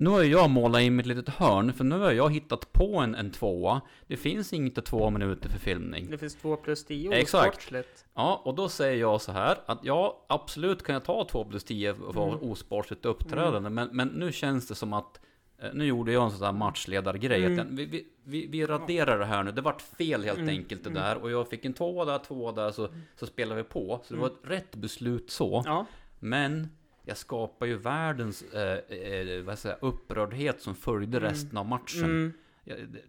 nu 0.01 0.11
har 0.11 0.23
jag 0.23 0.51
målat 0.51 0.83
in 0.83 0.97
mitt 0.97 1.07
litet 1.07 1.29
hörn, 1.29 1.73
för 1.73 1.85
nu 1.85 1.99
har 1.99 2.13
jag 2.13 2.33
hittat 2.35 2.73
på 2.73 2.97
en, 2.97 3.15
en 3.15 3.31
tvåa. 3.31 3.81
Det 4.07 4.17
finns 4.17 4.53
inte 4.53 4.83
två 4.83 5.11
minuter 5.11 5.49
för 5.49 5.59
filmning. 5.59 6.11
Det 6.11 6.19
finns 6.19 6.35
två 6.37 6.57
plus 6.57 6.85
tio 6.85 7.13
Exakt. 7.13 7.49
osportsligt. 7.49 8.05
Ja, 8.15 8.43
och 8.45 8.55
då 8.55 8.69
säger 8.69 9.01
jag 9.01 9.21
så 9.21 9.33
här 9.33 9.59
att 9.67 9.79
ja, 9.83 10.25
absolut 10.29 10.83
kan 10.83 10.93
jag 10.93 11.05
ta 11.05 11.25
2 11.25 11.45
plus 11.45 11.65
10 11.65 11.95
för 11.95 12.29
Mm. 12.29 12.51
osportsligt 12.51 13.05
uppträdande, 13.05 13.71
men, 13.71 13.89
men 13.93 14.09
nu 14.09 14.33
känns 14.33 14.69
det 14.69 14.75
som 14.75 14.93
att 14.93 15.21
eh, 15.59 15.69
nu 15.75 15.85
gjorde 15.85 16.13
jag 16.13 16.25
en 16.25 16.31
sån 16.31 16.41
där 16.41 16.53
matchledargrej. 16.53 17.45
Mm. 17.45 17.77
Vi, 17.77 17.85
vi, 17.87 18.07
vi, 18.25 18.47
vi 18.47 18.67
raderar 18.67 19.19
det 19.19 19.25
här 19.25 19.43
nu. 19.43 19.53
Det 19.53 19.61
vart 19.61 19.83
fel 19.83 20.25
helt 20.25 20.39
Mm. 20.39 20.49
enkelt 20.49 20.85
det 20.85 20.91
Mm. 20.91 21.03
där. 21.03 21.17
Och 21.23 21.31
jag 21.31 21.49
fick 21.49 21.65
en 21.65 21.73
tvåa 21.73 22.05
där, 22.05 22.19
tvåa 22.19 22.53
där, 22.53 22.71
så, 22.71 22.89
så 23.17 23.27
spelar 23.27 23.57
vi 23.57 23.63
på. 23.63 24.01
Så 24.05 24.15
det 24.15 24.21
var 24.21 24.27
ett 24.27 24.41
rätt 24.45 24.75
beslut 24.77 25.31
så. 25.31 25.63
Ja. 25.67 25.87
Men 26.19 26.69
jag 27.05 27.17
skapar 27.17 27.67
ju 27.67 27.77
världens 27.77 28.43
eh, 28.43 28.79
eh, 28.99 29.43
vad 29.43 29.59
säger, 29.59 29.77
jag, 29.81 29.89
upprördhet 29.89 30.61
som 30.63 30.75
följde 30.75 31.19
Mm. 31.19 31.31
resten 31.31 31.57
av 31.59 31.67
matchen. 31.67 32.05
Mm. 32.05 32.33
Ja, 32.65 32.75
det- 32.77 33.03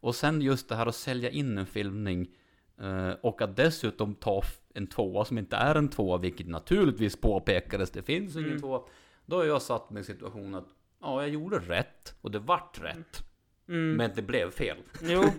Och 0.00 0.14
sen 0.14 0.40
just 0.42 0.68
det 0.68 0.74
här 0.76 0.86
att 0.86 0.94
sälja 0.94 1.30
in 1.30 1.58
en 1.58 1.66
filmning 1.66 2.30
eh, 2.80 3.10
och 3.10 3.42
att 3.42 3.56
dessutom 3.56 4.14
ta 4.14 4.42
en 4.74 4.86
tvåa 4.86 5.24
som 5.24 5.38
inte 5.38 5.56
är 5.56 5.74
en 5.74 5.88
tvåa, 5.88 6.18
vilket 6.18 6.48
naturligtvis 6.48 7.16
påpekades, 7.16 7.90
det 7.90 8.02
finns 8.02 8.36
ingen 8.36 8.48
Mm. 8.48 8.60
tvåa. 8.60 8.82
Då 9.26 9.36
har 9.36 9.44
jag 9.44 9.62
satt 9.62 9.90
mig 9.90 10.00
i 10.00 10.04
situationen 10.04 10.54
att 10.54 10.68
ja, 11.00 11.20
jag 11.22 11.28
gjorde 11.30 11.58
rätt 11.58 12.14
och 12.20 12.30
det 12.30 12.38
vart 12.38 12.80
rätt, 12.82 13.22
Mm. 13.68 13.96
men 13.96 14.10
det 14.14 14.22
blev 14.22 14.50
fel. 14.50 14.76
Jo. 15.02 15.24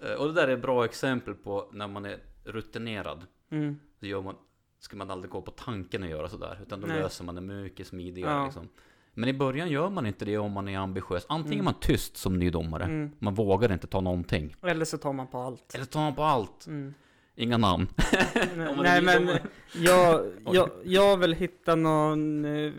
Eh, 0.00 0.12
Och 0.12 0.26
det 0.26 0.32
där 0.32 0.48
är 0.48 0.52
ett 0.56 0.62
bra 0.62 0.84
exempel 0.84 1.34
på 1.34 1.68
när 1.72 1.88
man 1.88 2.04
är 2.04 2.18
rutinerad. 2.44 3.26
Mm. 3.50 3.80
Så 4.00 4.06
gör 4.06 4.22
man, 4.22 4.34
ska 4.78 4.96
man 4.96 5.10
aldrig 5.10 5.30
gå 5.30 5.42
på 5.42 5.50
tanken 5.50 6.02
att 6.02 6.08
göra 6.10 6.28
sådär, 6.28 6.58
utan 6.62 6.80
då 6.80 6.86
Nej. 6.86 6.98
löser 6.98 7.24
man 7.24 7.34
det 7.34 7.40
mycket 7.40 7.86
smidigare. 7.86 8.30
Ja. 8.32 8.44
Liksom. 8.44 8.68
Men 9.14 9.28
i 9.28 9.32
början 9.32 9.68
gör 9.68 9.90
man 9.90 10.06
inte 10.06 10.24
det 10.24 10.38
om 10.38 10.52
man 10.52 10.68
är 10.68 10.78
ambitiös. 10.78 11.26
Antingen 11.28 11.54
Mm. 11.54 11.60
är 11.66 11.72
man 11.72 11.80
tyst 11.80 12.16
som 12.16 12.38
ny 12.38 12.50
domare, 12.50 12.84
Mm. 12.84 13.10
man 13.18 13.34
vågar 13.34 13.72
inte 13.72 13.86
ta 13.86 14.00
någonting. 14.00 14.56
Eller 14.62 14.84
så 14.84 14.98
tar 14.98 15.12
man 15.12 15.26
på 15.26 15.38
allt. 15.38 15.74
Eller 15.74 15.84
tar 15.84 16.00
man 16.00 16.14
på 16.14 16.22
allt. 16.22 16.66
Mm. 16.66 16.94
Inga 17.34 17.56
namn. 17.58 17.86
Nej, 18.76 19.02
men 19.02 19.28
jag, 19.74 20.26
jag, 20.52 20.70
jag 20.84 21.16
vill 21.16 21.32
hitta 21.32 21.74
någon, 21.74 22.44
eh, 22.44 22.72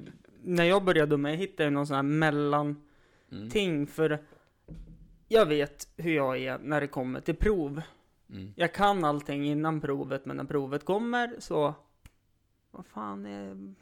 när 0.43 0.63
jag 0.63 0.83
började 0.83 1.09
döma, 1.09 1.29
jag 1.29 1.37
hittade 1.37 1.69
någon 1.69 1.87
sån 1.87 1.95
här 1.95 2.03
mellanting 2.03 2.77
Mm. 3.31 3.87
för 3.87 4.19
jag 5.27 5.45
vet 5.45 5.87
hur 5.97 6.11
jag 6.15 6.37
är 6.37 6.57
när 6.57 6.81
det 6.81 6.87
kommer 6.87 7.19
till 7.21 7.35
prov. 7.35 7.81
Mm. 8.29 8.53
Jag 8.55 8.73
kan 8.73 9.03
allting 9.05 9.45
innan 9.45 9.81
provet, 9.81 10.25
men 10.25 10.37
när 10.37 10.43
provet 10.43 10.85
kommer 10.85 11.35
så, 11.39 11.73
vad 12.77 12.85
fan 12.85 13.25
är, 13.25 13.73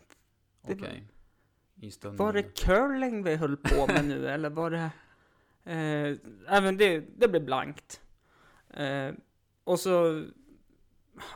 Okej. 0.61 1.03
I 1.75 1.91
stunden. 1.91 2.25
var 2.25 2.33
det 2.33 2.43
curling 2.43 3.23
vi 3.23 3.35
höll 3.35 3.57
på 3.57 3.87
med 3.87 4.05
nu 4.05 4.27
eller 4.29 4.49
var 4.49 4.71
det, 4.71 4.89
eh, 5.63 6.17
även 6.47 6.77
det, 6.77 7.03
det 7.17 7.27
blev 7.27 7.45
blankt. 7.45 8.01
Eh, 8.69 9.11
och 9.63 9.79
så, 9.79 10.25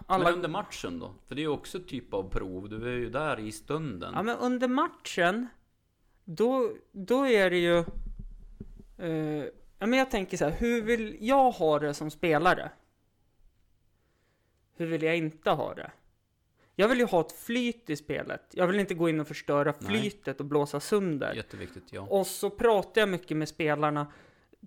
alla, 0.06 0.24
Men 0.24 0.34
under 0.34 0.50
matchen 0.50 1.00
då? 1.00 1.14
För 1.28 1.36
det 1.36 1.42
är 1.42 1.44
ju 1.44 1.50
också 1.50 1.80
typ 1.80 2.14
av 2.14 2.30
prov. 2.30 2.70
Du 2.70 2.88
är 2.88 2.98
ju 2.98 3.10
där 3.10 3.40
i 3.40 3.52
stunden. 3.52 4.14
Ja 4.16 4.24
men 4.24 4.38
under 4.38 4.68
matchen, 4.68 5.48
då, 6.24 6.72
då 6.92 7.28
är 7.28 7.50
det 7.50 7.58
ju... 7.58 7.78
Eh, 8.98 9.46
ja 9.80 9.86
men 9.88 9.94
jag 9.94 10.12
tänker 10.12 10.38
så 10.38 10.46
här, 10.46 10.52
hur 10.52 10.82
vill 10.82 11.18
jag 11.20 11.52
ha 11.52 11.80
det 11.80 11.94
som 11.94 12.12
spelare? 12.12 12.72
Hur 14.76 14.86
vill 14.86 15.04
jag 15.04 15.18
inte 15.18 15.52
ha 15.52 15.74
det? 15.74 15.92
Jag 16.80 16.88
vill 16.88 17.00
ju 17.00 17.06
ha 17.06 17.22
ett 17.22 17.32
flyt 17.32 17.90
i 17.90 17.96
spelet. 17.96 18.42
Jag 18.52 18.68
vill 18.68 18.80
inte 18.80 18.94
gå 18.94 19.10
in 19.10 19.20
och 19.20 19.28
förstöra 19.28 19.74
Nej. 19.80 19.90
flytet 19.90 20.40
och 20.40 20.46
blåsa 20.46 20.80
sönder. 20.80 21.34
Jätteviktigt, 21.34 21.84
ja. 21.92 22.02
Och 22.02 22.28
så 22.28 22.50
pratar 22.50 23.02
jag 23.02 23.10
mycket 23.10 23.38
med 23.38 23.50
spelarna, 23.50 24.12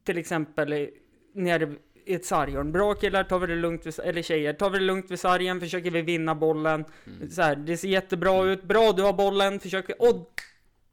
till 0.05 0.19
exempel 0.19 0.89
nere 1.35 1.75
i 2.05 2.15
ett 2.15 2.25
sarghörn. 2.25 2.73
Bra 2.73 2.95
killar, 2.95 3.25
tar 3.25 3.39
vi 3.39 3.47
det 3.47 3.57
lugnt 3.57 3.87
vid, 3.87 4.01
eller 4.01 4.23
tjejer, 4.23 4.53
tar 4.53 4.71
vi 4.71 4.79
det 4.79 4.85
lugnt 4.85 5.11
vid 5.11 5.21
sargen, 5.21 5.61
försöker 5.61 5.91
vi 5.91 6.03
vinna 6.03 6.35
bollen. 6.35 6.85
Mm. 7.07 7.31
Så 7.31 7.43
här, 7.43 7.57
det 7.57 7.77
ser 7.77 7.89
jättebra 7.89 8.45
ut, 8.45 8.63
bra 8.63 8.93
du 8.93 9.03
har 9.03 9.13
bollen, 9.13 9.61
försöker, 9.61 10.03
och 10.03 10.33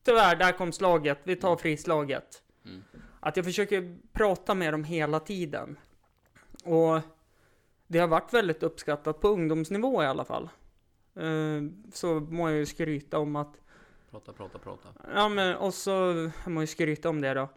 tyvärr, 0.04 0.36
där 0.36 0.52
kom 0.52 0.72
slaget, 0.72 1.20
vi 1.24 1.36
tar 1.36 1.56
frislaget. 1.56 2.44
Mm. 2.66 2.84
Att 3.20 3.38
jag 3.38 3.46
försöker 3.46 3.98
prata 4.14 4.54
med 4.54 4.74
dem 4.74 4.84
hela 4.84 5.20
tiden. 5.20 5.80
Och 6.64 7.00
det 7.88 8.00
har 8.00 8.08
varit 8.08 8.34
väldigt 8.34 8.64
uppskattat 8.64 9.22
på 9.22 9.28
ungdomsnivå 9.28 10.04
i 10.04 10.06
alla 10.06 10.26
fall. 10.26 10.50
Eh, 11.20 11.62
Så 11.94 12.20
må 12.20 12.50
jag 12.50 12.58
ju 12.58 12.66
skryta 12.66 13.20
om 13.20 13.36
att 13.36 13.56
Prata, 14.12 14.34
prata, 14.34 14.60
prata. 14.60 14.88
Ja 15.16 15.30
men 15.30 15.56
och 15.56 15.74
så, 15.74 15.92
jag 16.44 16.52
må 16.52 16.62
ju 16.62 16.68
skryta 16.68 17.10
om 17.10 17.22
det 17.22 17.34
då. 17.34 17.50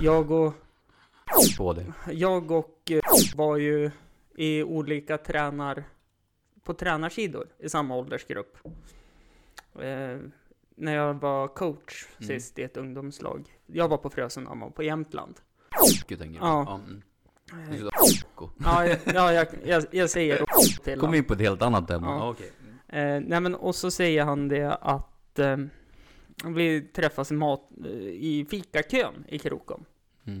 Jag 0.00 0.30
och, 0.30 0.52
På 1.58 1.72
det. 1.72 1.92
jag 2.12 2.50
och 2.50 2.90
eh, 2.90 3.00
var 3.36 3.56
ju 3.56 3.90
i 4.34 4.62
olika 4.62 5.18
tränar, 5.18 5.84
på 6.64 6.74
tränarsidor 6.74 7.46
i 7.58 7.68
samma 7.68 7.96
åldersgrupp. 7.96 8.58
Eh, 9.80 10.18
när 10.74 10.94
jag 10.94 11.14
var 11.14 11.48
coach 11.48 12.06
Mm. 12.18 12.28
sist 12.28 12.58
i 12.58 12.62
ett 12.62 12.76
ungdomslag. 12.76 13.58
Jag 13.66 13.88
var 13.88 13.96
på 13.98 14.10
och 14.66 14.74
på 14.74 14.82
Jämtland. 14.82 15.34
Gud, 16.08 16.18
tänker 16.18 16.38
Ja. 16.40 16.64
Ja. 16.68 16.74
Mm. 16.74 17.02
Det 17.70 17.76
är 17.76 17.80
så- 17.80 18.50
Ja, 18.64 18.86
jag, 18.86 18.98
ja 19.14 19.32
jag, 19.32 19.46
jag, 19.64 19.84
jag 19.90 20.10
säger 20.10 20.44
till 20.84 21.00
Kom 21.00 21.14
in 21.14 21.24
på 21.24 21.32
ett 21.34 21.40
helt 21.40 21.62
annat 21.62 21.90
ämne. 21.90 22.06
Ja. 22.08 22.16
Ja. 22.16 22.30
Okej. 22.30 22.52
Eh, 22.96 23.20
nej 23.20 23.40
men 23.40 23.54
och 23.54 23.74
så 23.74 23.90
säger 23.90 24.24
han 24.24 24.48
det 24.48 24.74
att 24.74 25.38
eh, 25.38 25.56
vi 26.44 26.80
träffas 26.82 27.30
i, 27.30 27.34
mat, 27.34 27.70
eh, 27.84 27.90
i 28.00 28.46
fikakön 28.50 29.24
i 29.28 29.38
Krokom. 29.38 29.84
Mm. 30.24 30.40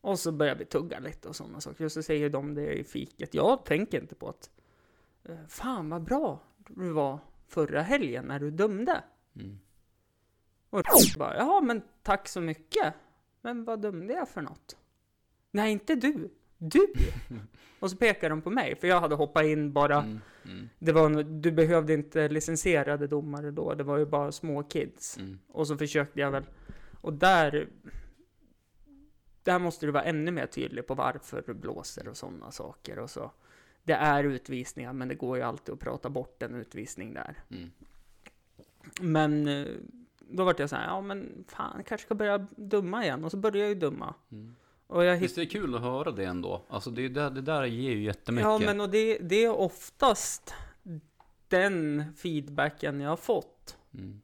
Och 0.00 0.18
så 0.18 0.32
börjar 0.32 0.54
vi 0.54 0.64
tugga 0.64 0.98
lite 0.98 1.28
och 1.28 1.36
sådana 1.36 1.60
saker. 1.60 1.84
Och 1.84 1.92
så 1.92 2.02
säger 2.02 2.30
de 2.30 2.54
det 2.54 2.72
i 2.72 2.84
fiket. 2.84 3.34
Jag 3.34 3.64
tänker 3.64 4.00
inte 4.00 4.14
på 4.14 4.28
att 4.28 4.50
eh, 5.24 5.36
Fan 5.48 5.90
vad 5.90 6.02
bra 6.02 6.40
du 6.56 6.90
var 6.90 7.18
förra 7.48 7.82
helgen 7.82 8.24
när 8.24 8.38
du 8.38 8.50
dömde. 8.50 9.04
Mm. 9.36 9.58
Och 10.70 10.78
jag 10.78 11.18
bara, 11.18 11.36
jaha 11.36 11.60
men 11.60 11.82
tack 12.02 12.28
så 12.28 12.40
mycket. 12.40 12.94
Men 13.40 13.64
vad 13.64 13.82
dömde 13.82 14.14
jag 14.14 14.28
för 14.28 14.42
något? 14.42 14.76
Nej 15.50 15.72
inte 15.72 15.94
du. 15.94 16.30
Du! 16.58 16.86
Och 17.80 17.90
så 17.90 17.96
pekade 17.96 18.28
de 18.28 18.42
på 18.42 18.50
mig, 18.50 18.76
för 18.76 18.88
jag 18.88 19.00
hade 19.00 19.14
hoppat 19.14 19.44
in 19.44 19.72
bara. 19.72 19.96
Mm, 20.02 20.20
mm, 20.44 20.68
Det 20.78 20.92
var, 20.92 21.22
du 21.22 21.52
behövde 21.52 21.94
inte 21.94 22.28
licensierade 22.28 23.06
domare 23.06 23.50
då, 23.50 23.74
det 23.74 23.84
var 23.84 23.98
ju 23.98 24.06
bara 24.06 24.32
små 24.32 24.62
kids. 24.62 25.18
mm. 25.18 25.38
Och 25.48 25.66
så 25.66 25.76
försökte 25.76 26.20
jag 26.20 26.30
väl, 26.30 26.44
och 27.00 27.12
där, 27.12 27.68
där 29.42 29.58
måste 29.58 29.86
du 29.86 29.92
vara 29.92 30.04
ännu 30.04 30.30
mer 30.30 30.46
tydlig 30.46 30.86
på 30.86 30.94
varför 30.94 31.44
du 31.46 31.54
blåser 31.54 32.08
och 32.08 32.16
sådana 32.16 32.50
saker. 32.50 32.98
Och 32.98 33.10
så. 33.10 33.30
Det 33.82 33.92
är 33.92 34.24
utvisningar, 34.24 34.92
men 34.92 35.08
det 35.08 35.14
går 35.14 35.36
ju 35.36 35.42
alltid 35.42 35.72
att 35.72 35.80
prata 35.80 36.10
bort 36.10 36.42
en 36.42 36.54
utvisning 36.54 37.14
där. 37.14 37.34
Mm. 37.50 37.70
Men 39.00 39.48
eh, 39.48 39.66
då 40.30 40.44
var 40.44 40.54
jag 40.58 40.70
så 40.70 40.76
här, 40.76 40.86
ja 40.86 41.00
men 41.00 41.44
fan, 41.48 41.72
jag 41.76 41.86
kanske 41.86 42.04
ska 42.04 42.14
börja 42.14 42.38
dumma 42.56 43.04
igen. 43.04 43.24
Och 43.24 43.30
så 43.30 43.36
började 43.36 43.58
jag 43.58 43.68
ju 43.68 43.74
dumma. 43.74 44.14
Mm. 44.88 44.96
Och 44.98 45.04
jag 45.04 45.16
Visst 45.16 45.38
är 45.38 45.42
det 45.42 45.46
kul 45.46 45.74
att 45.74 45.80
höra 45.80 46.10
det 46.10 46.24
ändå? 46.24 46.62
Alltså 46.68 46.90
det, 46.90 47.08
där, 47.08 47.30
det 47.30 47.40
där 47.40 47.64
ger 47.64 47.90
ju 47.92 48.02
jättemycket. 48.02 48.48
Ja, 48.48 48.58
men 48.58 48.80
och 48.80 48.90
det, 48.90 49.18
det 49.18 49.44
är 49.44 49.50
oftast 49.50 50.54
den 51.48 52.04
feedbacken 52.16 53.00
jag 53.00 53.10
har 53.10 53.16
fått. 53.16 53.76
Mm. 53.94 54.20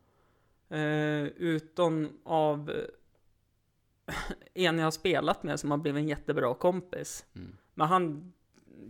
Eh, 0.69 1.33
utom 1.37 2.09
av 2.25 2.71
eh, 2.71 4.15
en 4.55 4.79
jag 4.79 4.87
har 4.87 4.91
spelat 4.91 5.43
med 5.43 5.61
som 5.61 5.71
har 5.71 5.79
blivit 5.79 6.01
en 6.01 6.09
jättebra 6.09 6.55
kompis. 6.55 7.25
Mm. 7.37 7.57
Men 7.75 7.89
han 7.89 8.33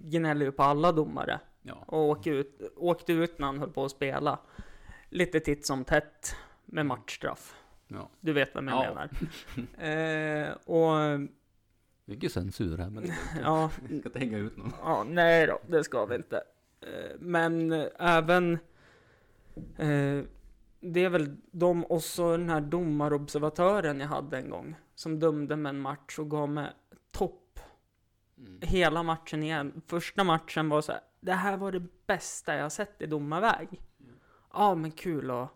gnäller 0.05 0.47
ju 0.47 0.53
på 0.53 0.62
alla 0.62 0.93
domare. 0.93 1.41
Ja. 1.62 1.75
Och 1.87 1.99
åkte 2.09 2.31
ut, 2.31 2.61
åkte 2.77 3.12
ut 3.12 3.39
när 3.39 3.47
han 3.47 3.59
höll 3.59 3.70
på 3.70 3.85
att 3.85 3.91
spela. 3.91 4.39
Lite 5.09 5.41
titt 5.41 5.66
som 5.66 5.85
tätt 5.85 6.37
med 6.64 6.87
matchstraff. 6.87 7.57
ja. 7.89 8.09
Du 8.20 8.33
vet 8.33 8.57
vem 8.57 8.68
jag 8.68 8.85
Ja. 8.85 8.89
menar. 8.89 9.11
Eh, 10.47 10.53
och 10.53 11.20
Mycket 12.05 12.32
censur 12.32 12.78
här, 12.78 12.90
men 12.90 13.07
ja, 13.42 13.70
jag 13.70 13.70
ska 14.00 14.09
inte 14.09 14.18
hänga 14.18 14.38
ut 14.38 14.57
någon. 14.57 14.72
ja, 14.82 15.05
nej 15.09 15.46
då, 15.46 15.59
det 15.66 15.84
ska 15.84 16.07
vi 16.07 16.14
inte. 16.14 16.42
Eh, 16.80 17.16
men 17.18 17.72
eh, 17.72 17.86
även 17.98 18.53
eh, 19.76 20.22
det 20.80 21.05
är 21.05 21.09
väl 21.09 21.36
de 21.50 21.84
och 21.84 22.03
så 22.03 22.30
den 22.30 22.50
här 22.50 22.61
domarobservatören 22.61 24.00
jag 24.00 24.09
hade 24.09 24.36
en 24.38 24.50
gång 24.50 24.74
som 24.94 25.18
dömde 25.18 25.57
med 25.57 25.70
en 25.70 25.80
match 25.80 26.18
och 26.18 26.30
gav 26.30 26.48
mig 26.48 26.70
topp 27.11 27.38
Mm. 28.38 28.59
hela 28.62 29.03
matchen 29.03 29.42
igen. 29.42 29.82
Första 29.86 30.24
matchen 30.24 30.68
var 30.68 30.80
så 30.80 30.92
här, 30.92 31.00
det 31.20 31.32
här 31.32 31.57
var 31.57 31.72
det 31.72 31.82
bästa 32.07 32.57
jag 32.57 32.72
sett 32.72 33.03
i 33.03 33.07
domarväg. 33.07 33.80
Ja, 34.53 34.74
men 34.74 34.90
kul 34.90 35.30
och 35.30 35.48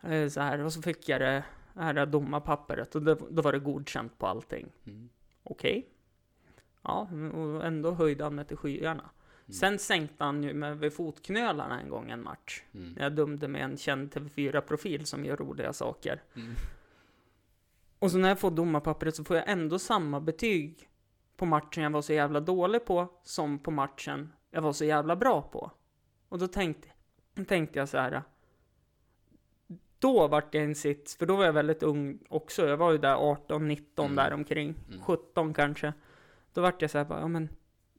eh, 0.00 0.28
så 0.28 0.40
här. 0.40 0.58
Och 0.58 0.72
så 0.72 0.82
fick 0.82 1.08
jag 1.08 1.20
det 1.20 1.44
här 1.74 2.06
domarpappret 2.06 2.94
och 2.94 3.02
det, 3.02 3.14
då 3.30 3.42
var 3.42 3.52
det 3.52 3.58
godkänt 3.58 4.18
på 4.18 4.26
allting. 4.26 4.72
Mm. 4.86 5.08
Okej. 5.42 5.88
Ja, 6.82 7.08
och 7.32 7.64
ändå 7.64 7.90
höjde 7.90 8.24
han 8.24 8.34
mig 8.34 8.44
till 8.44 8.56
skyarna. 8.56 9.10
Sen 9.48 9.78
sänkte 9.78 10.24
han 10.24 10.42
ju 10.42 10.54
mig 10.54 10.74
vid 10.74 10.92
fotknölarna 10.92 11.80
en 11.80 11.88
gång 11.88 12.10
en 12.10 12.22
match. 12.22 12.62
Mm. 12.74 12.92
När 12.92 13.02
jag 13.02 13.12
dömde 13.12 13.48
med 13.48 13.62
en 13.64 13.76
känd 13.76 14.14
TV4-profil 14.14 15.06
som 15.06 15.24
gör 15.24 15.36
roliga 15.36 15.72
saker. 15.72 16.22
Mm. 16.34 16.54
Och 17.98 18.10
så 18.10 18.18
när 18.18 18.28
jag 18.28 18.40
får 18.40 18.50
domarpappret 18.50 19.16
så 19.16 19.24
får 19.24 19.36
jag 19.36 19.48
ändå 19.48 19.78
samma 19.78 20.20
betyg 20.20 20.88
på 21.36 21.46
matchen 21.46 21.82
jag 21.82 21.90
var 21.90 22.02
så 22.02 22.12
jävla 22.12 22.40
dålig 22.40 22.84
på 22.84 23.08
som 23.22 23.58
på 23.58 23.70
matchen 23.70 24.32
jag 24.50 24.62
var 24.62 24.72
så 24.72 24.84
jävla 24.84 25.16
bra 25.16 25.42
på. 25.42 25.70
Och 26.28 26.38
då 26.38 26.48
tänkte, 26.48 26.88
tänkte 27.48 27.78
jag 27.78 27.88
så 27.88 27.98
här. 27.98 28.22
Då 30.02 30.28
vart 30.28 30.54
jag 30.54 30.64
en 30.64 30.74
sits, 30.74 31.16
för 31.16 31.26
då 31.26 31.36
var 31.36 31.44
jag 31.44 31.52
väldigt 31.52 31.82
ung 31.82 32.18
också. 32.28 32.66
Jag 32.66 32.76
var 32.76 32.92
ju 32.92 32.98
där 32.98 33.14
18, 33.14 33.68
19 33.68 34.04
Mm. 34.04 34.16
där 34.16 34.32
omkring. 34.32 34.74
Mm. 34.88 35.00
17 35.02 35.54
kanske. 35.54 35.92
Då 36.52 36.60
vart 36.60 36.82
jag 36.82 36.90
så 36.90 36.98
här 36.98 37.04
bara, 37.04 37.20
ja 37.20 37.28
men 37.28 37.48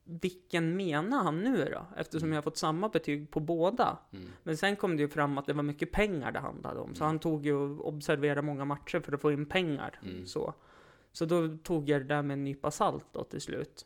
vilken 0.03 0.75
menar 0.75 1.23
han 1.23 1.39
nu 1.43 1.69
då? 1.73 1.85
Eftersom 1.97 2.25
Mm. 2.27 2.33
jag 2.33 2.37
har 2.37 2.43
fått 2.43 2.57
samma 2.57 2.89
betyg 2.89 3.31
på 3.31 3.39
båda. 3.39 3.97
Mm. 4.13 4.25
Men 4.43 4.57
sen 4.57 4.75
kom 4.75 4.97
det 4.97 5.01
ju 5.03 5.09
fram 5.09 5.37
att 5.37 5.45
det 5.45 5.53
var 5.53 5.63
mycket 5.63 5.91
pengar 5.91 6.31
det 6.31 6.39
handlade 6.39 6.79
om. 6.79 6.95
Så 6.95 7.03
Mm. 7.03 7.07
han 7.07 7.19
tog 7.19 7.45
ju 7.45 7.53
och 7.55 7.87
observerade 7.87 8.41
många 8.41 8.65
matcher 8.65 8.99
för 8.99 9.13
att 9.13 9.21
få 9.21 9.31
in 9.31 9.45
pengar. 9.45 9.99
Mm. 10.03 10.25
Så. 10.25 10.53
så 11.11 11.25
då 11.25 11.57
tog 11.63 11.89
jag 11.89 12.01
det 12.01 12.07
där 12.07 12.21
med 12.21 12.33
en 12.33 12.43
nypa 12.43 12.71
salt 12.71 13.05
då 13.11 13.23
till 13.23 13.41
slut. 13.41 13.85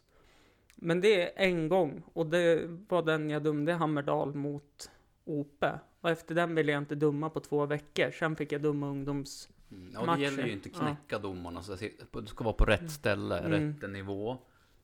Men 0.76 1.02
det 1.02 1.22
är 1.24 1.48
en 1.48 1.70
gång. 1.70 2.04
Och 2.14 2.26
det 2.26 2.62
var 2.90 3.02
den 3.04 3.30
jag 3.30 3.44
dömde 3.44 3.74
Hammerdal 3.74 4.34
mot 4.36 4.92
Ope. 5.28 5.80
Och 6.02 6.10
efter 6.10 6.36
den 6.36 6.56
ville 6.56 6.72
jag 6.72 6.82
inte 6.82 6.96
dumma 6.96 7.30
på 7.30 7.40
två 7.40 7.66
veckor. 7.66 8.12
Sen 8.12 8.36
fick 8.36 8.52
jag 8.52 8.62
dumma 8.62 8.88
ungdoms... 8.88 9.50
Mm. 9.72 9.92
Ja, 9.94 10.16
det 10.16 10.22
gäller 10.22 10.46
ju 10.46 10.52
inte 10.52 10.70
att 10.70 10.76
Ja. 10.76 10.82
knäcka 10.82 11.20
domarna. 11.20 11.64
Så 11.64 11.76
det 12.22 12.28
ska 12.28 12.44
vara 12.44 12.54
på 12.54 12.66
rätt 12.66 12.92
ställe, 12.92 13.40
Mm. 13.40 13.52
rätt 13.82 13.90
nivå. 13.90 14.38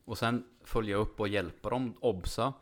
Och 0.05 0.17
sen 0.17 0.43
följa 0.63 0.95
upp 0.95 1.19
och 1.19 1.27
hjälpa 1.27 1.69
dem, 1.69 1.93
obsa. 1.99 2.53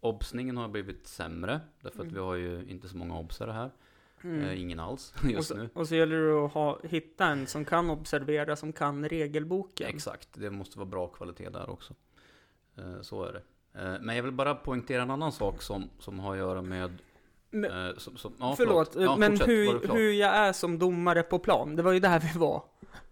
Obsningen 0.00 0.56
har 0.56 0.68
blivit 0.68 1.06
sämre, 1.06 1.60
därför 1.82 1.98
att 1.98 2.04
Mm. 2.04 2.14
vi 2.14 2.20
har 2.20 2.34
ju 2.34 2.64
inte 2.68 2.88
så 2.88 2.96
många 2.96 3.18
obsare 3.18 3.52
här. 3.52 3.70
Mm. 4.24 4.40
Eh, 4.40 4.60
ingen 4.62 4.80
alls 4.80 5.14
och, 5.24 5.30
just 5.30 5.48
så, 5.48 5.56
nu. 5.56 5.68
och 5.74 5.88
så 5.88 5.94
gäller 5.94 6.16
det 6.16 6.44
att 6.44 6.52
ha, 6.52 6.78
hitta 6.82 7.26
en 7.26 7.46
som 7.46 7.64
kan 7.64 7.90
observera, 7.90 8.56
som 8.56 8.72
kan 8.72 9.08
regelboken. 9.08 9.88
Exakt, 9.88 10.28
det 10.34 10.50
måste 10.50 10.78
vara 10.78 10.86
bra 10.88 11.06
kvalitet 11.06 11.48
där 11.50 11.70
också. 11.70 11.94
Eh, 12.76 13.00
så 13.00 13.24
är 13.24 13.32
det. 13.32 13.42
Eh, 13.80 14.00
men 14.00 14.16
jag 14.16 14.22
vill 14.22 14.32
bara 14.32 14.54
poängtera 14.54 15.02
en 15.02 15.10
annan 15.10 15.32
sak 15.32 15.62
som, 15.62 15.90
som 15.98 16.18
har 16.18 16.32
att 16.32 16.38
göra 16.38 16.62
med... 16.62 16.90
Men, 17.50 17.88
Eh, 17.88 17.96
som, 17.96 18.16
som, 18.16 18.32
ja, 18.38 18.54
förlåt, 18.56 18.96
Ja, 18.98 19.16
men 19.16 19.30
fortsätt, 19.32 19.48
hur, 19.48 19.88
hur 19.94 20.12
jag 20.12 20.34
är 20.36 20.52
som 20.52 20.78
domare 20.78 21.22
på 21.22 21.38
plan, 21.38 21.76
det 21.76 21.82
var 21.82 21.92
ju 21.92 22.00
där 22.00 22.20
vi 22.32 22.38
var. 22.38 22.62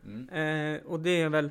Mm. 0.07 0.29
Eh, 0.77 0.87
och 0.87 1.01
det 1.01 1.23
är 1.23 1.29
väl, 1.29 1.51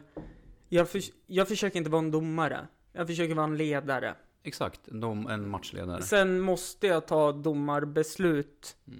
jag, 0.69 0.89
förs- 0.89 1.11
jag 1.27 1.47
försöker 1.47 1.77
inte 1.77 1.89
vara 1.89 1.99
en 1.99 2.11
domare. 2.11 2.67
Jag 2.93 3.07
försöker 3.07 3.35
vara 3.35 3.45
en 3.45 3.57
ledare. 3.57 4.15
Exakt, 4.43 4.81
de, 4.85 5.27
en 5.27 5.49
matchledare. 5.49 6.01
Sen 6.01 6.39
måste 6.39 6.87
jag 6.87 7.05
ta 7.07 7.31
domarbeslut 7.31 8.75
Mm. 8.87 8.99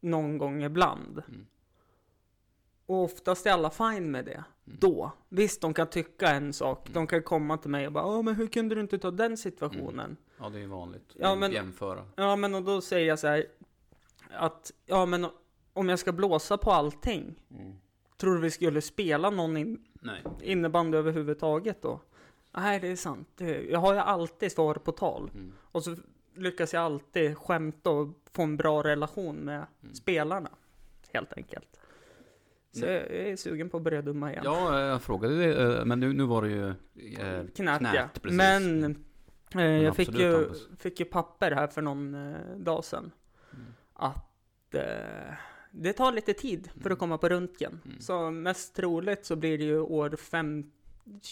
någon 0.00 0.38
gång 0.38 0.62
ibland. 0.64 1.22
Mm. 1.28 1.46
Och 2.86 3.02
oftast 3.02 3.46
är 3.46 3.50
alla 3.52 3.70
fine 3.70 4.10
med 4.10 4.24
det. 4.24 4.44
Mm. 4.66 4.78
Då. 4.80 5.12
Visst, 5.28 5.60
de 5.60 5.74
kan 5.74 5.86
tycka 5.86 6.28
en 6.30 6.52
sak. 6.52 6.88
De 6.92 7.06
kan 7.06 7.22
komma 7.22 7.56
till 7.58 7.70
mig 7.70 7.86
och 7.86 7.92
bara, 7.92 8.04
ja 8.16 8.22
men 8.22 8.34
hur 8.34 8.46
kunde 8.46 8.74
du 8.74 8.80
inte 8.80 8.98
ta 8.98 9.10
den 9.10 9.36
situationen? 9.36 10.16
Ja, 10.38 10.48
det 10.48 10.60
är 10.60 10.66
vanligt. 10.66 11.12
Ja, 11.18 11.34
men- 11.34 11.52
Jämföra. 11.52 12.04
Ja, 12.16 12.36
men 12.36 12.54
och 12.54 12.62
då 12.62 12.80
säger 12.80 13.08
jag 13.08 13.18
så 13.18 13.26
här 13.26 13.46
att, 14.30 14.72
ja 14.86 15.06
men 15.06 15.26
om 15.72 15.88
jag 15.88 15.98
ska 15.98 16.12
blåsa 16.12 16.58
på 16.58 16.70
allting, 16.72 17.42
Mm. 17.50 17.72
tror 18.16 18.34
du 18.34 18.40
vi 18.40 18.50
skulle 18.50 18.80
spela 18.80 19.30
någon 19.30 19.56
in, 19.56 19.84
Nej. 20.00 20.22
innebandy 20.42 20.98
överhuvudtaget 20.98 21.82
då? 21.82 22.00
Nej, 22.52 22.80
det 22.80 22.88
är 22.88 22.96
sant. 22.96 23.40
Jag 23.70 23.78
har 23.78 23.92
ju 23.94 24.00
alltid 24.00 24.52
svar 24.52 24.74
på 24.74 24.92
tal. 24.92 25.30
Mm. 25.34 25.52
Och 25.72 25.84
så 25.84 25.96
lyckas 26.34 26.72
jag 26.74 26.82
alltid 26.82 27.38
skämta 27.38 27.90
och 27.90 28.08
få 28.32 28.42
en 28.42 28.56
bra 28.56 28.82
relation 28.82 29.36
med 29.36 29.66
Mm. 29.82 29.94
spelarna. 29.94 30.50
Helt 31.12 31.32
enkelt. 31.32 31.80
Så 32.72 32.80
jag 32.86 32.94
är 33.10 33.36
sugen 33.36 33.70
på 33.70 33.76
att 33.76 33.82
börja 33.82 34.02
dumma 34.02 34.30
igen. 34.30 34.42
Ja, 34.44 34.80
jag 34.80 35.02
frågade 35.02 35.36
det, 35.38 35.78
eh, 35.78 35.84
men 35.84 36.00
nu, 36.00 36.12
nu 36.12 36.24
var 36.24 36.42
det 36.42 36.48
ju... 36.48 36.68
Eh, 36.68 36.74
Knät, 37.54 37.80
ja. 37.82 37.90
knät, 37.90 38.22
precis. 38.22 38.36
Men, 38.38 39.04
eh, 39.54 39.62
jag 39.64 39.96
fick 39.96 40.08
absolut, 40.08 40.26
ju, 40.26 40.36
Hampus. 40.36 40.68
fick 40.78 41.00
ju 41.00 41.06
papper 41.06 41.50
här 41.50 41.66
för 41.66 41.82
någon 41.82 42.14
eh, 42.14 42.56
dag 42.56 42.84
sedan. 42.84 43.10
Mm. 43.52 43.64
Att 43.92 44.74
eh, 44.74 45.34
det 45.70 45.92
tar 45.92 46.12
lite 46.12 46.32
tid 46.32 46.70
för 46.82 46.90
att 46.90 46.98
komma 46.98 47.18
på 47.18 47.28
röntgen. 47.28 47.80
Mm. 47.84 48.00
Så 48.00 48.30
mest 48.30 48.74
troligt 48.74 49.24
så 49.26 49.36
blir 49.36 49.58
det 49.58 49.64
ju 49.64 49.80
år 49.80 50.16
fem, 50.16 50.70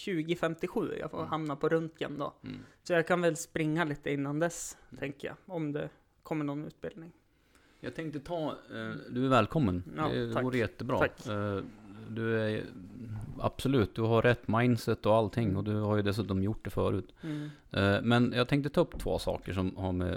2057 0.05 0.95
jag 0.99 1.11
får 1.11 1.17
Mm. 1.17 1.29
hamna 1.29 1.55
på 1.55 1.69
röntgen 1.69 2.17
då. 2.17 2.33
Mm. 2.43 2.55
Så 2.83 2.93
jag 2.93 3.07
kan 3.07 3.21
väl 3.21 3.35
springa 3.35 3.83
lite 3.83 4.11
innan 4.11 4.39
dess, 4.39 4.77
Mm. 4.89 4.99
tänker 4.99 5.27
jag. 5.27 5.37
Om 5.55 5.71
det 5.71 5.89
kommer 6.23 6.45
någon 6.45 6.65
utbildning. 6.65 7.11
Jag 7.79 7.95
tänkte 7.95 8.19
ta, 8.19 8.49
eh, 8.51 8.91
du 9.09 9.25
är 9.25 9.29
välkommen. 9.29 9.83
Ja, 9.97 10.07
det 10.07 10.33
tack. 10.33 10.43
vore 10.43 10.57
jättebra. 10.57 10.97
Tack. 10.99 11.27
Eh, 11.27 11.59
du 12.09 12.39
är, 12.41 12.63
absolut, 13.45 13.95
du 13.95 14.01
har 14.01 14.21
rätt 14.21 14.47
mindset 14.47 15.05
och 15.05 15.15
allting 15.15 15.57
och 15.57 15.63
du 15.63 15.79
har 15.79 15.95
ju 15.95 16.01
dessutom 16.01 16.43
gjort 16.43 16.63
det 16.63 16.69
förut. 16.69 17.13
Mm. 17.21 17.49
Eh, 17.71 18.01
men 18.01 18.33
jag 18.35 18.47
tänkte 18.47 18.69
ta 18.69 18.81
upp 18.81 18.99
två 18.99 19.19
saker 19.19 19.53
som 19.53 19.75
har 19.77 19.91
med, 19.91 20.13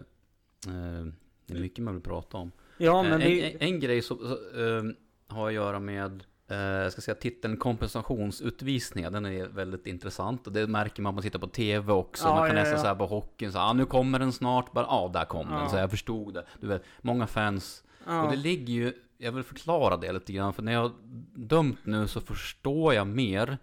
eh, 0.66 1.06
det 1.46 1.54
är 1.54 1.60
mycket 1.60 1.84
man 1.84 1.94
vill 1.94 2.02
prata 2.02 2.36
om. 2.36 2.52
Ja, 2.78 3.04
Eh, 3.04 3.10
men 3.10 3.12
en, 3.12 3.28
vi... 3.28 3.52
en, 3.52 3.56
en 3.60 3.80
grej 3.80 4.02
som 4.02 4.18
så, 4.18 4.60
eh, 4.60 4.84
har 5.28 5.46
att 5.46 5.54
göra 5.54 5.80
med, 5.80 6.24
eh, 6.48 6.56
jag 6.56 6.92
ska 6.92 7.00
säga 7.00 7.14
titeln 7.14 7.56
kompensationsutvisningar, 7.56 9.10
den 9.10 9.26
är 9.26 9.46
väldigt 9.46 9.86
intressant. 9.86 10.46
Och 10.46 10.52
det 10.52 10.66
märker 10.66 11.02
man 11.02 11.10
om 11.10 11.14
man 11.14 11.22
tittar 11.22 11.38
på 11.38 11.46
TV 11.46 11.92
också. 11.92 12.24
Ja, 12.24 12.34
man 12.34 12.48
kan 12.48 12.56
ja, 12.56 12.62
nästan 12.62 12.80
ja. 12.80 12.86
här 12.88 12.94
på 12.94 13.06
hockeyn, 13.06 13.52
så 13.52 13.58
här, 13.58 13.70
ah, 13.70 13.72
nu 13.72 13.84
kommer 13.84 14.18
den 14.18 14.32
snart, 14.32 14.72
bara, 14.72 14.84
ja 14.84 15.10
där 15.12 15.24
kom 15.24 15.50
den. 15.50 15.70
Så 15.70 15.76
jag 15.76 15.90
förstod 15.90 16.34
det. 16.34 16.44
Du 16.60 16.66
vet, 16.66 16.82
många 17.00 17.26
fans 17.26 17.82
och 18.06 18.30
det 18.30 18.36
ligger 18.36 18.74
ju, 18.74 18.92
jag 19.18 19.32
vill 19.32 19.44
förklara 19.44 19.96
det 19.96 20.12
lite 20.12 20.32
grann, 20.32 20.52
för 20.52 20.62
när 20.62 20.72
jag 20.72 20.80
har 20.80 20.92
dömt 21.34 21.78
nu 21.86 22.08
så 22.08 22.20
förstår 22.20 22.94
jag 22.94 23.06
mer. 23.06 23.58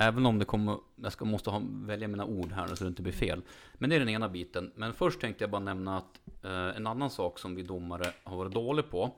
Även 0.00 0.26
om 0.26 0.38
det 0.38 0.44
kommer, 0.44 0.76
jag 0.96 1.12
ska, 1.12 1.24
måste 1.24 1.50
ha, 1.50 1.62
välja 1.70 2.08
mina 2.08 2.24
ord 2.24 2.52
här 2.52 2.66
så 2.74 2.84
det 2.84 2.88
inte 2.88 3.02
blir 3.02 3.12
fel. 3.12 3.42
Men 3.74 3.90
det 3.90 3.96
är 3.96 4.00
den 4.00 4.08
ena 4.08 4.28
biten. 4.28 4.72
Men 4.74 4.92
först 4.92 5.20
tänkte 5.20 5.44
jag 5.44 5.50
bara 5.50 5.62
nämna 5.62 5.96
att 5.96 6.20
eh, 6.44 6.76
en 6.76 6.86
annan 6.86 7.10
sak 7.10 7.38
som 7.38 7.54
vi 7.54 7.62
domare 7.62 8.04
har 8.24 8.36
varit 8.36 8.54
dåliga 8.54 8.86
på. 8.86 9.14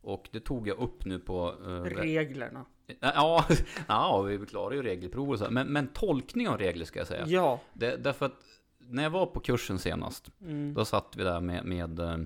Och 0.00 0.28
det 0.32 0.40
tog 0.40 0.68
jag 0.68 0.78
upp 0.78 1.04
nu 1.04 1.18
på... 1.18 1.54
Eh, 1.66 1.82
Reglerna. 1.82 2.64
Ja, 3.00 3.44
ja 3.88 4.22
vi 4.22 4.46
klarar 4.46 4.74
ju 4.74 4.82
regelprov 4.82 5.30
och 5.30 5.38
så. 5.38 5.44
här. 5.44 5.50
Men, 5.50 5.66
men 5.66 5.88
tolkning 5.88 6.48
av 6.48 6.58
regler 6.58 6.84
ska 6.84 6.98
jag 6.98 7.06
säga. 7.08 7.24
Ja. 7.26 7.60
Det, 7.72 7.96
därför 7.96 8.26
att 8.26 8.32
när 8.78 9.02
jag 9.02 9.10
var 9.10 9.26
på 9.26 9.40
kursen 9.40 9.78
senast, 9.78 10.30
Mm. 10.40 10.74
då 10.74 10.84
satt 10.84 11.14
vi 11.16 11.22
där 11.24 11.40
med, 11.40 11.64
med 11.64 12.00
eh, 12.00 12.16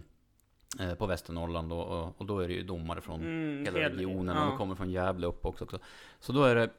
på 0.99 1.07
Västernorrland 1.07 1.72
och, 1.72 1.87
och, 2.01 2.14
och 2.20 2.27
då 2.27 2.39
är 2.41 2.49
det 2.49 2.55
ju 2.55 2.62
domare 2.62 3.01
från 3.01 3.20
Mm, 3.20 3.64
hela 3.64 3.79
hel- 3.79 3.93
regionen 3.93 4.37
och 4.37 4.43
ja. 4.43 4.49
de 4.49 4.59
kommer 4.59 4.74
från 4.74 4.91
Gävle 4.91 5.27
upp 5.27 5.47
också, 5.47 5.64
också. 5.64 5.79
Så 6.20 6.33
då 6.33 6.45
är 6.45 6.55
det, 6.55 6.70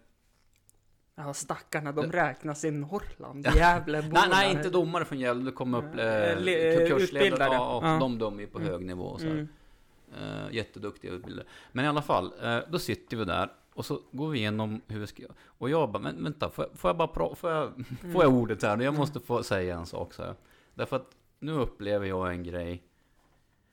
Ja, 1.15 1.33
stackarna, 1.33 1.91
de 1.91 2.11
räknas 2.11 2.65
i 2.65 2.71
Norrland. 2.71 3.47
Gävleborna. 3.55 4.19
nej, 4.19 4.29
nej 4.31 4.51
inte 4.51 4.69
domare 4.69 5.05
från 5.05 5.19
Gävle, 5.19 5.43
det 5.45 5.51
kom 5.51 5.73
upp 5.73 5.95
Eh, 5.99 6.05
eh, 6.05 6.39
le- 6.39 6.87
kursledare, 6.89 7.53
ja, 7.53 7.79
Ja. 7.83 7.97
de 7.99 8.17
dömer 8.19 8.39
ju 8.41 8.47
på 8.47 8.57
Mm. 8.59 8.71
hög 8.71 8.85
nivå 8.85 9.03
och 9.05 9.19
så. 9.19 9.27
Mm. 9.27 9.47
Eh, 10.21 10.55
jätteduktiga 10.55 11.11
utbildare. 11.11 11.45
Men 11.71 11.85
i 11.85 11.87
alla 11.87 12.01
fall, 12.01 12.33
eh, 12.43 12.57
då 12.69 12.79
sitter 12.79 13.17
vi 13.17 13.25
där 13.25 13.49
och 13.73 13.85
så 13.85 14.01
går 14.11 14.29
vi 14.29 14.37
igenom 14.39 14.81
hur 14.87 14.99
vi 14.99 15.07
ska 15.07 15.21
göra. 15.21 15.33
Och 15.47 15.69
jag 15.69 15.91
bara, 15.91 15.99
men 16.03 16.23
vänta, 16.23 16.49
får 16.49 16.65
jag, 16.71 16.79
får 16.79 16.89
jag 16.89 16.97
bara 16.97 17.07
pra- 17.07 17.35
får 17.35 17.51
jag, 17.51 17.73
får 18.13 18.23
jag 18.23 18.33
ordet 18.33 18.63
här? 18.63 18.77
Jag 18.81 18.93
måste 18.93 19.19
få 19.19 19.43
säga 19.43 19.75
en 19.77 19.85
sak 19.85 20.13
så 20.13 20.23
här. 20.23 20.35
Därför 20.73 20.95
att 20.95 21.07
nu 21.39 21.51
upplever 21.51 22.05
jag 22.05 22.29
en 22.33 22.43
grej. 22.43 22.83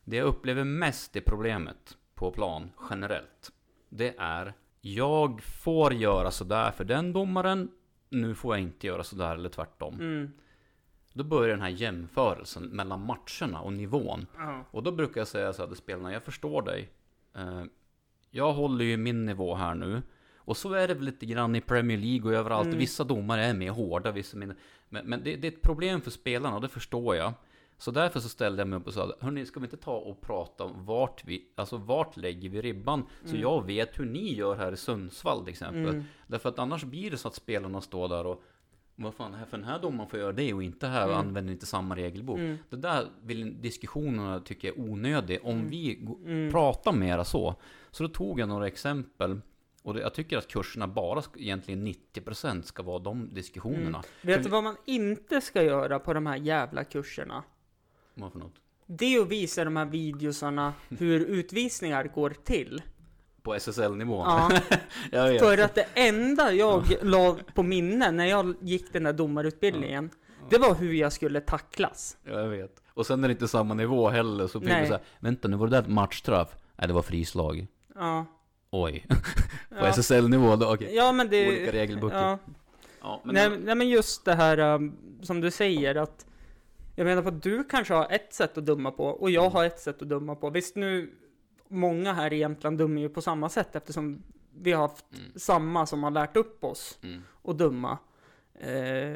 Det 0.04 0.16
jag 0.16 0.26
upplever 0.26 0.64
mest 0.64 1.16
i 1.16 1.20
problemet 1.20 1.96
på 2.14 2.30
plan 2.30 2.70
generellt. 2.90 3.52
Det 3.88 4.14
är, 4.18 4.54
jag 4.80 5.42
får 5.42 5.92
göra 5.92 6.30
sådär 6.30 6.70
för 6.70 6.84
den 6.84 7.12
domaren. 7.12 7.70
Nu 8.08 8.34
får 8.34 8.54
jag 8.54 8.62
inte 8.62 8.86
göra 8.86 9.04
sådär 9.04 9.34
eller 9.34 9.48
tvärtom. 9.48 9.94
Mm. 9.94 10.32
Då 11.12 11.24
börjar 11.24 11.48
den 11.48 11.60
här 11.60 11.68
jämförelsen 11.68 12.62
mellan 12.62 13.06
matcherna 13.06 13.60
och 13.60 13.72
nivån. 13.72 14.26
Ja. 14.36 14.64
Och 14.70 14.82
då 14.82 14.92
brukar 14.92 15.20
jag 15.20 15.28
säga 15.28 15.52
så 15.52 15.62
här 15.62 15.66
till 15.68 15.76
spelarna, 15.76 16.12
jag 16.12 16.22
förstår 16.22 16.62
dig. 16.62 16.90
Eh, 17.36 17.64
jag 18.30 18.52
håller 18.52 18.84
ju 18.84 18.96
min 18.96 19.26
nivå 19.26 19.54
här 19.54 19.74
nu. 19.74 20.02
Och 20.36 20.56
så 20.56 20.72
är 20.72 20.88
det 20.88 20.94
väl 20.94 21.04
lite 21.04 21.26
grann 21.26 21.56
i 21.56 21.60
Premier 21.60 21.98
League 21.98 22.30
och 22.30 22.38
överallt. 22.38 22.66
Mm. 22.66 22.78
Vissa 22.78 23.04
domare 23.04 23.44
är 23.44 23.54
mer 23.54 23.70
hårda, 23.70 24.12
vissa 24.12 24.36
mindre. 24.36 24.56
Men, 24.88 25.06
men 25.06 25.24
det, 25.24 25.36
det 25.36 25.48
är 25.48 25.52
ett 25.52 25.62
problem 25.62 26.00
för 26.00 26.10
spelarna 26.10 26.56
och 26.56 26.62
det 26.62 26.68
förstår 26.68 27.16
jag. 27.16 27.32
Så 27.78 27.90
därför 27.90 28.20
så 28.20 28.28
ställde 28.28 28.60
jag 28.60 28.68
mig 28.68 28.78
upp 28.78 28.86
och 28.86 28.94
sa, 28.94 29.12
hörni, 29.20 29.46
ska 29.46 29.60
vi 29.60 29.64
inte 29.66 29.76
ta 29.76 29.96
och 29.96 30.20
prata 30.20 30.64
om 30.64 30.84
vart 30.84 31.24
vi, 31.24 31.44
alltså 31.54 31.76
vart 31.76 32.16
lägger 32.16 32.48
vi 32.48 32.62
ribban? 32.62 33.02
Så 33.24 33.28
Mm. 33.30 33.40
jag 33.40 33.66
vet 33.66 33.98
hur 33.98 34.04
ni 34.04 34.34
gör 34.34 34.56
här 34.56 34.72
i 34.72 34.76
Sundsvall 34.76 35.40
till 35.44 35.48
exempel. 35.52 35.88
Mm. 35.94 36.04
Därför 36.26 36.48
att 36.48 36.58
annars 36.58 36.84
blir 36.84 37.10
det 37.10 37.16
så 37.16 37.28
att 37.28 37.34
spelarna 37.34 37.80
står 37.80 38.08
där 38.08 38.26
och 38.26 38.42
vad 38.96 39.14
fan, 39.14 39.34
här 39.34 39.44
för 39.46 39.56
den 39.58 39.66
här 39.66 39.78
domaren 39.78 40.10
får 40.10 40.18
göra 40.18 40.32
det 40.32 40.54
och 40.54 40.62
inte 40.62 40.86
här 40.86 41.06
och 41.06 41.12
Mm. 41.14 41.26
använder 41.26 41.52
inte 41.52 41.66
samma 41.66 41.96
regelbok. 41.96 42.38
Mm. 42.38 42.56
Det 42.70 42.76
där 42.76 43.06
vill 43.22 43.62
diskussionerna 43.62 44.40
tycker 44.40 44.68
jag 44.68 44.78
är 44.78 44.82
onödig 44.90 45.38
om 45.42 45.50
Mm. 45.56 45.70
vi 45.70 46.08
Mm. 46.24 46.52
pratar 46.52 46.92
mera 46.92 47.24
så. 47.24 47.54
Så 47.90 48.02
då 48.02 48.08
tog 48.08 48.40
jag 48.40 48.48
några 48.48 48.66
exempel. 48.66 49.40
Och 49.82 49.94
det, 49.94 50.00
jag 50.00 50.14
tycker 50.14 50.38
att 50.38 50.48
kurserna 50.48 50.88
bara, 50.88 51.22
egentligen 51.36 51.84
90% 51.84 52.62
ska 52.66 52.82
vara 52.82 52.98
de 52.98 53.34
diskussionerna. 53.34 54.02
Vet 54.22 54.36
För 54.36 54.44
du 54.44 54.50
vad 54.50 54.64
man 54.64 54.76
inte 54.84 55.40
ska 55.40 55.62
göra 55.62 55.98
på 55.98 56.12
de 56.14 56.26
här 56.26 56.36
jävla 56.36 56.84
kurserna? 56.84 57.42
Vad 58.14 58.32
för 58.32 58.38
något? 58.38 58.54
Det 58.86 59.14
är 59.14 59.20
att 59.20 59.28
visa 59.28 59.64
de 59.64 59.76
här 59.76 59.84
videosarna 59.84 60.72
hur 60.88 61.20
utvisningar 61.20 62.04
går 62.14 62.30
till. 62.44 62.82
På 63.42 63.54
SSL-nivån? 63.54 64.26
Ja, 64.26 64.50
jag 65.10 65.28
vet. 65.28 65.40
för 65.42 65.58
att 65.58 65.74
det 65.74 65.86
enda 65.94 66.52
jag 66.52 66.84
la 67.02 67.36
på 67.54 67.62
minne 67.62 68.10
när 68.10 68.26
jag 68.26 68.54
gick 68.60 68.92
den 68.92 69.02
där 69.02 69.12
domarutbildningen, 69.12 70.10
det 70.50 70.58
var 70.58 70.74
hur 70.74 70.92
jag 70.92 71.12
skulle 71.12 71.40
tacklas. 71.40 72.16
Ja, 72.24 72.40
jag 72.40 72.48
vet. 72.48 72.82
Och 72.88 73.06
sen 73.06 73.24
är 73.24 73.28
det 73.28 73.32
inte 73.32 73.48
samma 73.48 73.74
nivå 73.74 74.08
heller, 74.08 74.46
så 74.46 74.60
blir 74.60 74.68
det 74.70 74.76
Nej. 74.78 74.86
så 74.86 74.92
här, 74.92 75.02
vänta 75.18 75.48
nu 75.48 75.56
var 75.56 75.66
det 75.66 75.80
där 75.80 75.88
matchstraff? 75.88 76.48
Nej, 76.76 76.88
det 76.88 76.94
var 76.94 77.02
frislag. 77.02 77.66
Ja. 77.94 78.26
Oj. 78.70 79.06
På 79.68 79.76
Ja, 79.76 79.86
SSL-nivå 79.86 80.56
då, 80.56 80.74
okej. 80.74 80.94
ja 80.94 81.12
men 81.12 81.28
det... 81.28 81.48
Olika 81.48 81.72
regelböcker. 81.72 82.16
Ja, 82.16 82.38
Ja, 83.00 83.20
men 83.24 83.34
nej, 83.34 83.58
nej 83.64 83.74
men 83.74 83.88
just 83.88 84.24
det 84.24 84.34
här 84.34 84.58
um, 84.58 84.96
som 85.22 85.40
du 85.40 85.50
säger 85.50 85.94
att 85.94 86.26
jag 86.94 87.04
menar 87.04 87.22
på 87.22 87.28
att 87.28 87.42
du 87.42 87.64
kanske 87.64 87.94
har 87.94 88.06
ett 88.10 88.34
sätt 88.34 88.58
att 88.58 88.66
döma 88.66 88.90
på 88.90 89.04
och 89.04 89.30
jag 89.30 89.50
har 89.50 89.64
ett 89.64 89.80
sätt 89.80 90.02
att 90.02 90.08
döma 90.08 90.34
på. 90.34 90.50
Visst 90.50 90.76
nu, 90.76 91.10
många 91.68 92.12
här 92.12 92.32
i 92.32 92.38
Jämtland 92.38 92.78
dömer 92.78 93.00
ju 93.00 93.08
på 93.08 93.20
samma 93.22 93.48
sätt 93.48 93.76
eftersom 93.76 94.22
vi 94.58 94.72
har 94.72 94.80
haft 94.88 95.04
Mm. 95.18 95.32
samma 95.36 95.86
som 95.86 96.02
har 96.02 96.10
lärt 96.10 96.36
upp 96.36 96.64
oss 96.64 96.98
Mm. 97.02 97.22
att 97.44 97.58
döma. 97.58 97.98
Eh, 98.60 99.14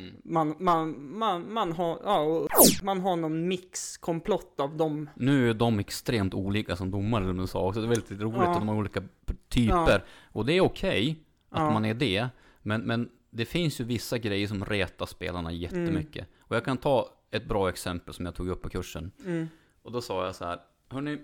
Mm. 0.00 0.14
man, 0.24 0.54
man, 0.58 1.16
man, 1.18 1.52
man, 1.52 1.72
har, 1.72 1.98
ja, 2.04 2.46
man 2.82 3.00
har 3.00 3.16
någon 3.16 3.48
mixkomplott 3.48 4.60
av 4.60 4.76
dem. 4.76 5.10
Nu 5.14 5.50
är 5.50 5.54
de 5.54 5.78
extremt 5.78 6.34
olika 6.34 6.76
som 6.76 6.90
domare, 6.90 7.24
som 7.24 7.36
du 7.36 7.46
sa 7.46 7.66
också. 7.66 7.80
Det 7.80 7.86
är 7.86 7.88
väldigt 7.88 8.20
roligt, 8.20 8.40
Ja. 8.42 8.48
och 8.54 8.60
de 8.60 8.68
har 8.68 8.76
olika 8.76 9.02
typer. 9.48 10.04
Och 10.32 10.46
det 10.46 10.52
är 10.52 10.60
okej 10.60 11.24
att 11.50 11.60
Ja. 11.60 11.70
man 11.70 11.84
är 11.84 11.94
det. 11.94 12.28
Men, 12.62 12.80
men 12.82 13.08
det 13.34 13.44
finns 13.44 13.80
ju 13.80 13.84
vissa 13.84 14.18
grejer 14.18 14.46
som 14.48 14.64
retar 14.64 15.06
spelarna 15.06 15.52
jättemycket. 15.52 16.28
Och 16.38 16.56
jag 16.56 16.64
kan 16.64 16.76
ta 16.78 17.08
ett 17.30 17.48
bra 17.48 17.68
exempel 17.68 18.14
som 18.14 18.24
jag 18.26 18.34
tog 18.34 18.48
upp 18.48 18.62
på 18.62 18.68
kursen. 18.68 19.12
Mm. 19.24 19.48
Och 19.82 19.92
då 19.92 20.00
sa 20.00 20.24
jag 20.26 20.34
så 20.34 20.44
här, 20.44 20.60
hörni, 20.88 21.18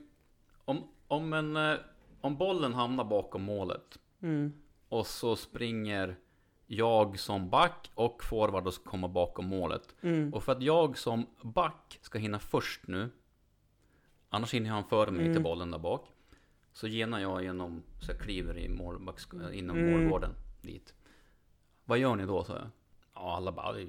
om, 0.64 0.88
om, 1.08 1.32
en, 1.32 1.56
eh, 1.56 1.74
om 2.20 2.36
bollen 2.36 2.74
hamnar 2.74 3.04
bakom 3.04 3.42
målet 3.42 3.98
Mm. 4.22 4.52
och 4.88 5.06
så 5.06 5.36
springer 5.36 6.16
jag 6.66 7.18
som 7.18 7.50
back 7.50 7.90
och 7.94 8.24
forward 8.24 8.66
och 8.66 8.74
ska 8.74 8.90
komma 8.90 9.08
bakom 9.08 9.46
målet. 9.46 9.94
Mm. 10.00 10.34
Och 10.34 10.44
för 10.44 10.52
att 10.52 10.62
jag 10.62 10.98
som 10.98 11.26
back 11.42 11.98
ska 12.02 12.18
hinna 12.18 12.38
först 12.38 12.86
nu, 12.86 13.10
annars 14.28 14.54
hinner 14.54 14.70
han 14.70 14.84
före 14.84 15.10
mig 15.10 15.20
Mm. 15.22 15.34
till 15.34 15.42
bollen 15.42 15.70
där 15.70 15.78
bak. 15.78 16.08
Så 16.72 16.86
genar 16.88 17.18
jag 17.20 17.42
genom, 17.42 17.82
så 18.00 18.12
jag 18.12 18.20
kliver 18.20 18.58
i 18.58 18.68
målbacks, 18.68 19.28
inom 19.52 19.76
Mm. 19.78 19.92
målgården 20.00 20.30
dit. 20.62 20.94
Vad 21.88 21.98
gör 21.98 22.16
ni 22.16 22.26
då, 22.26 22.44
sa 22.44 22.52
jag. 22.54 22.66
Ja, 23.14 23.36
alla 23.36 23.52
bara, 23.52 23.72
det 23.72 23.82
är, 23.82 23.88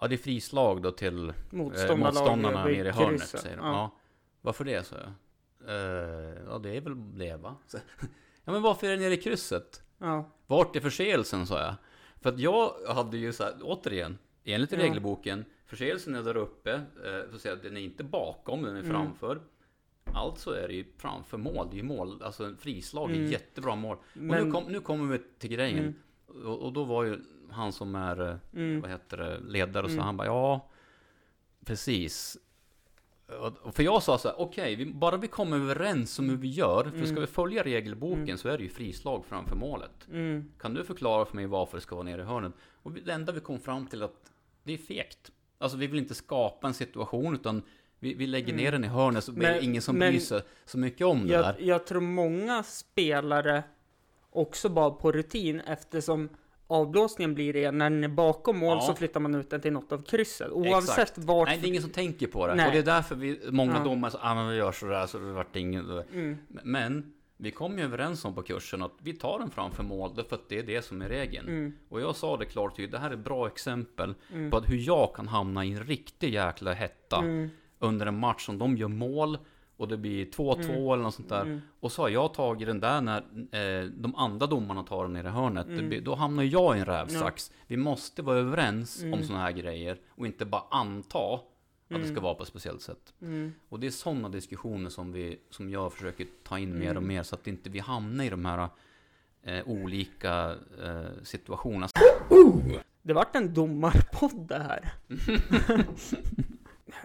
ja 0.00 0.08
det 0.08 0.14
är 0.14 0.16
frislag 0.18 0.82
då 0.82 0.90
till 0.90 1.28
eh, 1.28 1.34
Motståndarlaget 1.50 1.98
motståndarna 2.14 2.66
vid 2.66 2.78
nere 2.78 2.88
i 2.88 2.90
hörnet, 2.92 3.20
krysset. 3.20 3.40
säger 3.40 3.56
de. 3.56 3.66
Ja. 3.66 3.72
Ja. 3.72 3.96
Varför 4.40 4.64
det, 4.64 4.86
sa 4.86 4.96
jag. 4.96 5.10
Eh, 5.68 6.38
ja, 6.48 6.58
det 6.58 6.76
är 6.76 6.80
väl 6.80 7.18
det, 7.18 7.36
va? 7.36 7.56
Så, 7.66 7.78
ja, 8.44 8.52
men 8.52 8.62
varför 8.62 8.86
är 8.86 8.90
det 8.90 8.96
nere 9.02 9.14
i 9.14 9.16
krysset? 9.16 9.82
Ja. 9.98 10.30
Vart 10.46 10.76
är 10.76 10.80
förseelsen, 10.80 11.46
sa 11.46 11.60
jag. 11.60 11.74
För 12.20 12.28
att 12.30 12.38
jag 12.38 12.72
hade 12.88 13.16
ju 13.18 13.32
så 13.32 13.44
här, 13.44 13.54
återigen, 13.62 14.18
enligt 14.44 14.72
Ja. 14.72 14.78
regelboken, 14.78 15.44
förseelsen 15.66 16.14
är 16.14 16.22
där 16.22 16.36
uppe, 16.36 16.72
eh, 16.72 17.32
så 17.32 17.38
säger 17.38 17.56
jag, 17.56 17.64
den 17.64 17.76
är 17.76 17.80
inte 17.80 18.04
bakom, 18.04 18.62
den 18.62 18.76
är 18.76 18.80
Mm. 18.80 18.92
framför. 18.92 19.40
Alltså 20.14 20.50
är 20.56 20.68
det 20.68 20.74
ju 20.74 20.84
framför 20.98 21.38
mål, 21.38 21.66
det 21.70 21.74
är 21.76 21.78
ju 21.78 21.82
mål, 21.82 22.22
alltså 22.22 22.44
en 22.44 22.56
frislag 22.56 23.10
är 23.10 23.14
Mm. 23.14 23.30
jättebra 23.30 23.76
mål. 23.76 23.96
Och 23.96 24.02
Men- 24.14 24.44
nu, 24.46 24.52
kom, 24.52 24.64
nu 24.64 24.80
kommer 24.80 25.12
vi 25.12 25.18
till 25.38 25.50
grejen. 25.50 25.78
Mm. 25.78 25.94
Och, 26.28 26.58
och 26.58 26.72
då 26.72 26.84
var 26.84 27.04
ju 27.04 27.18
han 27.50 27.72
som 27.72 27.94
är, 27.94 28.28
eh, 28.30 28.36
Mm. 28.54 28.80
vad 28.80 28.90
heter 28.90 29.16
det, 29.16 29.38
ledare, 29.40 29.86
så 29.86 29.92
Mm. 29.92 30.04
han 30.04 30.16
bara, 30.16 30.26
ja, 30.26 30.68
precis. 31.64 32.36
Och- 33.40 33.56
och 33.62 33.74
För 33.74 33.82
jag 33.82 34.02
sa 34.02 34.18
så 34.18 34.28
här, 34.28 34.40
okej, 34.40 34.76
vi, 34.76 34.86
bara 34.86 35.16
vi 35.16 35.28
kommer 35.28 35.56
överens 35.56 36.18
om 36.18 36.28
hur 36.28 36.36
vi 36.36 36.48
gör, 36.48 36.84
för 36.84 36.98
ska 36.98 37.08
Mm. 37.08 37.20
vi 37.20 37.26
följa 37.26 37.62
regelboken 37.64 38.22
Mm. 38.24 38.38
så 38.38 38.48
är 38.48 38.58
det 38.58 38.62
ju 38.64 38.70
frislag 38.70 39.24
framför 39.28 39.56
målet. 39.56 40.08
Mm. 40.12 40.52
Kan 40.60 40.74
du 40.74 40.84
förklara 40.84 41.24
för 41.24 41.36
mig 41.36 41.46
varför 41.46 41.76
det 41.76 41.80
ska 41.80 41.94
vara 41.94 42.04
nere 42.04 42.22
i 42.22 42.24
hörnet? 42.24 42.52
Och 42.82 42.92
det 42.92 43.12
enda 43.12 43.32
vi 43.32 43.40
kom 43.40 43.60
fram 43.60 43.86
till 43.86 44.02
att 44.02 44.32
det 44.62 44.72
är 44.72 44.78
fegt. 44.78 45.30
Alltså 45.58 45.78
vi 45.78 45.86
vill 45.86 45.98
inte 45.98 46.14
skapa 46.14 46.66
en 46.66 46.74
situation 46.74 47.34
utan 47.34 47.62
vi, 47.98 48.14
vi 48.14 48.26
lägger 48.26 48.52
Mm. 48.52 48.64
ner 48.64 48.72
den 48.72 48.84
i 48.84 48.88
hörnet 48.88 49.24
så 49.24 49.32
blir 49.32 49.48
det 49.48 49.64
ingen 49.64 49.82
som 49.82 49.96
men- 49.96 50.10
bryr 50.10 50.20
sig 50.20 50.42
så 50.64 50.78
mycket 50.78 51.06
om 51.06 51.26
det 51.26 51.32
Jag, 51.32 51.44
där. 51.44 51.56
jag 51.60 51.86
tror 51.86 52.00
många 52.00 52.62
spelare 52.62 53.62
också 54.32 54.68
bara 54.68 54.90
på 54.90 55.12
rutin 55.12 55.60
eftersom 55.60 56.28
avblåsningen 56.66 57.34
blir 57.34 57.52
det 57.52 57.70
när 57.70 57.90
den 57.90 58.04
är 58.04 58.08
bakom 58.08 58.58
mål 58.58 58.76
Ja. 58.80 58.86
så 58.86 58.94
flyttar 58.94 59.20
man 59.20 59.34
ut 59.34 59.50
den 59.50 59.60
till 59.60 59.72
något 59.72 59.92
av 59.92 60.02
krysset. 60.02 60.50
Oavsett 60.50 60.98
Exakt. 60.98 61.18
vart... 61.18 61.48
Nej, 61.48 61.58
det 61.58 61.66
är 61.66 61.68
ingen 61.68 61.82
som 61.82 61.90
tänker 61.90 62.26
på 62.26 62.46
det. 62.46 62.54
Nej. 62.54 62.66
Och 62.66 62.72
det 62.72 62.78
är 62.78 62.82
därför 62.82 63.14
vi, 63.14 63.40
många 63.50 63.72
Ja. 63.76 63.84
domare 63.84 64.10
säger, 64.10 64.24
ah, 64.24 64.34
men 64.34 64.48
vi 64.48 64.56
gör 64.56 64.72
sådär 64.72 65.06
så 65.06 65.18
det 65.18 65.32
vart 65.32 65.56
ingen... 65.56 66.02
Mm. 66.12 66.36
Men 66.48 67.12
vi 67.36 67.50
kom 67.50 67.78
ju 67.78 67.84
överens 67.84 68.24
om 68.24 68.34
på 68.34 68.42
kursen 68.42 68.82
att 68.82 68.92
vi 69.02 69.12
tar 69.12 69.38
den 69.38 69.50
framför 69.50 69.82
mål 69.82 70.12
därför 70.16 70.36
att 70.36 70.48
det 70.48 70.58
är 70.58 70.62
det 70.62 70.82
som 70.84 71.02
är 71.02 71.08
regeln. 71.08 71.48
Mm. 71.48 71.72
Och 71.88 72.00
jag 72.00 72.16
sa 72.16 72.36
det 72.36 72.44
klart 72.44 72.76
tydligt, 72.76 72.92
det 72.92 72.98
här 72.98 73.10
är 73.10 73.14
ett 73.14 73.18
bra 73.24 73.46
exempel 73.46 74.14
Mm. 74.32 74.50
på 74.50 74.56
att 74.56 74.68
hur 74.70 74.76
jag 74.76 75.14
kan 75.14 75.28
hamna 75.28 75.64
i 75.64 75.72
en 75.72 75.84
riktig 75.84 76.34
jäkla 76.34 76.72
hetta 76.72 77.16
Mm. 77.18 77.50
under 77.78 78.06
en 78.06 78.18
match 78.18 78.46
som 78.46 78.58
de 78.58 78.76
gör 78.76 78.88
mål 78.88 79.38
och 79.78 79.88
det 79.88 79.96
blir 79.96 80.26
2-2 80.26 80.54
Mm. 80.64 80.76
eller 80.76 80.96
något 81.02 81.14
sånt 81.14 81.28
där. 81.28 81.42
Mm. 81.42 81.60
Och 81.80 81.92
så 81.92 82.02
har 82.02 82.08
jag 82.08 82.34
tagit 82.34 82.68
den 82.68 82.80
där 82.80 83.00
när 83.00 83.18
eh, 83.80 83.84
de 83.90 84.14
andra 84.16 84.46
domarna 84.46 84.82
tar 84.82 85.02
den 85.02 85.12
nere 85.12 85.28
i 85.28 85.30
hörnet. 85.30 85.66
Det 85.66 85.72
Mm. 85.72 85.88
blir, 85.88 86.00
då 86.00 86.14
hamnar 86.14 86.42
jag 86.42 86.76
i 86.76 86.80
en 86.80 86.86
rävsax. 86.86 87.52
Vi 87.66 87.76
måste 87.76 88.22
vara 88.22 88.38
överens 88.38 89.02
om 89.02 89.08
Mm. 89.12 89.24
sådana 89.24 89.42
här 89.44 89.52
grejer 89.52 89.98
och 90.10 90.26
inte 90.26 90.44
bara 90.44 90.62
anta 90.70 91.34
att 91.34 91.42
det 91.88 91.94
Mm. 91.94 92.08
ska 92.14 92.20
vara 92.20 92.34
på 92.34 92.42
ett 92.42 92.48
speciellt 92.48 92.82
sätt. 92.82 93.14
Mm. 93.22 93.54
Och 93.68 93.80
det 93.80 93.86
är 93.86 93.90
sådana 93.90 94.28
diskussioner 94.28 94.90
som, 94.90 95.12
vi, 95.12 95.38
som 95.50 95.70
jag 95.70 95.92
försöker 95.92 96.26
ta 96.42 96.58
in 96.58 96.78
mer 96.78 96.90
och 96.90 96.96
Mm. 96.96 97.08
mer 97.08 97.22
så 97.22 97.34
att 97.34 97.46
inte 97.46 97.70
vi 97.70 97.78
hamnar 97.78 98.24
i 98.24 98.28
de 98.30 98.44
här 98.44 98.68
eh, 99.42 99.68
olika 99.68 100.56
eh, 100.84 101.06
situationerna. 101.22 101.88
Det 103.02 103.12
vart 103.12 103.36
en 103.36 103.54
domarpodd 103.54 104.48
det 104.48 104.58
här. 104.58 104.92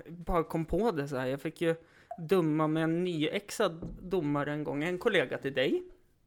bara 0.10 0.44
kom 0.44 0.66
på 0.66 0.92
det 0.92 1.08
så 1.08 1.18
här. 1.18 1.28
Jag 1.28 1.42
fick 1.42 1.62
ju 1.62 1.76
döma 2.18 2.68
med 2.68 2.84
en 2.84 3.03
nyexad 3.03 3.88
domare 4.01 4.51
en 4.53 4.64
gång, 4.64 4.84
en 4.84 4.97
kollega 4.97 5.38
till 5.38 5.53
dig. 5.53 5.84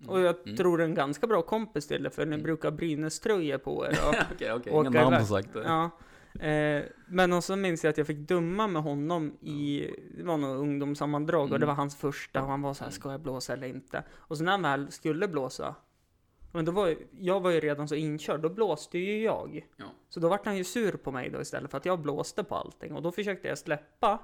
Och 0.09 0.20
jag 0.20 0.37
Mm. 0.45 0.57
tror 0.57 0.82
en 0.82 0.95
ganska 0.95 1.26
bra 1.26 1.43
kompis 1.43 1.87
till 1.89 2.03
det, 2.03 2.11
för 2.11 2.26
ni 2.26 2.39
brukar 2.39 2.70
Brynäs-tröjor 2.70 3.59
på 3.59 3.87
er. 3.87 3.99
Okej, 4.34 4.53
okej. 4.53 4.72
Åka 4.72 4.89
Inga 4.89 5.11
namn 5.11 5.26
sagt 5.26 5.53
det. 5.53 5.62
ja. 5.62 5.91
Eh, 6.47 6.82
men 7.09 7.32
och 7.32 7.45
så 7.45 7.57
minns 7.57 7.84
jag 7.84 7.91
att 7.91 7.99
jag 7.99 8.07
fick 8.07 8.18
döma 8.18 8.66
med 8.66 8.82
honom 8.82 9.32
i, 9.41 9.91
det 10.18 10.24
var 10.24 10.37
något 10.37 10.59
ungdomssammandrag 10.61 11.43
och 11.43 11.49
det 11.49 11.57
Mm. 11.57 11.66
var 11.68 11.74
hans 11.74 11.97
första 11.97 12.43
och 12.43 12.49
han 12.49 12.62
var 12.62 12.74
så 12.74 12.84
här, 12.84 12.91
ska 12.91 13.11
jag 13.11 13.20
blåsa 13.20 13.53
eller 13.53 13.66
inte? 13.66 14.03
Och 14.12 14.39
så 14.39 14.45
när 14.45 14.53
han 14.53 14.62
väl 14.62 14.91
skulle 14.93 15.28
blåsa, 15.28 15.74
men 16.53 16.64
då 16.64 16.72
var 16.72 16.95
jag 17.18 17.41
var 17.41 17.51
ju 17.51 17.61
redan 17.61 17.89
så 17.89 17.95
inkörd, 17.95 18.41
då 18.41 18.49
blåste 18.49 18.99
ju 18.99 19.22
jag. 19.22 19.66
Ja. 19.76 19.84
Så 20.09 20.20
då 20.20 20.28
vart 20.28 20.47
han 20.47 20.57
ju 20.57 20.64
sur 20.64 20.93
på 20.93 21.12
mig 21.12 21.30
då 21.30 21.41
istället 21.41 21.70
för 21.70 21.78
att 21.78 21.87
jag 21.87 22.01
blåste 22.01 22.45
på 22.45 22.55
allting 22.55 22.93
och 22.95 23.03
då 23.03 23.12
försökte 23.12 23.49
jag 23.49 23.59
släppa. 23.59 24.18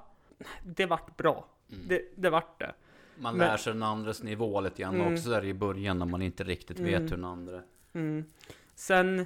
Det 0.63 0.85
vart 0.85 1.17
bra. 1.17 1.45
Mm. 1.71 1.87
Det, 1.87 2.01
det 2.15 2.29
vart 2.29 2.59
det. 2.59 2.73
Man 3.17 3.37
Men- 3.37 3.47
lär 3.47 3.57
sig 3.57 3.73
den 3.73 3.83
andres 3.83 4.23
nivå 4.23 4.61
lite 4.61 4.81
grann 4.81 4.95
Mm. 5.01 5.13
också 5.13 5.29
där 5.29 5.45
i 5.45 5.53
början 5.53 5.99
när 5.99 6.05
man 6.05 6.21
inte 6.21 6.43
riktigt 6.43 6.79
vet 6.79 6.87
Mm. 6.99 7.01
hur 7.03 7.09
den 7.09 7.25
andra... 7.25 7.61
Mm. 7.93 8.25
Sen 8.75 9.19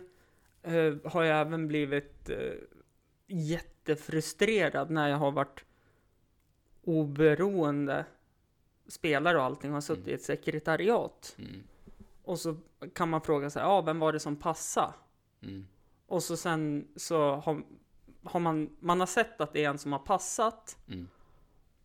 eh, 0.63 0.93
har 1.05 1.24
jag 1.24 1.41
även 1.41 1.68
blivit 1.68 2.30
eh, 2.30 2.53
jättefrustrerad 3.28 4.89
när 4.89 5.07
jag 5.09 5.18
har 5.18 5.32
varit 5.32 5.65
oberoende 6.84 8.05
spelare 8.88 9.38
och 9.38 9.43
allting 9.43 9.72
har 9.72 9.82
suttit 9.82 10.07
i 10.07 10.13
ett 10.13 10.22
sekretariat. 10.24 11.36
Mm. 11.39 11.63
Och 12.24 12.39
så 12.39 12.55
kan 12.93 13.09
man 13.09 13.22
fråga 13.22 13.49
sig, 13.49 13.61
ja, 13.61 13.82
vem 13.82 13.99
var 13.99 14.13
det 14.13 14.20
som 14.20 14.36
passade? 14.36 14.93
Mm. 15.41 15.68
Och 16.07 16.24
så 16.24 16.38
sen 16.38 16.88
så 16.95 17.36
har, 17.36 17.61
har 18.28 18.39
man, 18.39 18.75
man 18.80 18.99
har 18.99 19.07
sett 19.07 19.41
att 19.41 19.53
det 19.53 19.63
är 19.65 19.69
en 19.69 19.78
som 19.78 19.91
har 19.91 19.99
passat 19.99 20.78
Mm. 20.88 21.07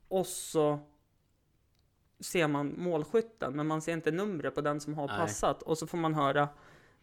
och 0.09 0.26
så 0.26 0.78
ser 2.20 2.49
man 2.49 2.74
målskytten, 2.78 3.57
men 3.57 3.66
man 3.66 3.82
ser 3.82 3.93
inte 3.93 4.11
numret 4.11 4.55
på 4.55 4.61
den 4.61 4.80
som 4.80 4.95
har 4.95 5.07
Nej. 5.07 5.16
passat. 5.18 5.62
Och 5.62 5.78
så 5.78 5.86
får 5.86 5.99
man 5.99 6.14
höra, 6.14 6.49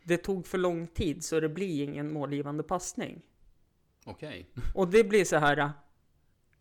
det 0.04 0.18
tog 0.18 0.48
för 0.48 0.58
lång 0.58 0.88
tid 0.88 1.24
så 1.24 1.40
det 1.40 1.50
blir 1.50 1.84
ingen 1.84 2.14
målgivande 2.14 2.64
passning. 2.64 3.22
Okej. 4.06 4.50
Och 4.76 4.88
det 4.88 5.04
blir 5.04 5.26
så 5.26 5.38
här, 5.38 5.72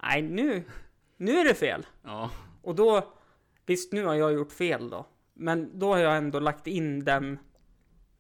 nej 0.03 0.23
nu, 0.23 0.65
nu 1.17 1.33
är 1.39 1.45
det 1.45 1.55
fel. 1.55 1.87
Ja. 2.03 2.31
Och 2.63 2.75
då, 2.75 3.15
visst 3.67 3.93
nu 3.93 4.05
har 4.05 4.15
jag 4.15 4.33
gjort 4.33 4.53
fel 4.53 4.91
då, 4.91 5.07
men 5.35 5.79
då 5.79 5.93
har 5.93 5.99
jag 5.99 6.17
ändå 6.17 6.41
lagt 6.41 6.67
in 6.67 7.05
den 7.05 7.39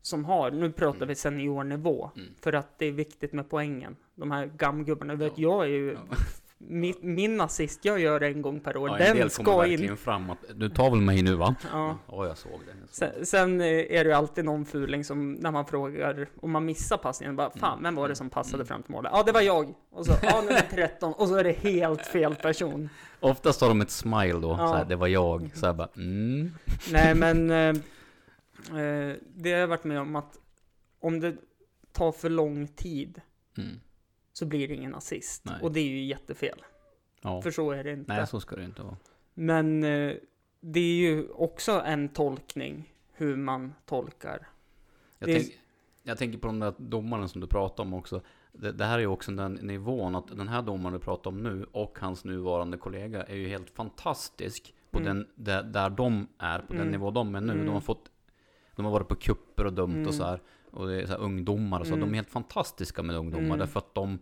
som 0.02 0.24
har, 0.24 0.50
nu 0.50 0.72
pratar 0.72 1.06
vi 1.06 1.14
seniornivå, 1.14 2.10
Mm. 2.16 2.34
för 2.40 2.52
att 2.52 2.78
det 2.78 2.86
är 2.86 2.92
viktigt 2.92 3.32
med 3.32 3.50
poängen. 3.50 3.96
De 4.18 4.30
här 4.30 4.46
gamgubbarna, 4.46 5.14
du 5.14 5.24
vet 5.24 5.38
Ja. 5.38 5.48
jag 5.50 5.64
är 5.64 5.68
ju, 5.68 5.92
Ja. 5.92 6.16
min, 6.58 6.94
min 7.00 7.40
assist 7.40 7.84
jag 7.84 8.00
gör 8.00 8.20
en 8.20 8.42
gång 8.42 8.60
per 8.60 8.76
år, 8.76 8.88
Ja, 8.90 8.96
den 9.14 9.30
ska 9.30 9.66
in. 9.66 9.96
fram 9.96 10.30
att 10.30 10.38
du 10.54 10.68
tar 10.68 10.90
väl 10.90 11.00
mig 11.00 11.22
nu 11.22 11.34
va? 11.34 11.54
Ja. 11.72 11.98
Ja, 12.08 12.26
jag 12.26 12.38
såg 12.38 12.60
det. 12.66 12.74
Sen, 12.90 13.26
sen 13.26 13.60
eh, 13.60 13.66
är 13.66 14.04
det 14.04 14.10
ju 14.10 14.12
alltid 14.12 14.44
någon 14.44 14.64
fuling 14.64 15.04
som, 15.04 15.32
när 15.32 15.50
man 15.50 15.66
frågar, 15.66 16.28
om 16.40 16.50
man 16.50 16.64
missar 16.64 16.96
passningen, 16.96 17.36
bara 17.36 17.50
fan, 17.50 17.82
vem 17.82 17.94
var 17.94 18.08
det 18.08 18.14
som 18.14 18.30
passade 18.30 18.54
Mm. 18.54 18.66
fram 18.66 18.82
till 18.82 18.92
målet? 18.92 19.10
Ja, 19.14 19.22
det 19.22 19.32
var 19.32 19.40
jag. 19.40 19.74
Och 19.90 20.06
så, 20.06 20.12
ja, 20.22 20.40
nummer 20.40 20.66
13. 20.70 21.12
Och 21.12 21.28
så 21.28 21.34
är 21.34 21.44
det 21.44 21.52
helt 21.52 22.06
fel 22.06 22.34
person. 22.34 22.88
Oftast 23.20 23.60
har 23.60 23.68
de 23.68 23.80
ett 23.80 23.90
smile 23.90 24.32
då, 24.40 24.48
Ja. 24.48 24.56
så 24.68 24.74
här, 24.74 24.84
det 24.84 24.96
var 24.96 25.06
jag. 25.06 25.50
Så 25.54 25.66
här 25.66 25.72
bara, 25.72 25.88
mm. 25.96 26.50
Nej, 26.92 27.14
men 27.14 27.50
eh, 27.50 27.68
eh, 28.82 29.16
det 29.34 29.52
har 29.52 29.58
jag 29.58 29.68
varit 29.68 29.84
med 29.84 30.00
om 30.00 30.16
att 30.16 30.36
om 31.00 31.20
det 31.20 31.34
tar 31.92 32.12
för 32.12 32.30
lång 32.30 32.66
tid 32.66 33.20
Mm. 33.58 33.80
Så 34.38 34.46
blir 34.46 34.68
det 34.68 34.74
ingen 34.74 34.94
assist. 34.94 35.44
Nej. 35.44 35.54
Och 35.62 35.72
det 35.72 35.80
är 35.80 35.88
ju 35.88 36.04
jättefel. 36.04 36.62
Ja. 37.22 37.42
För 37.42 37.50
så 37.50 37.70
är 37.70 37.84
det 37.84 37.92
inte. 37.92 38.14
Nej, 38.16 38.26
så 38.26 38.40
ska 38.40 38.56
det 38.56 38.64
inte 38.64 38.82
vara. 38.82 38.96
Men 39.34 39.84
eh, 39.84 40.14
det 40.60 40.80
är 40.80 40.94
ju 40.96 41.28
också 41.28 41.72
en 41.72 42.08
tolkning 42.08 42.92
hur 43.12 43.36
man 43.36 43.74
tolkar. 43.86 44.48
Jag, 45.18 45.28
Det 45.28 45.36
är- 45.36 45.40
tänk, 45.40 45.58
jag 46.02 46.18
tänker 46.18 46.38
på 46.38 46.46
de 46.46 46.58
där 46.60 46.74
domarna 46.78 47.28
som 47.28 47.40
du 47.40 47.46
pratade 47.46 47.86
om 47.86 47.94
också. 47.94 48.20
Det, 48.52 48.72
det 48.72 48.84
här 48.84 48.94
är 48.94 49.00
ju 49.00 49.06
också 49.06 49.32
den 49.32 49.54
nivån 49.54 50.14
att 50.14 50.28
den 50.28 50.48
här 50.48 50.62
domaren 50.62 50.92
du 50.92 50.98
pratar 51.00 51.30
om 51.30 51.42
nu 51.42 51.66
och 51.72 51.98
hans 52.00 52.24
nuvarande 52.24 52.76
kollega 52.76 53.22
är 53.22 53.36
ju 53.36 53.48
helt 53.48 53.70
fantastisk 53.70 54.74
på 54.90 54.98
Mm. 54.98 55.16
den, 55.16 55.26
där, 55.34 55.62
där 55.62 55.90
de 55.90 56.28
är, 56.38 56.58
på 56.58 56.72
den 56.72 56.80
Mm. 56.82 56.92
nivå 56.92 57.10
de 57.10 57.34
är 57.34 57.40
nu. 57.40 57.52
Mm. 57.52 57.66
De 57.66 57.72
har 57.72 57.80
fått, 57.80 58.10
de 58.76 58.84
har 58.84 58.92
varit 58.92 59.08
på 59.08 59.14
kupper 59.16 59.64
och 59.66 59.72
dömt 59.72 59.94
Mm. 59.94 60.06
och 60.08 60.14
så 60.14 60.24
här. 60.24 60.40
Och 60.72 60.86
det 60.88 61.02
är 61.02 61.06
så 61.06 61.12
här 61.12 61.20
ungdomar 61.20 61.80
och 61.80 61.86
så. 61.86 61.92
Mm. 61.94 62.00
De 62.08 62.10
är 62.12 62.14
helt 62.14 62.30
fantastiska 62.30 63.02
med 63.02 63.16
ungdomar 63.16 63.46
Mm. 63.46 63.58
därför 63.58 63.78
att 63.78 63.94
de 63.94 64.18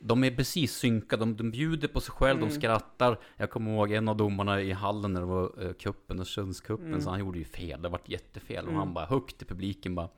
de 0.00 0.24
är 0.24 0.30
precis 0.30 0.72
synkade, 0.76 1.22
de, 1.22 1.36
de 1.36 1.50
bjuder 1.50 1.88
på 1.88 2.00
sig 2.00 2.12
själv, 2.12 2.38
Mm. 2.38 2.48
de 2.48 2.54
skrattar. 2.54 3.18
Jag 3.36 3.50
kommer 3.50 3.70
ihåg 3.70 3.92
en 3.92 4.08
av 4.08 4.16
domarna 4.16 4.60
i 4.60 4.72
hallen 4.72 5.12
när 5.12 5.20
det 5.20 5.26
var 5.26 5.62
uh, 5.64 5.72
kuppen, 5.72 6.20
Östersundscupen, 6.20 6.86
Mm. 6.86 7.00
så 7.00 7.10
han 7.10 7.20
gjorde 7.20 7.38
ju 7.38 7.44
fel, 7.44 7.82
det 7.82 7.88
vart 7.88 8.08
jättefel. 8.08 8.64
Och 8.64 8.70
Mm. 8.70 8.78
han 8.78 8.94
bara 8.94 9.06
högt 9.06 9.42
i 9.42 9.44
publiken 9.44 9.94
bara 9.94 10.08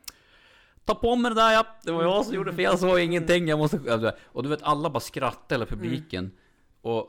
Ta 0.85 0.95
på 0.95 1.17
mig 1.17 1.31
det 1.31 1.35
där 1.35 1.53
ja, 1.53 1.67
det 1.85 1.93
var 1.93 2.03
jag 2.03 2.25
som 2.27 2.35
gjorde 2.35 2.53
fel, 2.53 2.79
så 2.79 2.99
ingenting, 2.99 3.49
jag 3.49 3.59
måste... 3.59 4.13
Och 4.25 4.43
du 4.43 4.49
vet, 4.49 4.63
alla 4.63 4.91
bara 4.91 5.01
skrattade, 5.01 5.55
hela 5.55 5.67
publiken. 5.67 6.31
Och 6.81 7.07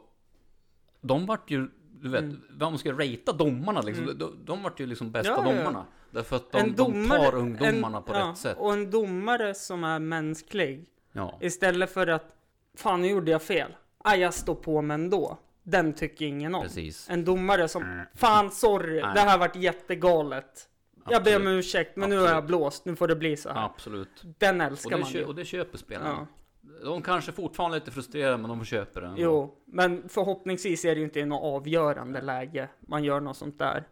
de 1.01 1.25
vart 1.25 1.51
ju, 1.51 1.67
du 2.01 2.09
vet, 2.09 2.21
Mm. 2.21 2.41
vad 2.49 2.71
man 2.71 2.79
ska 2.79 2.91
ratea 2.91 3.33
domarna 3.33 3.81
liksom, 3.81 4.03
Mm. 4.03 4.17
de, 4.17 4.45
de 4.45 4.63
vart 4.63 4.79
ju 4.79 4.85
liksom 4.85 5.11
bästa 5.11 5.31
Ja, 5.31 5.43
ja. 5.45 5.57
domarna. 5.57 5.85
Därför 6.11 6.35
att 6.35 6.51
de, 6.51 6.57
En 6.57 6.67
de 6.75 6.75
domare- 6.75 7.19
tar 7.19 7.35
ungdomarna 7.35 7.97
en, 7.97 8.03
på 8.03 8.13
ja, 8.13 8.29
rätt 8.29 8.37
sätt. 8.37 8.57
Och 8.59 8.73
en 8.73 8.91
domare 8.91 9.53
som 9.53 9.83
är 9.83 9.99
mänsklig. 9.99 10.85
Ja. 11.11 11.37
Istället 11.41 11.93
för 11.93 12.07
att, 12.07 12.35
fan 12.77 13.01
nu 13.01 13.07
gjorde 13.07 13.31
jag 13.31 13.41
fel. 13.41 13.75
Ah, 14.03 14.15
jag 14.15 14.33
står 14.33 14.55
på 14.55 14.81
mig 14.81 14.95
ändå. 14.95 15.37
Den 15.63 15.93
tycker 15.93 16.25
ingen 16.25 16.55
om. 16.55 16.63
Precis. 16.63 17.09
En 17.09 17.25
domare 17.25 17.67
som, 17.67 17.83
Mm. 17.83 18.05
fan 18.15 18.51
sorry, 18.51 19.01
Nej. 19.01 19.11
det 19.15 19.19
här 19.19 19.37
vart 19.37 19.55
jättegalet. 19.55 20.67
Jag 21.09 21.23
ber 21.23 21.35
om 21.35 21.41
Absolut. 21.41 21.59
ursäkt, 21.65 21.95
men 21.95 22.09
nu 22.09 22.15
har 22.17 22.23
jag 22.27 22.31
Absolut. 22.31 22.47
blåst, 22.47 22.85
nu 22.85 22.95
får 22.95 23.07
det 23.07 23.15
bli 23.15 23.37
så 23.37 23.49
här. 23.49 23.65
Absolut. 23.65 24.23
Den 24.37 24.61
Och 24.61 24.67
älskar 24.67 24.89
det, 24.89 24.97
man 24.97 25.11
ju. 25.11 25.25
och 25.25 25.35
det 25.35 25.45
köper 25.45 25.77
spelarna. 25.77 26.09
Ja. 26.09 26.27
De 26.83 27.01
kanske 27.01 27.31
fortfarande 27.31 27.77
är 27.77 27.79
lite 27.79 27.91
frustrerade, 27.91 28.37
men 28.37 28.49
de 28.49 28.65
köper 28.65 29.01
det. 29.01 29.13
Jo, 29.17 29.55
men 29.65 30.09
förhoppningsvis 30.09 30.85
är 30.85 30.95
det 30.95 30.99
ju 30.99 31.05
inte 31.05 31.19
i 31.19 31.25
något 31.25 31.61
avgörande 31.61 32.21
läge 32.21 32.69
man 32.79 33.03
gör 33.03 33.19
något 33.19 33.37
sånt 33.37 33.59
där. 33.59 33.87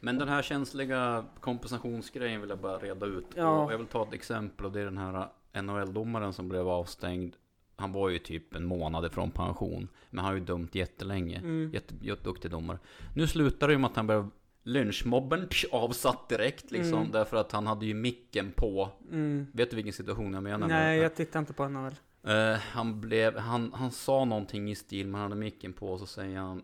Men 0.00 0.18
den 0.18 0.28
här 0.28 0.42
känsliga 0.42 1.24
kompensationsgrejen 1.40 2.40
vill 2.40 2.50
jag 2.50 2.58
bara 2.58 2.78
reda 2.78 3.06
ut. 3.06 3.26
Ja. 3.34 3.70
Jag 3.70 3.78
vill 3.78 3.86
ta 3.86 4.02
ett 4.02 4.14
exempel 4.14 4.66
och 4.66 4.72
det 4.72 4.80
är 4.80 4.84
den 4.84 4.98
här 4.98 5.28
NHL-domaren 5.52 6.32
som 6.32 6.48
blev 6.48 6.68
avstängd. 6.68 7.36
Han 7.76 7.92
var 7.92 8.08
ju 8.08 8.18
typ 8.18 8.54
en 8.54 8.64
månad 8.64 9.06
ifrån 9.06 9.30
pension. 9.30 9.88
Men 10.10 10.18
han 10.18 10.32
har 10.32 10.38
ju 10.38 10.44
dömt 10.44 10.74
jättelänge. 10.74 11.38
Mm. 11.38 11.70
Jätte, 11.72 11.94
jätteduktig 12.00 12.50
domare. 12.50 12.78
Nu 13.14 13.26
slutar 13.26 13.68
det 13.68 13.72
ju 13.72 13.78
med 13.78 13.90
att 13.90 13.96
han 13.96 14.06
blev 14.06 14.28
lynchmobben 14.62 15.48
avsatt 15.72 16.28
direkt 16.28 16.70
liksom. 16.70 16.98
Mm. 16.98 17.10
Därför 17.12 17.36
att 17.36 17.52
han 17.52 17.66
hade 17.66 17.86
ju 17.86 17.94
micken 17.94 18.52
på. 18.52 18.88
Mm. 19.10 19.46
Vet 19.52 19.70
du 19.70 19.76
vilken 19.76 19.92
situation 19.92 20.34
jag 20.34 20.42
menar? 20.42 20.68
Nej, 20.68 20.98
jag 20.98 21.14
tittar 21.14 21.40
inte 21.40 21.52
på 21.52 21.68
NHL. 21.68 21.94
Eh, 22.26 22.52
han 22.58 23.00
blev, 23.00 23.38
han, 23.38 23.72
han 23.72 23.90
sa 23.90 24.24
någonting 24.24 24.70
i 24.70 24.74
stil, 24.74 25.06
men 25.06 25.20
han 25.20 25.30
hade 25.30 25.40
micken 25.40 25.72
på 25.72 25.92
och 25.92 25.98
så 25.98 26.06
säger 26.06 26.38
han 26.38 26.62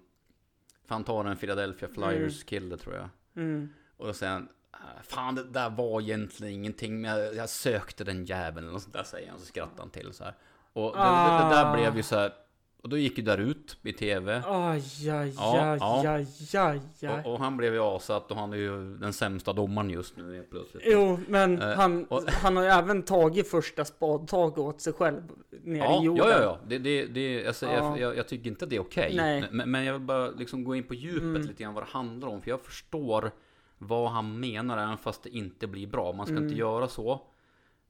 För 0.86 0.94
han 0.94 1.04
tar 1.04 1.24
en 1.24 1.36
Philadelphia 1.36 1.88
Flyers 1.88 2.44
kille 2.44 2.76
tror 2.76 2.94
jag 2.94 3.08
Mm. 3.36 3.68
Och 3.96 4.06
då 4.06 4.12
säger 4.12 4.32
han 4.32 4.48
"Ah, 4.70 4.76
Fan 5.02 5.34
det 5.34 5.44
där 5.44 5.70
var 5.70 6.00
egentligen 6.00 6.52
ingenting 6.54 7.00
men 7.00 7.10
jag, 7.18 7.34
jag 7.34 7.48
sökte 7.48 8.04
den 8.04 8.24
jäveln 8.24 8.68
och 8.74 8.82
så 8.82 8.90
där 8.90 9.02
säger 9.02 9.30
han 9.30 9.38
så 9.38 9.46
skrattar 9.46 9.78
han 9.78 9.90
till 9.90 10.12
så 10.12 10.24
här 10.24 10.34
Och 10.72 10.92
det, 10.96 10.98
det, 10.98 11.04
det 11.48 11.54
där 11.54 11.64
Ah. 11.64 11.72
blev 11.74 11.96
ju 11.96 12.02
så 12.02 12.16
här 12.16 12.32
Och 12.82 12.88
då 12.88 12.96
gick 12.98 13.18
ju 13.18 13.24
där 13.24 13.38
ut 13.38 13.76
i 13.82 13.92
tv 13.92 14.42
Aj, 14.46 14.82
aj, 15.10 15.32
Ja, 15.36 15.70
aj, 15.72 15.78
ja. 15.80 16.10
aj, 16.12 16.26
aj, 16.54 16.80
aj. 17.08 17.20
och, 17.24 17.32
och 17.32 17.38
han 17.40 17.56
blev 17.56 17.74
ju 17.74 17.80
avsatt 17.80 18.30
och 18.30 18.36
han 18.36 18.52
är 18.52 18.56
ju 18.56 18.96
den 18.96 19.12
sämsta 19.12 19.52
domaren 19.52 19.90
just 19.90 20.16
nu 20.16 20.34
helt 20.34 20.50
plötsligt 20.50 20.82
Jo, 20.86 21.18
men 21.28 21.62
Eh, 21.62 21.68
han, 21.76 22.04
och- 22.04 22.24
han 22.28 22.56
har 22.56 22.62
ju 22.64 22.68
även 22.70 23.02
tagit 23.02 23.48
första 23.50 23.84
spadtaget 23.84 24.58
åt 24.58 24.80
sig 24.80 24.92
själv 24.92 25.22
nere 25.64 25.78
Ja, 25.78 26.02
i 26.02 26.04
jorden. 26.06 26.26
ja, 26.28 26.32
ja, 26.32 26.42
ja. 26.42 26.58
Det, 26.68 26.78
det, 26.78 27.06
det, 27.06 27.56
säger, 27.56 27.76
Ja. 27.76 27.98
jag, 27.98 28.16
jag 28.16 28.28
tycker 28.28 28.50
inte 28.50 28.66
det 28.66 28.76
är 28.76 28.80
okej. 28.80 29.12
Nej. 29.16 29.44
Men, 29.50 29.70
men 29.70 29.84
jag 29.84 29.92
vill 29.92 30.02
bara 30.02 30.30
liksom 30.30 30.64
gå 30.64 30.74
in 30.74 30.84
på 30.84 30.94
djupet 30.94 31.22
Mm. 31.22 31.42
lite 31.42 31.62
grann 31.62 31.74
vad 31.74 31.82
det 31.82 31.88
handlar 31.90 32.28
om. 32.28 32.42
För 32.42 32.50
jag 32.50 32.60
förstår 32.60 33.30
vad 33.78 34.10
han 34.10 34.40
menar 34.40 34.78
även 34.78 34.98
fast 34.98 35.22
det 35.22 35.30
inte 35.30 35.66
blir 35.66 35.86
bra. 35.86 36.12
Man 36.12 36.26
ska 36.26 36.32
Mm. 36.36 36.44
inte 36.44 36.56
göra 36.58 36.88
så. 36.88 37.20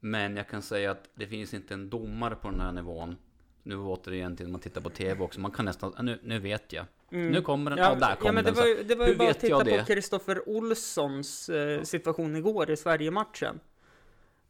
Men 0.00 0.36
jag 0.36 0.48
kan 0.48 0.62
säga 0.62 0.90
att 0.90 1.08
det 1.14 1.26
finns 1.26 1.54
inte 1.54 1.74
en 1.74 1.90
domare 1.90 2.34
på 2.34 2.50
den 2.50 2.60
här 2.60 2.72
nivån. 2.72 3.16
Nu 3.62 3.76
återigen 3.76 4.36
till 4.36 4.46
när 4.46 4.50
man 4.52 4.60
tittar 4.60 4.80
på 4.80 4.90
TV 4.90 5.20
också. 5.24 5.40
Man 5.40 5.50
kan 5.50 5.64
nästan, 5.64 5.94
nu, 6.00 6.18
nu 6.22 6.38
vet 6.38 6.72
jag. 6.72 6.84
Mm. 7.12 7.28
Nu 7.32 7.42
kommer 7.42 7.70
den, 7.70 7.78
Ja, 7.78 7.84
ja, 7.84 7.94
där 7.94 8.14
kom 8.16 8.26
ja, 8.26 8.32
men 8.32 8.44
det 8.44 8.50
den. 8.50 8.54
var, 8.56 8.62
så- 8.62 8.68
ju- 8.68 8.82
det 8.82 8.94
var 8.94 9.06
ju 9.08 9.16
bara 9.16 9.30
att 9.30 9.40
titta 9.40 9.56
på 9.58 9.62
det? 9.62 9.86
Kristoffer 9.86 10.48
Olssons 10.48 11.48
eh, 11.48 11.82
situation 11.82 12.36
igår 12.36 12.70
i 12.70 12.76
Sverige-matchen. 12.76 13.60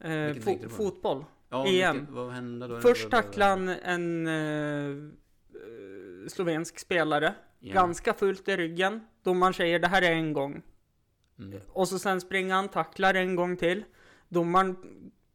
Eh, 0.01 0.09
fo- 0.09 0.69
fotboll. 0.69 1.25
ja, 1.49 1.67
EM. 1.67 1.97
vilket- 1.97 2.33
hände 2.33 2.69
då? 2.69 2.81
Först 2.81 3.11
tacklade 3.11 3.51
han 3.51 3.69
en 3.69 4.27
eh, 4.27 4.89
eh, 5.55 6.29
slovensk 6.29 6.79
spelare. 6.79 7.35
Ja. 7.61 7.75
Ganska 7.75 8.15
fullt 8.15 8.49
i 8.49 8.57
ryggen. 8.57 9.01
Domaren 9.23 9.55
säger 9.55 9.79
det 9.79 9.89
här 9.89 10.03
är 10.03 10.13
en 10.13 10.33
gång. 10.33 10.63
Mm. 11.39 11.61
Och 11.69 11.89
så 11.89 11.99
sen 11.99 12.21
springer 12.21 12.55
han, 12.55 12.69
tacklar 12.69 13.15
en 13.15 13.37
gång 13.37 13.57
till. 13.57 13.85
Domaren 14.29 14.77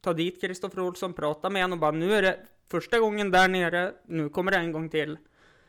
tar 0.00 0.14
dit 0.14 0.40
Kristoffer 0.40 0.80
Olsson, 0.80 1.12
pratar 1.12 1.50
med 1.50 1.62
honom 1.62 1.78
och 1.78 1.80
bara 1.80 1.90
nu 1.90 2.14
är 2.14 2.22
det 2.22 2.38
första 2.70 2.98
gången 2.98 3.30
där 3.30 3.48
nere, 3.48 3.92
nu 4.06 4.28
kommer 4.28 4.50
det 4.52 4.58
en 4.58 4.72
gång 4.72 4.88
till. 4.88 5.18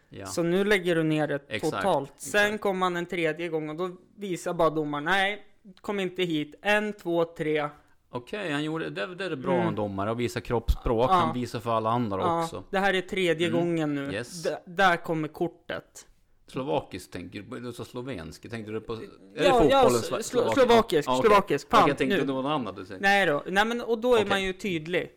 Ja. 0.09 0.25
Så 0.25 0.43
nu 0.43 0.63
lägger 0.65 0.95
du 0.95 1.03
ner 1.03 1.27
det 1.27 1.39
Exakt, 1.47 1.75
totalt. 1.75 2.13
Sen 2.17 2.45
exakt. 2.45 2.61
kom 2.63 2.81
han 2.81 2.95
en 2.97 3.05
tredje 3.05 3.49
gång 3.49 3.69
och 3.69 3.75
då 3.75 3.89
visar 4.17 4.53
bara 4.53 4.69
domaren, 4.69 5.03
nej, 5.03 5.45
kom 5.81 5.99
inte 5.99 6.23
hit. 6.23 6.55
En, 6.61 6.93
två, 6.93 7.25
tre. 7.25 7.69
Okej, 8.09 8.51
han 8.51 8.63
gjorde, 8.63 8.89
det, 8.89 9.15
det 9.15 9.25
är 9.25 9.35
bra 9.35 9.53
Mm. 9.53 9.67
en 9.67 9.75
domare, 9.75 10.11
att 10.11 10.17
visa 10.17 10.41
kroppsspråk, 10.41 11.09
Ja. 11.09 11.13
han 11.13 11.33
visar 11.33 11.59
för 11.59 11.71
alla 11.71 11.89
andra 11.89 12.17
Ja, 12.19 12.43
också. 12.43 12.63
det 12.69 12.79
här 12.79 12.93
är 12.93 13.01
tredje 13.01 13.47
Mm. 13.47 13.59
gången 13.59 13.95
nu. 13.95 14.13
Yes. 14.13 14.43
D- 14.43 14.49
där 14.65 14.97
kommer 14.97 15.27
kortet. 15.27 16.07
Slovakiskt 16.47 17.13
tänker 17.13 17.41
du, 17.41 17.59
du 17.59 17.73
sa 17.73 17.85
slovensk, 17.85 18.49
tänkte 18.49 18.71
du 18.71 18.81
på... 18.81 18.93
Är 18.93 18.99
Ja, 18.99 19.07
det 19.35 19.43
fotbollen? 19.49 19.69
ja, 19.71 19.89
Slo- 19.89 20.17
slo- 20.19 20.53
slovakisk, 20.53 21.07
Ja, 21.09 21.17
okej. 21.17 21.29
slovakisk. 21.29 21.69
Fan, 21.69 21.87
jag 21.87 21.97
tänkte 21.97 22.17
nu. 22.17 22.25
det 22.25 22.33
var 22.33 22.41
något 22.41 22.49
annat 22.49 22.75
du 22.75 22.85
säger. 22.85 23.01
Nej 23.01 23.25
då, 23.25 23.43
nej 23.47 23.65
men 23.65 23.81
och 23.81 23.99
då 23.99 24.13
är 24.13 24.17
Okej. 24.17 24.29
man 24.29 24.43
ju 24.43 24.53
tydlig. 24.53 25.11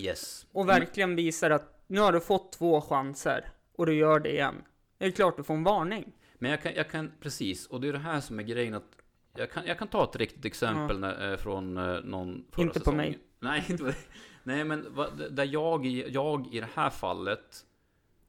Yes. 0.00 0.46
Och 0.52 0.68
verkligen 0.68 1.16
visar 1.16 1.50
att 1.50 1.82
nu 1.86 2.00
har 2.00 2.12
du 2.12 2.20
fått 2.20 2.52
två 2.52 2.80
chanser. 2.80 3.44
Och 3.76 3.86
du 3.86 3.94
gör 3.94 4.20
det 4.20 4.30
igen. 4.32 4.54
Det 4.98 5.06
är 5.06 5.10
klart 5.10 5.36
du 5.36 5.42
får 5.42 5.54
en 5.54 5.64
varning. 5.64 6.12
Men 6.38 6.50
jag 6.50 6.62
kan, 6.62 6.72
jag 6.74 6.90
kan, 6.90 7.12
precis, 7.20 7.66
och 7.66 7.80
det 7.80 7.88
är 7.88 7.92
det 7.92 7.98
här 7.98 8.20
som 8.20 8.38
är 8.38 8.42
grejen 8.42 8.74
att 8.74 8.96
jag 9.36 9.50
kan, 9.50 9.66
jag 9.66 9.78
kan 9.78 9.88
ta 9.88 10.04
ett 10.04 10.16
riktigt 10.16 10.44
exempel 10.44 10.98
när, 10.98 11.30
eh, 11.30 11.36
från 11.36 11.76
eh, 11.76 12.00
någon 12.04 12.44
förra 12.52 12.62
Inte 12.62 12.74
på 12.74 12.84
säsongen. 12.84 12.96
mig. 12.96 13.18
Nej, 13.40 13.64
inte 13.68 13.82
på 13.84 13.88
dig. 13.90 13.98
Nej, 14.42 14.64
men 14.64 14.86
vad, 14.90 15.32
där 15.32 15.44
jag, 15.44 15.86
i- 15.86 16.08
jag 16.10 16.54
i 16.54 16.60
det 16.60 16.68
här 16.74 16.90
fallet, 16.90 17.64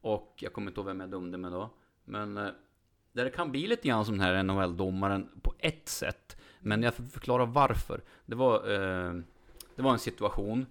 och 0.01 0.33
jag 0.41 0.53
kommer 0.53 0.71
inte 0.71 0.79
ihåg 0.79 0.87
vem 0.87 0.99
jag 0.99 1.09
dömde 1.09 1.37
med 1.37 1.51
då, 1.51 1.69
men 2.05 2.37
eh, 2.37 2.47
där 3.11 3.23
det 3.23 3.29
kan 3.31 3.51
bli 3.51 3.67
lite 3.67 3.87
grann 3.87 4.05
som 4.05 4.17
den 4.17 4.25
här 4.27 4.43
NHL-domaren 4.43 5.29
på 5.41 5.53
ett 5.59 5.89
sätt, 5.89 6.37
men 6.59 6.83
jag 6.83 6.93
får 6.93 7.03
förklara 7.03 7.45
varför. 7.45 8.01
Det 8.25 8.35
var, 8.35 8.55
eh, 8.71 9.13
det 9.75 9.81
var 9.81 9.91
en 9.91 9.99
situation 9.99 10.65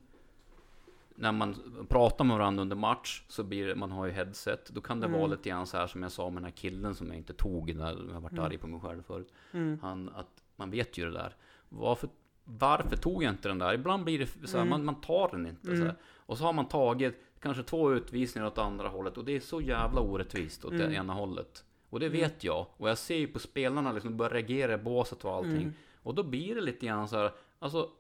när 1.21 1.33
man 1.33 1.57
pratar 1.89 2.25
med 2.25 2.39
varandra 2.39 2.63
under 2.63 2.77
match 2.77 3.23
så 3.29 3.43
blir 3.45 3.75
man 3.75 3.91
har 3.93 4.07
ju 4.07 4.13
headset, 4.13 4.71
då 4.71 4.81
kan 4.81 5.01
det 5.01 5.07
Mm. 5.07 5.19
vara 5.21 5.31
lite 5.31 5.49
grann 5.49 5.67
så 5.67 5.77
här 5.77 5.87
som 5.87 6.03
jag 6.03 6.13
sa 6.13 6.31
med 6.31 6.37
den 6.37 6.45
här 6.45 6.57
killen 6.57 6.95
som 6.95 7.07
jag 7.07 7.17
inte 7.17 7.33
tog 7.33 7.75
när 7.75 7.87
jag 8.13 8.21
varit 8.21 8.33
Mm. 8.33 8.45
arg 8.45 8.59
på 8.59 8.67
mig 8.67 8.81
själv 8.81 9.03
förut. 9.03 9.33
Mm. 9.53 9.79
Han, 9.83 10.09
att 10.09 10.43
man 10.57 10.71
vet 10.71 10.99
ju 10.99 11.05
det 11.05 11.11
där. 11.11 11.37
Varför, 11.69 12.09
varför 12.45 12.97
tog 12.97 13.23
jag 13.25 13.33
inte 13.33 13.49
den 13.49 13.59
där? 13.59 13.75
Ibland 13.75 14.05
blir 14.05 14.19
det 14.19 14.49
så 14.49 14.57
här, 14.57 14.65
Mm. 14.65 14.71
man, 14.71 14.85
man 14.85 15.01
tar 15.01 15.29
den 15.31 15.47
inte. 15.47 15.67
Så 15.67 15.73
Mm. 15.73 15.87
här. 15.87 15.97
Och 16.17 16.39
så 16.39 16.45
har 16.45 16.53
man 16.53 16.69
tagit 16.69 17.21
kanske 17.41 17.63
två 17.63 17.93
utvisningar 17.93 18.47
åt 18.47 18.59
andra 18.59 18.89
hållet 18.89 19.19
och 19.19 19.25
det 19.25 19.37
är 19.37 19.41
så 19.41 19.61
jävla 19.61 20.01
orättvist 20.01 20.65
åt 20.65 20.73
Mm. 20.73 20.91
det 20.91 20.97
ena 20.97 21.13
hållet. 21.15 21.65
Och 21.91 22.01
det 22.01 22.07
Mm. 22.07 22.19
vet 22.21 22.45
jag. 22.45 22.67
Och 22.77 22.89
jag 22.91 22.99
ser 22.99 23.17
ju 23.17 23.27
på 23.27 23.39
spelarna 23.39 23.93
liksom 23.93 24.17
börja 24.17 24.35
reagera 24.35 24.75
i 24.75 24.79
båset 24.79 25.25
och 25.25 25.35
allting. 25.35 25.53
Mm. 25.63 25.73
Och 26.03 26.15
då 26.15 26.23
blir 26.23 26.55
det 26.55 26.61
lite 26.61 26.87
grann 26.87 27.09
så 27.09 27.17
här, 27.17 27.33
alltså 27.59 27.91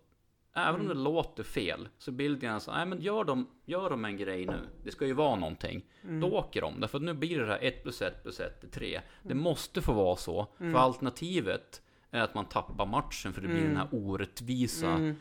Även 0.55 0.74
om 0.74 0.80
Mm. 0.86 0.96
det 0.96 1.03
låter 1.03 1.42
fel 1.42 1.88
så 1.99 2.11
lite 2.11 2.46
grann 2.46 2.61
så 2.61 2.72
nej 2.72 2.86
men 2.86 3.01
gör 3.01 3.24
de, 3.24 3.46
gör 3.64 3.90
de 3.90 4.05
en 4.05 4.16
grej 4.16 4.46
nu. 4.46 4.59
Det 4.84 4.90
ska 4.90 5.07
ju 5.07 5.12
vara 5.12 5.34
någonting. 5.36 5.84
Mm. 6.05 6.20
Då 6.20 6.26
åker 6.38 6.61
de. 6.61 6.80
Därför 6.80 6.99
att 6.99 7.05
nu 7.05 7.14
blir 7.14 7.38
det 7.40 7.46
här 7.46 7.59
1 7.62 7.82
plus 7.82 8.03
1 8.03 8.22
plus 8.22 8.40
1 8.40 8.64
är 8.64 8.68
3. 8.68 9.01
Det 9.22 9.34
måste 9.34 9.80
få 9.82 9.92
vara 9.92 10.16
så. 10.16 10.46
Mm. 10.61 10.72
För 10.72 10.80
alternativet 10.80 11.82
är 12.11 12.20
att 12.20 12.34
man 12.34 12.44
tappar 12.44 12.86
matchen 12.86 13.32
för 13.32 13.40
det 13.42 13.49
blir 13.49 13.59
Mm. 13.59 13.68
den 13.68 13.76
här 13.76 13.88
orättvisa. 13.92 14.88
Mm. 14.90 15.16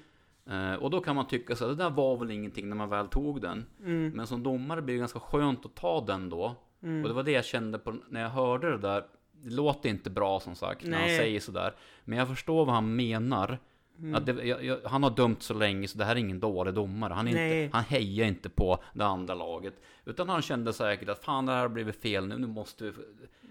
Eh, 0.50 0.74
och 0.76 0.90
då 0.92 1.00
kan 1.02 1.16
man 1.16 1.28
tycka 1.28 1.56
så 1.56 1.64
här, 1.66 1.70
det 1.70 1.84
där 1.84 1.90
var 1.90 2.18
väl 2.18 2.32
ingenting 2.32 2.70
när 2.70 2.76
man 2.76 2.90
väl 2.90 3.08
tog 3.08 3.42
den. 3.42 3.66
Mm. 3.80 4.10
Men 4.16 4.28
som 4.28 4.44
domare 4.44 4.82
blir 4.82 4.96
det 4.96 5.00
ganska 5.00 5.20
skönt 5.20 5.66
att 5.66 5.76
ta 5.76 6.02
den 6.02 6.30
då. 6.30 6.56
Mm. 6.84 7.02
Och 7.04 7.08
det 7.08 7.14
var 7.16 7.24
det 7.24 7.32
jag 7.32 7.46
kände 7.46 7.80
på, 7.80 7.96
när 8.10 8.22
jag 8.22 8.30
hörde 8.30 8.72
det 8.72 8.78
där. 8.78 9.04
Det 9.32 9.50
låter 9.50 9.90
inte 9.90 10.10
bra 10.10 10.40
som 10.40 10.56
sagt 10.56 10.84
när 10.86 10.98
han 10.98 11.08
Nej. 11.08 11.18
säger 11.18 11.40
sådär. 11.40 11.76
Men 12.06 12.18
jag 12.20 12.28
förstår 12.28 12.66
vad 12.66 12.76
han 12.76 12.96
menar. 12.96 13.60
Mm. 14.00 14.26
Det, 14.26 14.44
jag, 14.46 14.64
jag, 14.66 14.80
han 14.86 15.04
har 15.04 15.10
dömt 15.10 15.44
så 15.44 15.54
länge 15.54 15.88
så 15.88 15.98
det 15.98 16.06
här 16.06 16.16
är 16.16 16.20
ingen 16.20 16.40
dålig 16.40 16.74
domare. 16.74 17.14
Han, 17.14 17.28
är 17.28 17.34
Nej. 17.34 17.64
inte, 17.64 17.78
han 17.78 17.86
hejar 17.86 18.28
inte 18.28 18.50
på 18.50 18.84
det 18.94 19.06
andra 19.06 19.34
laget. 19.36 19.74
Utan 20.06 20.30
han 20.30 20.42
kände 20.42 20.74
säkert 20.74 21.10
att 21.10 21.24
fan 21.24 21.46
det 21.46 21.52
här 21.52 21.62
har 21.62 21.70
blivit 21.70 22.02
fel 22.02 22.28
nu, 22.28 22.38
nu 22.38 22.48
måste 22.48 22.84
vi... 22.84 22.92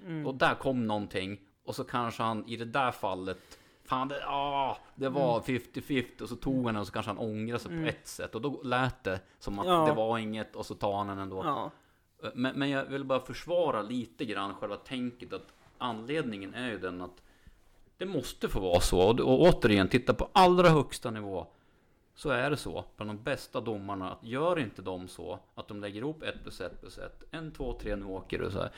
Mm. 0.07 0.27
Och 0.27 0.35
där 0.35 0.55
kom 0.55 0.87
någonting. 0.87 1.41
Och 1.65 1.75
så 1.75 1.85
kanske 1.85 2.23
han 2.23 2.49
i 2.49 2.57
det 2.57 2.65
där 2.65 2.91
fallet 2.93 3.39
Fan 3.85 4.09
det, 4.09 4.27
ah, 4.27 4.79
det 4.95 5.09
var 5.09 5.41
50-50 5.41 6.23
och 6.23 6.29
så 6.29 6.37
tog 6.37 6.65
han 6.65 6.65
den 6.65 6.77
och 6.77 6.87
så 6.87 6.93
kanske 6.93 7.11
han 7.11 7.19
ångrade 7.19 7.59
sig 7.59 7.71
Mm. 7.73 7.85
på 7.85 7.89
ett 7.89 8.07
sätt. 8.09 8.35
Och 8.35 8.41
då 8.41 8.63
lät 8.63 9.05
det 9.05 9.21
som 9.39 9.59
att 9.59 9.67
Ja. 9.67 9.87
det 9.87 9.93
var 9.93 10.19
inget 10.19 10.57
och 10.57 10.67
så 10.67 10.75
tar 10.75 10.97
han 10.97 11.07
den 11.07 11.19
ändå. 11.19 11.43
Ja. 11.45 11.71
Men, 12.35 12.59
men 12.59 12.71
jag 12.71 12.85
vill 12.85 13.05
bara 13.05 13.21
försvara 13.21 13.83
lite 13.83 14.25
grann 14.25 14.55
själva 14.55 14.77
tänket 14.77 15.33
att 15.33 15.53
anledningen 15.79 16.55
är 16.55 16.71
ju 16.71 16.79
den 16.79 17.01
att 17.03 17.23
det 17.99 18.07
måste 18.07 18.49
få 18.49 18.61
vara 18.61 18.81
så. 18.81 19.01
Och, 19.01 19.21
och 19.21 19.41
återigen, 19.41 19.89
titta 19.89 20.15
på 20.15 20.29
allra 20.33 20.69
högsta 20.69 21.11
nivå. 21.11 21.47
Så 22.15 22.31
är 22.31 22.51
det 22.51 22.57
så. 22.57 22.85
Bland 22.97 23.11
de 23.11 23.23
bästa 23.23 23.61
domarna, 23.61 24.13
att 24.13 24.25
gör 24.25 24.59
inte 24.59 24.83
de 24.83 25.09
så 25.09 25.39
att 25.55 25.69
de 25.69 25.81
lägger 25.81 26.01
ihop 26.01 26.23
1 26.23 26.35
plus 26.43 26.61
1 26.61 26.81
plus 26.81 26.99
1. 26.99 27.23
1, 27.31 27.55
2, 27.55 27.79
3, 27.83 27.97
nu 27.97 28.05
åker 28.05 28.39
du 28.39 28.51
så 28.51 28.59
här. 28.59 28.71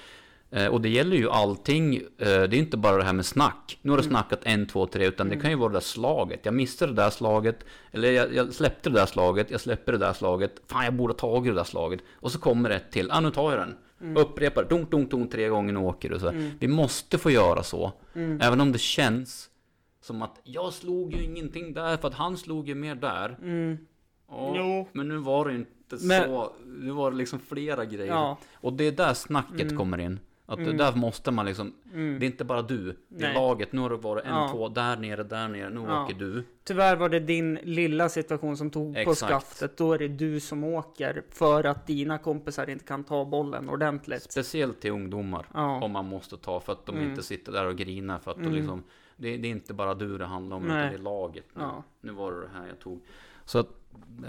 Eh, 0.51 0.67
och 0.67 0.81
det 0.81 0.89
gäller 0.89 1.17
ju 1.17 1.31
allting. 1.31 1.97
Eh, 1.97 2.03
det 2.19 2.27
är 2.27 2.55
inte 2.55 2.77
bara 2.77 2.97
det 2.97 3.05
här 3.05 3.13
med 3.13 3.27
snack. 3.27 3.79
Nu 3.83 3.91
har 3.91 3.97
du 3.99 4.03
snackat 4.05 4.41
1, 4.43 4.69
2, 4.69 4.87
3. 4.87 5.07
Utan 5.07 5.29
det 5.29 5.37
kan 5.37 5.51
ju 5.51 5.57
vara 5.57 5.69
det 5.69 5.75
där 5.75 5.81
slaget. 5.81 6.41
Jag 6.43 6.55
missade 6.55 6.93
det 6.93 7.03
där 7.03 7.11
slaget. 7.11 7.65
Eller 7.93 8.11
jag, 8.13 8.35
jag 8.35 8.53
släppte 8.55 8.91
det 8.91 8.99
där 8.99 9.07
slaget. 9.07 9.51
Jag 9.51 9.61
släpper 9.61 9.93
det 9.93 9.99
där 9.99 10.13
slaget. 10.13 10.53
Fan, 10.67 10.85
jag 10.85 10.95
borde 10.95 11.13
ha 11.13 11.19
tagit 11.19 11.53
det 11.53 11.57
där 11.61 11.65
slaget. 11.65 12.01
Och 12.15 12.33
så 12.33 12.39
kommer 12.39 12.71
ett 12.71 12.91
till. 12.93 13.11
Ah, 13.11 13.21
nu 13.21 13.31
tar 13.31 13.51
jag 13.57 13.61
den. 13.61 14.17
Upprepar. 14.17 14.65
Dunk, 14.65 14.91
dunk, 14.91 15.11
dunk 15.11 15.33
tre 15.33 15.49
gånger. 15.49 15.73
Nu 15.73 15.79
åker 15.81 16.11
du. 16.11 16.19
Så 16.19 16.31
här. 16.31 16.51
Vi 16.59 16.69
måste 16.69 17.19
få 17.19 17.31
göra 17.31 17.63
så. 17.63 17.93
Mm. 18.15 18.41
Även 18.43 18.61
om 18.61 18.73
det 18.73 18.79
känns 18.79 19.51
som 20.01 20.23
att 20.23 20.41
jag 20.45 20.73
slog 20.73 21.15
ju 21.15 21.23
ingenting 21.25 21.73
där 21.73 21.97
för 21.97 22.09
att 22.09 22.15
han 22.15 22.37
slog 22.37 22.69
ju 22.69 22.75
mer 22.75 22.95
där. 22.95 23.39
Mm. 23.43 23.79
Jo. 24.31 24.89
Men 24.93 25.09
nu 25.09 25.17
var 25.17 25.49
det 25.49 25.55
inte 25.55 25.97
Men- 26.01 26.25
så. 26.25 26.53
Nu 26.67 26.91
var 26.91 27.11
det 27.11 27.17
liksom 27.17 27.39
flera 27.39 27.85
grejer. 27.85 28.13
Ja. 28.13 28.39
Och 28.55 28.73
det 28.73 28.85
är 28.85 28.93
där 28.93 29.15
snacket 29.15 29.61
Mm. 29.63 29.77
kommer 29.77 29.99
in. 30.01 30.21
Att 30.51 30.59
Mm. 30.59 30.77
där 30.77 30.93
måste 30.97 31.31
man 31.31 31.47
liksom, 31.47 31.73
Mm. 31.95 32.19
det 32.19 32.25
är 32.25 32.27
inte 32.27 32.45
bara 32.45 32.63
du. 32.63 32.97
Det 33.09 33.25
är 33.25 33.29
Nej. 33.29 33.35
laget. 33.35 33.73
Nu 33.73 33.81
har 33.81 33.91
det 33.91 33.97
varit 33.97 34.25
en, 34.25 34.31
Ja. 34.35 34.49
två, 34.53 34.69
där 34.69 34.97
nere, 34.97 35.23
där 35.23 35.49
nere. 35.49 35.71
Nu 35.71 35.81
Ja. 35.81 36.05
åker 36.05 36.15
du. 36.15 36.45
Tyvärr 36.65 36.97
var 36.97 37.09
det 37.09 37.21
din 37.21 37.55
lilla 37.63 38.09
situation 38.09 38.57
som 38.57 38.71
tog 38.71 38.95
på 38.95 39.01
Exakt. 39.11 39.31
skaftet. 39.33 39.77
Då 39.77 39.93
är 39.93 39.99
det 39.99 40.09
du 40.09 40.41
som 40.41 40.65
åker 40.65 41.23
för 41.31 41.65
att 41.65 41.87
dina 41.87 42.19
kompisar 42.19 42.71
inte 42.71 42.85
kan 42.85 43.05
ta 43.05 43.25
bollen 43.25 43.69
ordentligt. 43.69 44.23
Speciellt 44.23 44.81
till 44.81 44.91
ungdomar. 44.91 45.47
Ja. 45.55 45.81
Om 45.85 45.93
man 45.93 46.05
måste 46.05 46.37
ta 46.37 46.61
för 46.61 46.73
att 46.73 46.87
de 46.87 46.97
Mm. 46.97 47.11
inte 47.11 47.23
sitter 47.23 47.53
där 47.53 47.67
och 47.67 47.77
grinar. 47.77 48.19
För 48.19 48.31
att 48.31 48.37
Mm. 48.37 48.53
liksom, 48.53 48.83
det, 49.17 49.37
det 49.37 49.49
är 49.49 49.53
inte 49.53 49.75
bara 49.75 49.95
du 49.95 50.19
det 50.19 50.27
handlar 50.27 50.57
om, 50.57 50.63
Nej. 50.63 50.79
utan 50.79 50.89
det 50.93 50.99
är 50.99 51.03
laget. 51.03 51.45
Nu, 51.55 51.65
nu 52.01 52.13
var 52.13 52.33
det 52.33 52.41
det 52.41 52.51
här 52.55 52.67
jag 52.69 52.79
tog. 52.79 53.01
Så 53.45 53.59
att, 53.59 53.69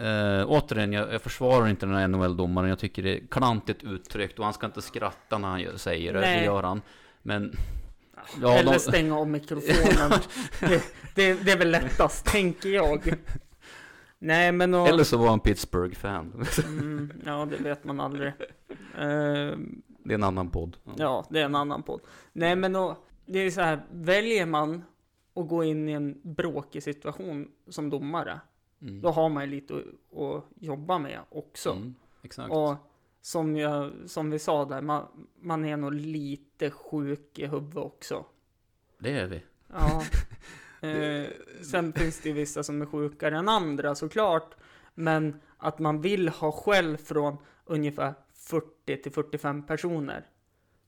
eh, 0.01 0.45
återigen, 0.47 0.93
jag, 0.93 1.13
jag 1.13 1.21
försvarar 1.21 1.67
inte 1.67 1.85
den 1.85 1.95
här 1.95 2.07
NHL-domaren. 2.07 2.69
Jag 2.69 2.79
tycker 2.79 3.03
det 3.03 3.17
är 3.17 3.27
klantigt 3.27 3.83
uttryckt 3.83 4.39
och 4.39 4.45
han 4.45 4.53
ska 4.53 4.65
inte 4.65 4.81
skratta 4.81 5.37
när 5.37 5.47
han 5.47 5.61
gör- 5.61 5.77
säger 5.77 6.13
det. 6.13 6.19
Det 6.19 6.25
Nej. 6.25 6.45
gör 6.45 6.63
han. 6.63 6.81
Men... 7.21 7.51
Ja, 8.41 8.53
Eller 8.53 8.73
de- 8.73 8.79
stänga 8.79 9.17
av 9.17 9.27
mikrofonen. 9.27 10.11
det, 10.59 10.83
det, 11.15 11.33
det 11.45 11.51
är 11.51 11.57
väl 11.57 11.71
lättast, 11.71 12.25
tänker 12.25 12.69
jag. 12.69 13.13
Nej, 14.19 14.51
men 14.51 14.73
och, 14.73 14.87
Eller 14.87 15.03
så 15.03 15.17
var 15.17 15.27
han 15.27 15.39
Pittsburgh-fan. 15.39 16.45
mm, 16.67 17.11
Ja, 17.25 17.47
det 17.51 17.57
vet 17.63 17.83
man 17.83 17.99
aldrig. 17.99 18.27
Eh, 18.27 18.33
Det 20.03 20.09
är 20.09 20.13
en 20.13 20.23
annan 20.23 20.49
podd. 20.49 20.77
ja, 20.97 21.25
det 21.29 21.39
är 21.41 21.45
en 21.45 21.55
annan 21.55 21.83
podd. 21.83 22.01
Nej, 22.33 22.55
men 22.55 22.75
och, 22.75 23.05
det 23.25 23.39
är 23.39 23.51
så 23.51 23.61
här, 23.61 23.85
väljer 23.91 24.45
man 24.45 24.83
att 25.35 25.47
gå 25.47 25.63
in 25.63 25.89
i 25.89 25.91
en 25.91 26.15
bråkig 26.23 26.83
situation 26.83 27.47
som 27.69 27.89
domare, 27.89 28.39
Mm. 28.81 29.01
då 29.01 29.09
har 29.09 29.29
man 29.29 29.43
ju 29.43 29.49
lite 29.49 29.73
att, 29.75 30.19
att 30.19 30.45
jobba 30.59 30.97
med 30.97 31.19
också. 31.29 31.71
Mm, 31.71 31.95
exakt. 32.21 32.51
Och 32.51 32.75
som, 33.21 33.55
jag, 33.55 33.91
som 34.05 34.31
vi 34.31 34.39
sa 34.39 34.65
där, 34.65 34.81
man, 34.81 35.27
man 35.39 35.65
är 35.65 35.77
nog 35.77 35.93
lite 35.93 36.71
sjuk 36.71 37.39
i 37.39 37.45
huvudet 37.47 37.77
också. 37.77 38.25
Det 38.99 39.11
är 39.11 39.27
vi. 39.27 39.43
Ja. 39.67 40.03
Eh, 40.81 41.27
sen 41.61 41.93
finns 41.93 42.21
det 42.21 42.29
ju 42.29 42.35
vissa 42.35 42.63
som 42.63 42.81
är 42.81 42.85
sjukare 42.85 43.37
än 43.37 43.49
andra 43.49 43.95
såklart. 43.95 44.55
Men 44.93 45.41
att 45.57 45.79
man 45.79 46.01
vill 46.01 46.29
ha 46.29 46.51
skäll 46.51 46.97
från 46.97 47.37
ungefär 47.65 48.13
40 48.33 49.01
till 49.01 49.11
45 49.11 49.65
personer 49.65 50.25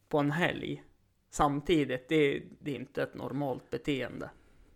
på 0.10 0.18
en 0.18 0.32
helg 0.32 0.84
samtidigt, 1.30 2.10
det, 2.10 2.44
det 2.60 2.72
är 2.72 2.76
inte 2.76 3.04
ett 3.04 3.14
normalt 3.14 3.70
beteende. 3.70 4.30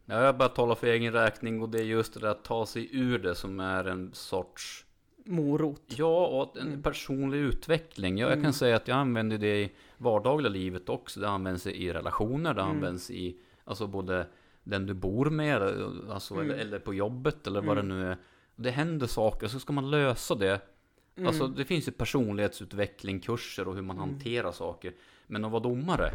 Ja, 0.06 0.22
jag 0.24 0.38
bara 0.38 0.50
talat 0.50 0.80
för 0.80 0.88
egen 0.88 1.14
räkning 1.14 1.62
och 1.62 1.70
det 1.70 1.80
är 1.80 1.84
just 1.84 2.14
det 2.14 2.20
där 2.20 2.28
att 2.28 2.44
ta 2.44 2.66
sig 2.66 2.90
ur 2.92 3.20
det 3.20 3.36
som 3.36 3.60
är 3.60 3.86
en 3.86 4.14
sorts 4.14 4.86
Morot. 5.28 5.82
Ja, 5.88 6.28
och 6.28 6.58
en 6.58 6.68
Mm. 6.68 6.82
personlig 6.84 7.38
utveckling. 7.38 8.18
Jag, 8.18 8.28
jag 8.28 8.34
Mm. 8.34 8.44
kan 8.44 8.54
säga 8.54 8.76
att 8.76 8.88
jag 8.88 8.98
använder 8.98 9.38
det 9.38 9.62
i 9.62 9.72
vardagliga 9.98 10.50
livet 10.50 10.90
också. 10.90 11.20
Det 11.20 11.30
används 11.30 11.68
i 11.68 11.94
relationer, 11.94 12.54
det 12.54 12.62
Mm. 12.62 12.76
används 12.76 13.12
i 13.12 13.38
alltså 13.64 13.88
både 13.88 14.28
den 14.64 14.86
du 14.86 14.94
bor 14.94 15.26
med, 15.30 15.62
alltså, 16.12 16.34
Mm. 16.34 16.46
eller, 16.50 16.60
eller 16.62 16.80
på 16.80 16.94
jobbet 16.94 17.48
eller 17.48 17.62
vad 17.62 17.78
det 17.78 17.82
Mm. 17.82 18.00
nu 18.00 18.08
är. 18.12 18.18
Det 18.56 18.72
händer 18.72 19.08
saker, 19.08 19.48
så 19.48 19.60
ska 19.60 19.74
man 19.74 19.92
lösa 19.92 20.36
det. 20.36 20.62
Mm. 21.16 21.28
Alltså 21.28 21.48
det 21.48 21.66
finns 21.66 21.88
ju 21.88 21.92
personlighetsutveckling, 21.92 23.20
kurser 23.20 23.68
och 23.68 23.76
hur 23.76 23.82
man 23.82 23.98
Mm. 23.98 24.10
hanterar 24.10 24.52
saker. 24.52 24.94
Men 25.28 25.46
att 25.46 25.52
vara 25.52 25.64
domare, 25.64 26.12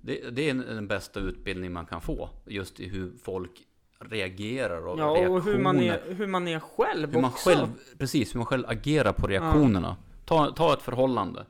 det, 0.00 0.30
det 0.30 0.42
är 0.46 0.50
en- 0.50 0.58
den 0.66 0.86
bästa 0.88 1.20
utbildning 1.20 1.72
man 1.72 1.86
kan 1.86 2.00
få. 2.00 2.28
Just 2.46 2.80
i 2.80 2.88
hur 2.88 3.12
folk 3.22 3.50
reagerar 3.98 4.86
och 4.86 4.98
ja, 4.98 5.04
reaktioner. 5.04 5.30
och 5.30 5.42
hur 5.44 5.58
man 5.58 5.80
är, 5.80 6.00
hur 6.14 6.26
man 6.26 6.48
är 6.48 6.60
själv 6.60 7.12
Hur 7.14 7.20
man 7.20 7.30
också. 7.30 7.48
själv, 7.50 7.66
precis, 7.98 8.34
hur 8.34 8.38
man 8.38 8.46
själv 8.46 8.64
agerar 8.68 9.12
på 9.12 9.26
reaktionerna. 9.26 9.96
Ta, 10.24 10.50
ta 10.52 10.72
ett 10.72 10.82
förhållande. 10.82 11.46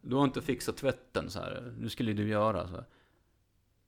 du 0.00 0.16
har 0.16 0.24
inte 0.24 0.42
fixat 0.42 0.76
tvätten 0.76 1.30
så 1.30 1.38
här. 1.38 1.74
Nu 1.78 1.88
skulle 1.88 2.12
du 2.12 2.28
göra 2.28 2.68
så 2.68 2.74
här. 2.74 2.84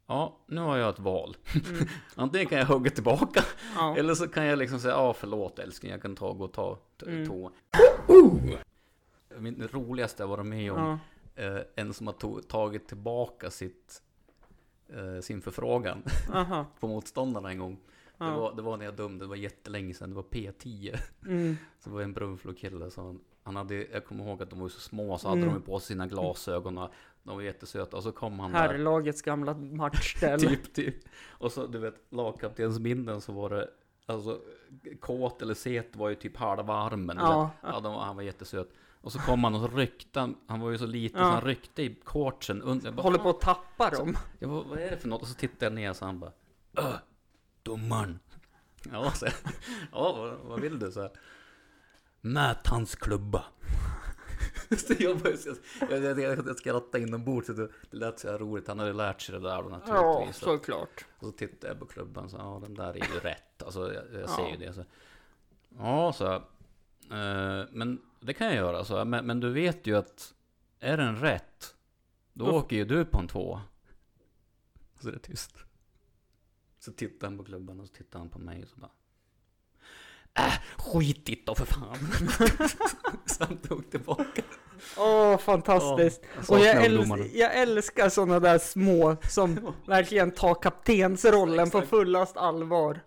Ja, 0.06 0.38
nu 0.46 0.60
har 0.60 0.76
jag 0.76 0.88
ett 0.88 0.98
val. 0.98 1.36
Mm. 1.70 1.86
Antingen 2.14 2.46
kan 2.46 2.58
jag 2.58 2.66
hugga 2.66 2.90
tillbaka. 2.90 3.44
Ja. 3.76 3.96
Eller 3.98 4.14
så 4.14 4.28
kan 4.28 4.44
jag 4.44 4.58
liksom 4.58 4.80
säga, 4.80 4.94
ja 4.94 5.12
förlåt 5.12 5.58
älskling, 5.58 5.92
jag 5.92 6.02
kan 6.02 6.16
ta 6.16 6.32
gå 6.32 6.44
och 6.44 6.52
ta 6.52 6.74
t- 7.00 7.06
Mm. 7.06 7.26
tå. 7.28 7.50
Min 9.38 9.68
roligaste 9.72 10.22
jag 10.22 10.28
varit 10.28 10.46
med 10.46 10.72
om, 10.72 10.78
Ja. 10.78 10.98
Eh, 11.38 11.58
en 11.74 11.92
som 11.94 12.06
har 12.06 12.14
to- 12.14 12.42
tagit 12.42 12.88
tillbaka 12.88 13.50
sitt, 13.50 14.02
eh, 14.88 15.20
sin 15.20 15.42
förfrågan 15.42 16.02
på 16.80 16.88
motståndarna 16.88 17.50
en 17.50 17.58
gång. 17.58 17.74
Det, 17.74 18.24
Ja. 18.24 18.38
var, 18.40 18.54
det 18.56 18.62
var 18.62 18.76
när 18.76 18.84
jag 18.84 18.94
dömde, 18.96 19.24
det 19.24 19.28
var 19.28 19.36
jättelänge 19.36 19.94
sedan, 19.94 20.10
det 20.10 20.16
var 20.16 20.22
P10. 20.22 20.98
Mm. 21.26 21.56
Så 21.80 21.88
det 21.90 21.94
var 21.94 22.02
en 22.02 22.12
brunflo 22.12 22.54
kille 22.54 22.90
som, 22.90 23.20
han 23.42 23.56
hade, 23.56 23.74
jag 23.74 24.04
kommer 24.04 24.24
ihåg 24.24 24.42
att 24.42 24.50
de 24.50 24.60
var 24.60 24.68
så 24.68 24.80
små, 24.80 25.18
så 25.18 25.28
hade 25.28 25.40
Mm. 25.42 25.54
de 25.54 25.62
på 25.62 25.78
sig 25.80 25.86
sina 25.86 26.06
glasögon 26.06 26.78
och 26.78 26.90
de 27.22 27.36
var 27.36 27.42
jättesöta. 27.42 27.96
Och 27.96 28.02
så 28.02 28.12
kom 28.12 28.38
han 28.40 28.52
där. 28.52 28.58
Herrlagets 28.58 29.22
gamla 29.22 29.54
matchställ. 29.54 30.40
Typ, 30.48 30.74
typ. 30.74 30.94
Och 31.28 31.52
så 31.52 31.66
du 31.66 31.78
vet, 31.78 31.94
lagkaptensbinden 32.10 33.20
så 33.20 33.32
var 33.32 33.50
det, 33.50 33.70
alltså 34.06 34.40
kåt 35.00 35.42
eller 35.42 35.54
set 35.54 35.96
var 35.96 36.08
ju 36.08 36.14
typ 36.14 36.36
halva 36.36 36.74
armen. 36.74 37.16
Ja. 37.20 37.50
ja 37.62 37.80
de, 37.80 37.94
han 37.94 38.16
var 38.16 38.22
jättesöt. 38.22 38.68
Och 39.00 39.12
så 39.12 39.18
kom 39.18 39.44
han 39.44 39.54
och 39.54 39.60
så 39.70 39.76
ryckte 39.76 40.20
han, 40.20 40.36
han 40.46 40.60
var 40.60 40.70
ju 40.70 40.78
så 40.78 40.86
liten 40.86 41.20
Ja. 41.20 41.26
så 41.26 41.32
han 41.32 41.42
ryckte 41.44 41.82
i 41.82 41.96
shortsen 42.04 42.62
Håller 42.96 43.18
på 43.18 43.30
att 43.30 43.40
tappa 43.40 43.90
dem. 43.90 44.16
Jag 44.38 44.50
bara, 44.50 44.62
vad 44.62 44.78
är 44.78 44.90
det 44.90 44.96
för 44.98 45.08
något? 45.08 45.22
Och 45.22 45.28
så 45.28 45.34
tittade 45.34 45.64
jag 45.64 45.72
ner 45.72 45.92
så 45.92 46.04
han 46.04 46.18
bara, 46.20 46.32
öh, 46.76 46.94
domaren. 47.62 48.18
Ja, 48.92 49.10
så, 49.10 49.26
ja 49.92 50.12
vad, 50.12 50.32
vad 50.48 50.60
vill 50.60 50.78
du? 50.78 50.92
Så 50.92 51.00
här, 51.00 51.10
Mät 52.20 52.66
hans 52.66 52.94
klubba. 52.94 53.44
så 54.86 54.94
jag, 54.98 55.18
bara, 55.18 55.36
så 55.36 55.48
jag, 55.90 56.02
jag, 56.04 56.20
jag, 56.20 56.46
jag 56.48 56.58
skrattade 56.58 57.00
inombords, 57.04 57.46
så 57.46 57.52
det, 57.52 57.68
lät 57.90 58.18
så 58.20 58.30
här 58.30 58.38
roligt. 58.38 58.68
Han 58.68 58.78
hade 58.78 58.92
lärt 58.92 59.20
sig 59.20 59.32
det 59.34 59.40
där 59.40 59.62
då 59.62 59.70
Ja, 59.70 59.78
naturligtvis. 59.78 60.36
Så- 60.36 60.44
såklart. 60.44 61.04
och 61.18 61.26
så 61.26 61.32
tittade 61.32 61.68
jag 61.72 61.78
på 61.78 61.86
klubban 61.86 62.30
så 62.30 62.36
ja 62.36 62.58
den 62.62 62.74
där 62.74 62.90
är 62.90 62.94
ju 63.14 63.20
rätt. 63.20 63.62
Alltså 63.62 63.94
jag, 63.94 64.04
jag 64.12 64.22
Ja. 64.22 64.26
ser 64.36 64.48
ju 64.50 64.56
det. 64.56 64.72
Så. 64.72 64.84
Ja, 65.78 66.12
så. 66.12 66.42
Eh, 67.10 67.66
men 67.72 68.00
det 68.20 68.32
kan 68.34 68.46
jag 68.46 68.56
göra 68.56 68.84
så. 68.84 69.04
Men, 69.04 69.26
men 69.26 69.40
du 69.40 69.50
vet 69.52 69.86
ju 69.86 69.96
att 69.96 70.34
är 70.80 70.96
den 70.96 71.16
rätt, 71.16 71.74
då 72.32 72.46
Uff. 72.46 72.52
åker 72.54 72.76
ju 72.76 72.84
du 72.84 73.04
på 73.04 73.18
en 73.18 73.28
två. 73.28 73.60
Så 75.00 75.08
är 75.08 75.12
det 75.12 75.18
tyst. 75.18 75.52
Så 76.78 76.92
tittar 76.92 77.26
han 77.26 77.38
på 77.38 77.44
klubban 77.44 77.80
och 77.80 77.86
så 77.86 77.94
tittar 77.94 78.18
han 78.18 78.28
på 78.28 78.38
mig 78.38 78.62
och 78.62 78.68
så 78.68 78.76
bara. 78.76 78.90
Äh, 80.38 80.52
skit 80.76 81.28
i 81.28 81.42
då 81.46 81.54
för 81.54 81.66
fan. 81.66 81.98
så 83.26 83.44
han 83.44 83.56
tog 83.56 83.90
tillbaka. 83.90 84.42
Åh, 84.96 85.38
fantastiskt. 85.38 86.22
Ja, 86.34 86.54
Och 86.54 86.60
jag, 86.64 86.86
ungdomarna. 86.90 87.24
jag 87.26 87.56
älskar 87.56 88.08
sådana 88.08 88.40
där 88.40 88.58
små 88.58 89.16
som 89.28 89.74
verkligen 89.86 90.30
tar 90.30 90.54
kaptensrollen 90.54 91.70
på 91.70 91.82
fullast 91.82 92.36
allvar. 92.36 93.00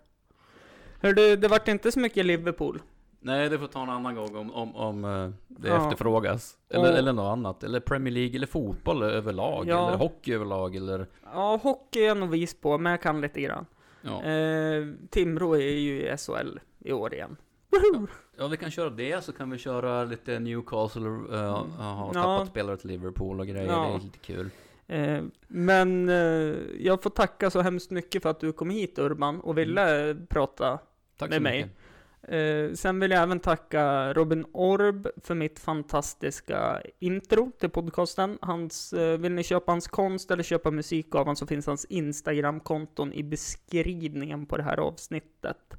Hör 1.00 1.12
du, 1.12 1.36
det 1.36 1.48
vart 1.48 1.68
inte 1.68 1.92
så 1.92 2.00
mycket 2.00 2.26
Liverpool. 2.26 2.82
Nej, 3.24 3.48
det 3.48 3.58
får 3.58 3.66
ta 3.66 3.82
en 3.82 3.90
annan 3.90 4.14
gång 4.14 4.36
om, 4.36 4.52
om, 4.52 4.76
om 4.76 5.04
eh, 5.04 5.30
det 5.48 5.68
Ja. 5.68 5.76
efterfrågas. 5.84 6.56
Eller, 6.68 6.92
Och- 6.92 6.98
eller 6.98 7.12
något 7.12 7.32
annat. 7.32 7.64
Eller 7.64 7.80
Premier 7.80 8.14
League, 8.14 8.36
eller 8.36 8.46
fotboll 8.46 9.02
överlag. 9.02 9.64
Ja. 9.68 9.88
Eller 9.88 9.98
hockey 9.98 10.32
överlag, 10.34 10.76
eller... 10.76 11.06
Ja, 11.32 11.60
hockey 11.62 12.00
är 12.00 12.06
jag 12.08 12.16
nog 12.16 12.30
vis 12.30 12.60
på, 12.60 12.78
men 12.78 12.90
jag 12.90 13.02
kan 13.02 13.20
lite 13.20 13.40
grann. 13.40 13.66
Ja. 14.02 14.22
Eh, 14.24 14.86
Timrå 15.10 15.54
är 15.54 15.58
ju 15.78 16.02
i 16.02 16.16
SHL 16.16 16.58
i 16.78 16.92
år 16.92 17.14
igen. 17.14 17.36
ja, 18.38 18.46
vi 18.48 18.56
kan 18.56 18.70
köra 18.70 18.90
det, 18.90 19.24
så 19.24 19.32
kan 19.32 19.50
vi 19.50 19.58
köra 19.58 20.04
lite 20.04 20.38
Newcastle, 20.38 21.02
uh, 21.08 21.36
ha 21.38 22.10
Ja. 22.14 22.22
tappat 22.22 22.48
spelare 22.48 22.76
till 22.76 22.88
Liverpool 22.90 23.40
och 23.40 23.46
grejer. 23.46 23.66
Ja. 23.72 23.80
Det 23.88 23.94
är 23.94 23.98
lite 24.04 24.18
kul. 24.18 24.50
Eh, 24.86 25.22
men 25.48 26.08
eh, 26.08 26.54
jag 26.80 27.02
får 27.02 27.10
tacka 27.10 27.50
så 27.50 27.60
hemskt 27.60 27.90
mycket 27.90 28.22
för 28.22 28.30
att 28.30 28.40
du 28.40 28.52
kom 28.52 28.70
hit 28.70 28.98
Urban 28.98 29.40
och 29.40 29.58
ville 29.58 30.10
eh, 30.10 30.16
prata 30.28 30.78
Tack 31.18 31.30
Med 31.30 31.42
mig. 31.42 31.56
mycket. 31.62 31.76
Eh, 32.28 32.72
sen 32.72 33.00
vill 33.00 33.10
jag 33.10 33.22
även 33.22 33.40
tacka 33.40 34.12
Robin 34.12 34.46
Orb 34.52 35.08
för 35.22 35.34
mitt 35.34 35.58
fantastiska 35.58 36.82
intro 36.98 37.50
till 37.58 37.70
podcasten. 37.70 38.38
Hans, 38.40 38.92
eh, 38.92 39.18
vill 39.18 39.32
ni 39.32 39.42
köpa 39.42 39.72
hans 39.72 39.88
konst 39.88 40.30
eller 40.30 40.42
köpa 40.42 40.70
musik 40.70 41.14
av 41.14 41.20
honom 41.20 41.36
så 41.36 41.46
finns 41.46 41.66
hans 41.66 41.84
Instagram-konton 41.84 43.12
i 43.12 43.22
beskrivningen 43.22 44.46
på 44.46 44.56
det 44.56 44.62
här 44.62 44.76
avsnittet. 44.76 45.74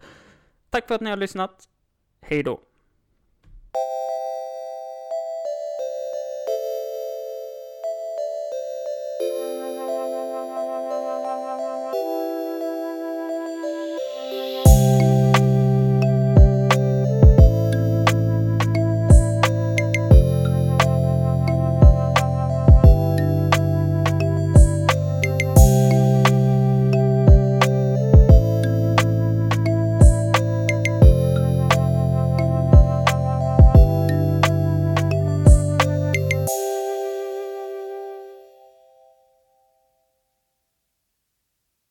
Tack 0.69 0.87
för 0.87 0.95
att 0.95 1.01
ni 1.01 1.09
har 1.09 1.17
lyssnat. 1.17 1.69
Hej 2.21 2.43
då! 2.43 2.61